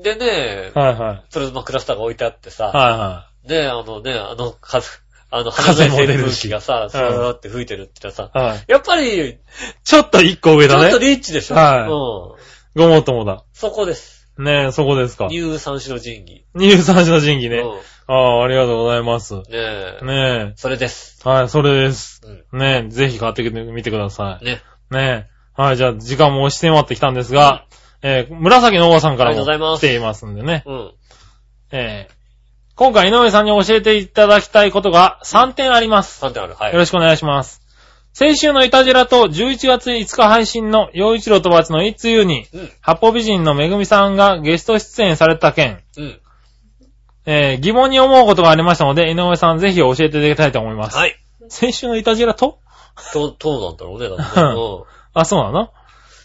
[0.00, 0.02] ん。
[0.02, 1.32] でね、はいはい。
[1.32, 4.86] プラズマクラスターが置いてあってさ、はいはね、あのね、あの、風、
[5.30, 8.38] あの、風の扇出るし風機がさ、スーって吹いてるってさ、い。
[8.38, 8.64] はい。
[8.68, 9.38] やっぱり、
[9.84, 11.06] ちょっと一個上だねちょっと。
[11.06, 11.54] リッチでしょ。
[11.54, 11.88] はいうん。
[11.88, 13.44] ごもっともだ。
[13.52, 14.28] そこです。
[14.38, 15.28] ねえ、そこですか。
[15.28, 16.44] ニュー三種の神器。
[16.54, 17.58] 二十三種の神器ね。
[17.58, 19.34] うああ、ありがとうございます。
[19.34, 19.38] ん。
[19.38, 19.44] ね
[20.02, 20.04] え。
[20.04, 21.20] ねそれです。
[21.24, 21.28] え。
[21.28, 22.20] はい、それです。
[22.52, 22.58] うん。
[22.58, 24.44] ねえ、ぜひ買ってみてください。
[24.44, 24.62] ね。
[24.90, 25.60] ねえ。
[25.62, 27.66] はい、じゃあ時間も押し迫ってきたんですが、
[28.02, 30.64] えー、紫のおばさんからありがとうございますも来ていますんでね。
[30.66, 30.92] うん。
[31.70, 32.14] えー、
[32.74, 36.24] 今回井上さんに教えていただきたいことが3点あります。
[36.24, 36.54] 3点ある。
[36.54, 36.72] はい。
[36.72, 37.62] よろしくお願いします。
[38.12, 42.70] 先週のイタジラと11月5日配信の陽一郎とバツのいつゆに、うん。
[42.80, 46.20] 八方美人のめぐみさんがゲスト出演された件、うん。
[47.26, 50.96] えー、疑問に思うことがありましたので、井上さんぜひ教えていただきたいと思います。
[50.96, 51.16] はい。
[51.48, 52.58] 先週のイタジラと？
[53.14, 54.46] どう、どうなんだろうね、だってね。
[54.46, 54.54] うん。
[54.56, 55.70] よあ、そうなの？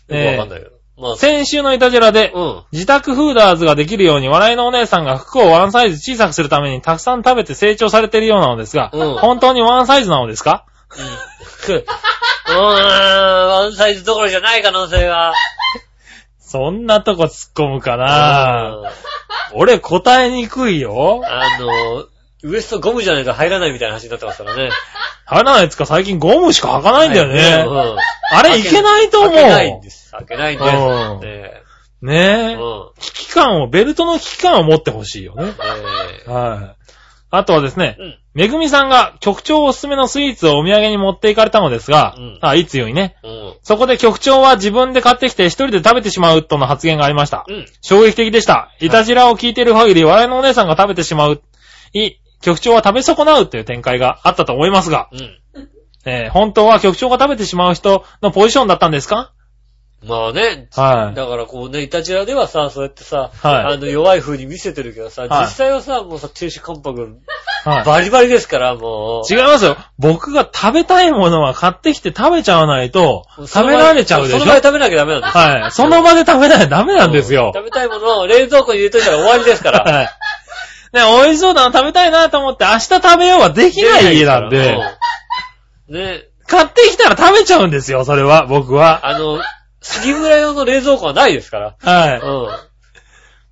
[0.08, 0.78] くわかんないけど。
[1.00, 2.64] まあ、先週のイタジラで、うん。
[2.72, 10.66] 自宅フーダーズができるように笑いのお姉さんが服をワンサイズ小さくするためにたくさん食べて成長されているようなのですが、うん本当にワンサイズなのですか？
[11.70, 11.76] うん。
[11.78, 15.34] うーん、ワンサイズどころじゃない可能性は。
[16.48, 18.90] そんなとこ突っ込むかなうん
[19.54, 21.22] 俺答えにくいよ。
[21.26, 22.06] あの、
[22.44, 24.70] ウエストゴムじゃないと入らないみたいな話になってますからね。
[25.26, 27.66] 入らないやつか最近ゴムしか履かないんだよね。
[27.68, 27.98] うん
[28.30, 29.34] あれいけないと思う。
[29.34, 30.12] 開けないんです。
[30.12, 30.76] 開けないんです。
[30.76, 31.64] うんね
[32.02, 32.54] ねえ。
[32.56, 32.90] うん。
[33.00, 35.54] 危機感を、ベルトの危機感を持ってほしいよね。
[36.28, 36.77] えはい。
[37.30, 38.20] あとはですねー、うん。
[38.34, 43.16] めぐみさんが局長おすすめのスイーツをお土産に持っていかれたのですが、うんあ、いつよりね。
[43.24, 43.54] うん。
[43.64, 47.46] そこで局長は自分で買ってきて一人で食べてしまうとの発言がありました。
[47.48, 47.66] うん。
[47.82, 48.72] 衝撃的でした。
[48.80, 51.42] いたじらを聞いている限り、笑いのお姉さんが食べてしまう。
[51.94, 52.12] い、
[52.42, 55.40] 局長は食べ損なうという展開があったと思いますが、うん。
[56.06, 59.34] えー本当は局長が食べてしまう人のポジションだったんですか？
[60.06, 60.68] まあね。
[60.76, 67.18] はいだからこうね、イタジラではさ、そうやってさ、はいあの、弱い風に見せてるけどさ、はい実際はさ、もうさ、停止関白、
[67.66, 69.34] はバリバリですから、もう。
[69.34, 69.36] い。
[69.36, 69.76] 違いますよ。
[69.98, 74.40] 僕が食べたいものは買ってきて食べちゃわないと、食べられちゃうでしょ？
[74.40, 75.42] その場で食べなきゃダメなんですよ。
[75.42, 75.72] はい。
[75.72, 77.52] その場で食べないとダメなんですよ。
[77.56, 79.84] 食べたいものを冷蔵庫に入れといたら終わりですから。
[79.84, 80.06] はい。
[80.06, 80.12] ね、
[80.94, 84.78] 美味しそうだな、食べたいなと思って、明日食べようはできない家なんで、
[85.90, 89.02] うんね、買ってきたら食べちゃうんですよ、それは、僕は。
[89.04, 89.40] あの、
[89.82, 91.76] 杉村用の冷蔵庫はないですから。
[91.80, 92.20] はい。
[92.20, 92.68] うん。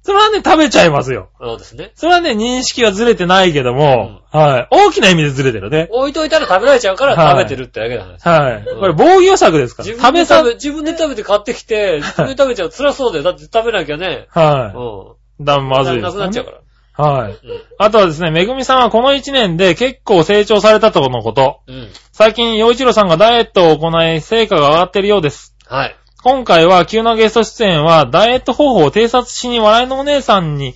[0.05, 1.29] それはね、食べちゃいますよ。
[1.39, 1.91] そうですね。
[1.95, 4.67] それはね、認識はずれてないけども、はい。
[4.69, 5.87] 大きな意味でずれてるね。
[5.89, 8.29] 置いといたら食べられちゃうからはい食べてるってだけなんです。
[8.29, 8.55] はい。
[8.57, 9.89] うんこれ防御策ですから。
[9.89, 13.23] 自食べさ分で食べ、自分で食べて買ってきて、 自分で食べちゃう辛そうだよ。
[13.23, 14.27] だって食べなきゃね。
[14.29, 15.45] はうい。
[15.45, 15.85] だ、まん。
[15.85, 16.57] ずいです、なくなっちゃうから。
[16.97, 17.31] はい。
[17.31, 17.37] うん。
[17.79, 21.61] あとはですね、めぐみさんはこの1年で結構成長されたとのこと。
[21.65, 21.89] うん。
[22.11, 25.55] 最近、洋一郎さんがダイエットを行い、成果が上がっているようです。
[25.67, 25.95] はい。
[26.25, 30.73] 今回は急なゲスト出演は、ダイエット方法を偵察しに笑いのお姉さんに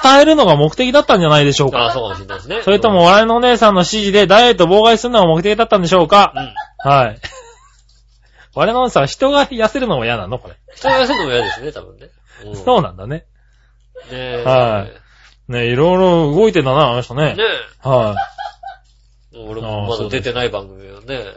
[0.00, 1.94] 伝えるのが目的だったんじゃないでしょうああ、か。
[1.94, 2.62] そうかもしれないですね。
[2.62, 6.86] それとも笑いのお姉さんの指示でダイエットを妨害するのが目的だったんでしょうかう。
[6.88, 6.88] ん。
[6.88, 7.18] はい。
[8.54, 10.38] 笑いのお姉さんは人が痩せるのも嫌なの？
[10.38, 10.56] これ。
[10.76, 12.06] 人が痩せるのも嫌ですね、多分ね。
[12.44, 12.56] うん。
[12.56, 13.24] そうなんだね。
[14.12, 14.44] え。
[14.46, 14.86] は
[15.48, 17.34] いね、いろいろ動いてんだな、あの人ね。
[17.34, 17.42] ね
[17.82, 18.14] は
[19.34, 19.38] え。
[19.48, 21.24] 俺あもまだ出てない番組よね。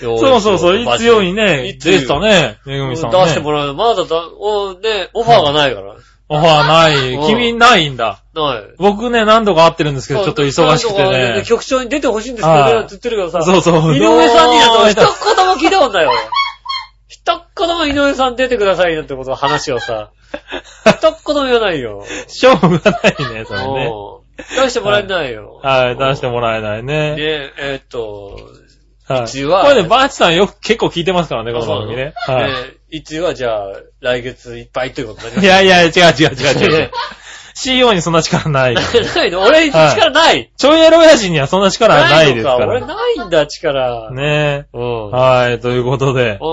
[0.00, 0.04] い。
[0.04, 3.18] そうそうそう、いつよりね、出てたね、めぐみさんね。
[3.24, 3.74] 出してもらう。
[3.74, 5.96] まだだ、お、ね、オファーがないから。
[6.28, 7.14] オファーない。
[7.14, 8.22] うん君ないんだ。
[8.34, 8.74] ない。
[8.78, 11.44] 僕ね、何度か会ってるんですけど、ちょっと忙しくてね。
[11.46, 13.42] 局長に出てほしいんですけどって言ってるけどさ。
[13.42, 13.94] そうそう。
[13.94, 16.12] 井上さんにだと、一言も聞いたことないよ。
[17.08, 20.10] 一言も井上さん出てくださいよってこと、話をさ。
[20.86, 22.04] 一言も言わないよ。
[22.26, 22.80] しょうがない
[23.34, 23.90] ね、それね。
[23.92, 25.60] うん出してもらえないよ。
[25.62, 27.16] はい、出してもらえないね。
[27.16, 28.38] で、えーっと、
[29.08, 29.24] はい。
[29.24, 32.12] 一はこれね、バーチさんよく結構聞いてますからね、この番組ね。
[32.16, 32.52] はで
[32.90, 35.36] 一はじゃあ、来月いっぱいということになりい。
[35.36, 35.44] ます。
[35.46, 36.90] いやいや、違う違う違う違う違う。
[37.54, 38.74] CEO にそんな力ない。
[38.74, 38.80] な
[39.24, 39.42] いの？
[39.42, 40.52] 俺、力ない。
[40.56, 42.86] ちょいエロ親父にはそんな力はないですかの俺ら。
[42.86, 44.10] ないんだ、力。
[44.12, 45.10] ねうん。
[45.10, 46.46] はい、ということで、う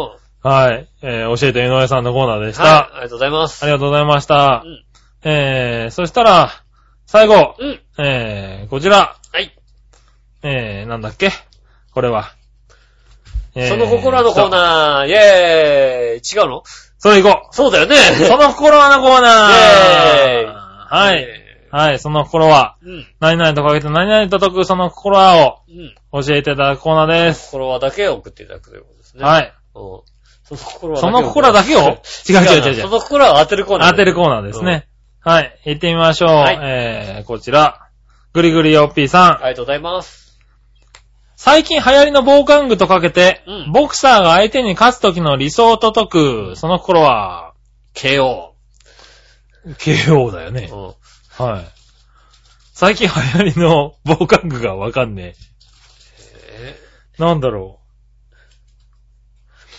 [0.48, 0.50] ん。
[0.50, 2.64] はい、えー、教えて井上さんのコーナーでした。
[2.64, 3.64] はい、ありがとうございます。
[3.64, 4.70] ありがとうございましたう。
[4.70, 4.86] ん。
[5.26, 6.52] えー、そしたら、
[7.06, 7.80] 最後、うん。
[7.98, 9.54] えー、こちら、はい。
[10.44, 11.32] えー、なんだっけ？
[11.94, 12.32] これは。
[13.56, 16.64] えーその心はのコーそうナー、イェーイ違うの？
[16.98, 17.96] それ行こそうだよね。
[17.96, 18.26] う。
[18.26, 20.56] その心はのコーナーイェーイ
[20.90, 21.22] はい。
[21.22, 21.26] イ
[21.70, 22.78] はい、その心は。
[23.20, 25.96] 何々とかけて何々と解くその心はうん。
[26.12, 27.52] を教えていただくコーナーです。
[27.52, 29.24] 心はだけを送っていただくということですね。。
[29.24, 29.54] はい。
[29.74, 30.04] そ
[30.52, 31.80] の心はその心だけを？
[31.80, 32.82] 違う違う違う違。
[32.82, 33.92] そうの心は当てるコーナー。
[33.92, 34.88] 当てるコーナーですね。
[35.20, 35.60] はい。
[35.66, 36.30] 行ってみましょう。
[36.30, 37.90] はいえー、こちら。
[38.34, 39.32] ぐりぐりよっぴーさん。
[39.34, 40.23] ありがとうございます。
[41.36, 47.54] 最近流行りの防寒具とかけて、うんボクサーが相手に勝つ時の理想と解く、その心は、
[47.96, 48.52] KO。
[49.66, 50.70] KO だよね。
[50.72, 51.46] うん。
[51.46, 51.66] はい。
[52.74, 55.36] 最近流行りの防寒具がわかんね
[56.50, 56.76] え
[57.20, 57.22] え。
[57.22, 57.80] なんだろ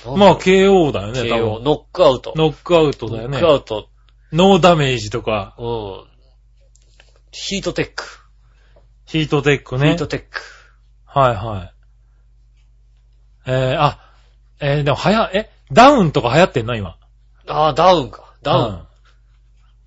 [0.05, 0.17] ーう。
[0.17, 1.55] まあ、KO だよね、多 KO。
[1.57, 1.65] 分。
[1.65, 2.35] ノックアウト。
[2.37, 3.47] ノックアウトだよねノッ。
[3.47, 3.89] クアウト。
[4.33, 6.05] ノーダメージとか、うん。
[7.31, 8.05] ヒートテック。
[9.07, 9.99] ヒートテックねヒー。
[9.99, 10.41] トテック。
[11.15, 11.75] はいはい。
[13.47, 14.01] えー、あ、
[14.61, 16.97] えー、でもはや、え、ダウンとか流行ってんの今？
[17.47, 18.35] ああ、ダウンか。
[18.43, 18.75] ダウン。
[18.75, 18.87] うん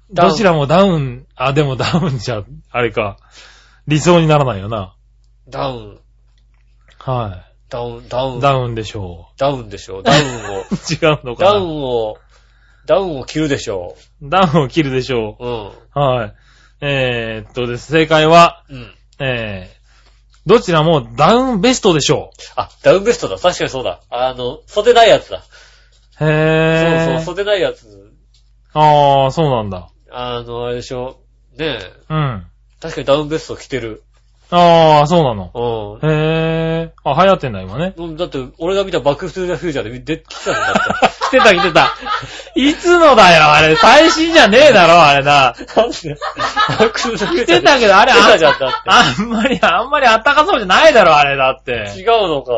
[0.10, 3.18] ダウンどちらもダウン、あ、でもダウンじゃ、あれか。
[3.88, 4.96] 理想にならないよな。
[5.50, 6.00] ダウン。
[7.00, 8.38] はダウン、ダウい。
[8.38, 8.40] ン。
[8.40, 10.04] ダウンでしょダウンでしょう。
[10.04, 10.60] ダウンを。
[10.62, 10.64] う。
[10.94, 11.52] 違うのかな？
[11.52, 12.18] ダウンを、
[12.86, 15.46] ダウンを切るでしょダウンを切るでしょう。
[15.46, 15.68] うん。
[15.68, 15.74] う。
[15.94, 16.34] はい。
[16.80, 17.92] えー、っとです。
[17.92, 18.96] 正解は、うん。
[19.20, 19.77] えー、
[20.48, 23.38] どちらもダウンベストでしょあ、ダウンベストだ。
[23.38, 24.02] 確かにそうだ。
[24.10, 25.40] あの、袖ないやつだ。
[25.40, 25.42] う。
[26.20, 27.16] そうへー。
[27.18, 28.14] そう、袖ないやつ。
[28.74, 29.90] あー、そうなんだ。
[30.10, 31.20] あの、あれでしょ。
[31.58, 31.94] ねえ。
[32.10, 32.46] うん。
[32.80, 34.04] 確かにダウンベスト着てる。
[34.50, 35.52] あー、そうなの。
[36.02, 36.10] うん。
[36.10, 36.90] へー。
[37.04, 37.94] あ、流行ってんだ、今ね。
[37.98, 41.18] うんだって、俺が見たバックストゥーザフューチャーで出てきたんだって。
[41.28, 41.94] 来てた来てた。
[42.56, 43.76] いつのだよ、あれ。
[43.76, 45.54] 最新じゃねえだろ、あれな。
[45.76, 46.16] なんで？
[46.80, 48.78] バックストゥーザフュー来チャーでてたけど、あれ、来てたじゃあん、だって。
[48.86, 51.92] あんまり、あんまりあったかそうじゃないだろ、あれだって。
[51.98, 52.54] 違うのか？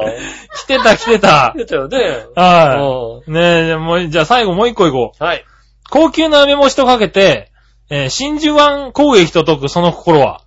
[0.61, 1.57] 来てた来てた来。
[1.57, 1.97] てたよね。
[2.35, 5.23] はいうねえ、じゃあもう、じゃあ最後もう一個いこう。
[5.23, 5.25] ん。
[5.25, 5.43] はい。
[5.89, 7.49] 高級な梅干しとかけて、
[7.89, 10.41] えー真珠湾攻撃と解くその心は。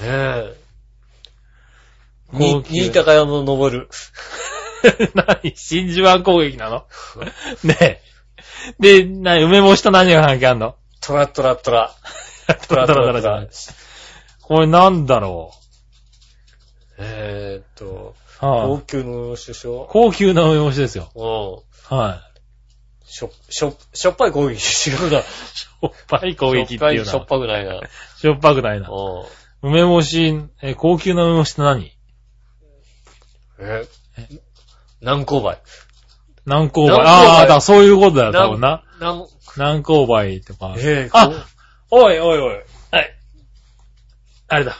[0.00, 0.54] ねえ。
[2.32, 3.88] 高に、級新高山の登る。
[5.14, 5.56] 何？
[5.56, 6.86] 真珠湾攻撃なの？
[7.64, 8.02] ねえ。
[8.78, 10.76] で、な梅干しと何が関係あんの？
[11.00, 11.94] トラトラトラ。
[12.68, 13.48] トラトラトラじゃない。
[14.42, 15.54] これなんだろ
[16.98, 18.46] えーっと、う。
[18.46, 21.10] は高い級の首相高級な梅干しですよ。
[21.14, 21.96] うん。
[21.96, 22.20] は
[23.06, 24.90] しょ、しょ、しょっぱい攻撃。
[24.90, 25.20] 違うな。
[25.20, 25.22] い。
[25.22, 27.26] しょっぱい攻撃っていうしょっな。
[27.26, 27.80] ぱくないな。
[28.18, 28.88] しょっぱくないな。
[28.88, 29.24] うん。
[29.64, 31.90] 梅干し、え、高級な梅干しって何？
[33.58, 33.86] え
[35.00, 35.58] 南勾配。
[36.44, 36.92] 南高梅。
[36.92, 38.84] 南高梅ああ、だからそういうことだよ、多分な。
[39.00, 39.24] 南、
[39.56, 40.74] 南高梅とか。
[40.76, 41.28] えー、あ
[41.88, 42.56] こおいおいおい。
[42.90, 43.16] はい。
[44.48, 44.76] あれだ。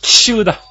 [0.00, 0.62] 奇襲だ。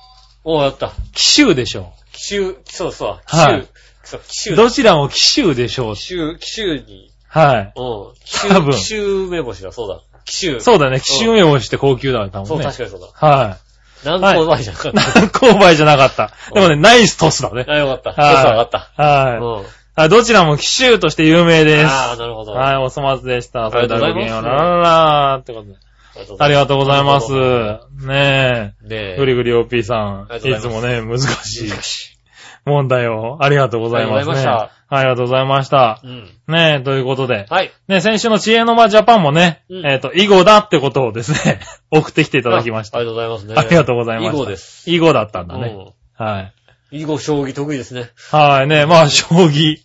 [0.43, 0.91] おう、やった。
[1.13, 3.67] 奇襲でしょ奇襲、そうそう、奇はい襲。
[4.05, 4.53] そう、奇う。
[4.53, 4.55] 襲。
[4.55, 6.01] どちらも奇襲でしょう奇。
[6.01, 7.73] 襲、奇襲に、はい。
[7.75, 8.15] うん。
[8.25, 10.01] 奇襲、奇襲梅干しだ、そうだ。
[10.29, 10.59] 奇襲。
[10.61, 10.99] そうだね。
[11.01, 12.71] 奇襲梅干しって高級だね、多そう、分ね。
[12.71, 13.27] 確かにそうだ。
[13.27, 13.57] はい。
[14.05, 15.01] 南勾配じゃなかった。
[15.01, 16.31] 南高梅じゃなかった。
[16.53, 17.65] でもね、ナイストスだね。
[17.67, 18.21] あ、よかった。
[18.21, 18.91] はいテスト上がった。
[18.95, 19.65] は
[20.05, 20.09] い。
[20.09, 21.87] どちらも奇襲として有名です。
[21.87, 22.53] ああ、なるほど。
[22.53, 23.69] はい、お粗末でした。
[23.69, 24.43] それではごきげんよう。
[24.43, 25.75] ラララーってことで。
[26.39, 27.31] ありがとうございます。
[28.05, 29.15] ねえ。
[29.17, 30.29] ぐりぐり OP さん。
[30.37, 32.18] いつもね、難しい難しい。
[32.65, 33.37] 問題を。
[33.41, 34.19] ありがとうございますね。
[34.19, 36.01] ありがとうございまありがとうございました。
[36.03, 36.29] うん。
[36.47, 37.45] ねえ、ということで。
[37.49, 37.71] はい。
[37.87, 41.59] ね、先週の知恵の間ジャパンもね、うんえっ、と、囲碁だってことをですね、
[41.91, 42.97] 送ってきていただきました。
[42.97, 43.53] あありがとうございますね。
[43.55, 44.35] ありがとうございました。
[44.35, 44.89] 囲碁です。
[44.89, 45.67] 囲碁だったんだね。
[46.19, 46.25] うん。
[46.25, 46.51] は
[46.91, 47.01] い。
[47.01, 48.09] 囲碁将棋得意ですね。
[48.31, 49.77] はいね、まあ、将棋。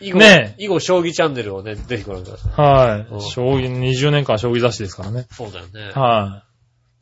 [0.00, 2.52] 囲碁、ね囲碁将棋チャンネルをね、ぜひご覧ください。
[2.52, 3.22] うんはい。
[3.22, 5.26] 将棋、20年間将棋雑誌ですからね。
[5.30, 5.92] そうだよね。
[5.94, 6.42] は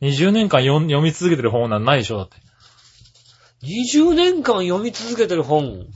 [0.02, 0.10] い。
[0.10, 2.36] 20年間読み続けてる本なんないでしょ、だって。
[3.62, 5.86] 20年間読み続けてる本。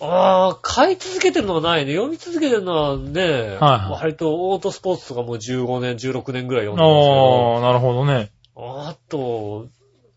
[0.00, 1.94] ああ、買い続けてるのはないね。
[1.94, 7.54] 読み続けてるのはね、はい割とオートスポーツとかもう15年、16年ぐらい読んでますけど。
[7.54, 8.30] ああ、なるほどね。
[8.56, 9.66] あと、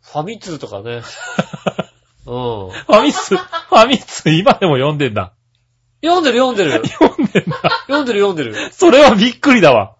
[0.01, 1.01] ファミ通とかね。
[2.25, 2.71] うん。
[2.71, 5.33] ファミ通、ファミ通今でも読んでんだ。
[6.01, 6.85] 読んでる読んでる。
[6.87, 7.57] 読んでんだ。
[7.87, 8.71] 読んでる読んでる。
[8.71, 9.95] それはびっくりだわ。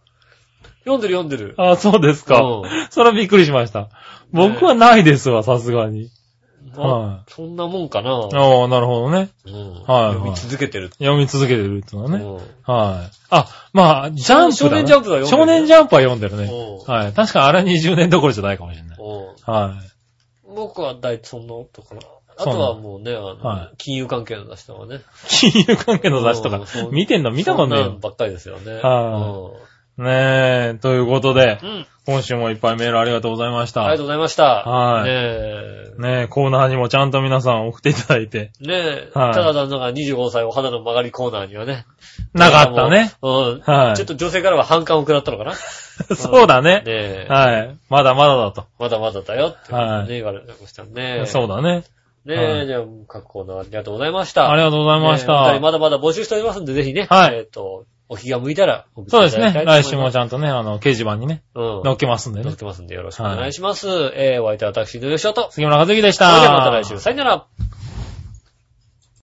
[0.79, 1.55] 読んでる読んでる。
[1.57, 2.41] ああ、そうですか。
[2.41, 3.89] うんそれはびっくりしました。
[4.31, 6.09] 僕はないですわ、さすがに。
[6.75, 8.11] はあそんなもんかな。
[8.11, 9.29] ああ、なるほどね。
[9.45, 10.89] うんはい読み続けてる。
[10.99, 12.17] 読み続けてるってのはね。
[12.17, 13.11] うんはい。
[13.29, 16.51] あ、まあ、ジャンプ少年ジャンプは読んでる少年ジャンプは読んでるね。
[16.51, 17.13] うんはい。
[17.13, 18.97] 確かあれは20年どころじゃないかもしれない。
[18.99, 20.51] うんはい。
[20.55, 22.01] 僕は大体そんなとかな。
[22.37, 25.01] あとはもうね、あの、はい金融関係の出しとかね。
[25.29, 26.61] 金融関係の雑誌とか
[26.91, 27.85] 見てんの見たことねえよ。
[27.85, 28.73] そんなんばっかりですよね。
[28.81, 29.51] は
[29.97, 31.69] ねえ、ということでう、ん。
[31.69, 31.87] うん。
[32.05, 33.81] 今週もいっぱいメールありがとうございました。
[33.81, 34.43] ありがとうございました。
[34.43, 35.93] はいねえ。
[35.97, 38.51] ねえ、コーナーにもちゃんと皆さん送っていただいて。
[38.59, 39.11] ねえ。
[39.13, 41.85] はいただなんか25歳お肌の曲がりコーナーにはね。
[42.33, 43.13] なかったね。
[43.21, 43.61] うん。
[43.61, 45.51] はいちょっと女性からは反感を食らったのかな。
[45.51, 45.57] ね
[46.15, 46.83] そうだね。
[46.85, 47.25] え。
[47.29, 47.77] はい。
[47.89, 48.65] まだまだだと。
[48.77, 51.23] まだまだだよって、ねはい言われましたね。
[51.25, 51.83] そうだね。
[52.25, 54.51] ねえ、はいじゃあ、各コーナーありがとうございました。
[54.51, 55.59] ありがとうございました。
[55.59, 57.07] まだまだ募集しておりますんで、ぜひね。
[57.09, 59.51] はいえっと、お気が向いたらそうですね。
[59.65, 61.83] 来週もちゃんとね、あの、掲示板にね、うん。
[61.83, 62.55] 載っけますんでね載っ。
[62.55, 63.87] てますんでよろしくお願いします。
[64.15, 65.49] えー、お相手は私、のよしおと。
[65.51, 66.71] 杉村和之でしそれではまたた。
[66.71, 66.99] 来週。
[66.99, 67.47] さよなら。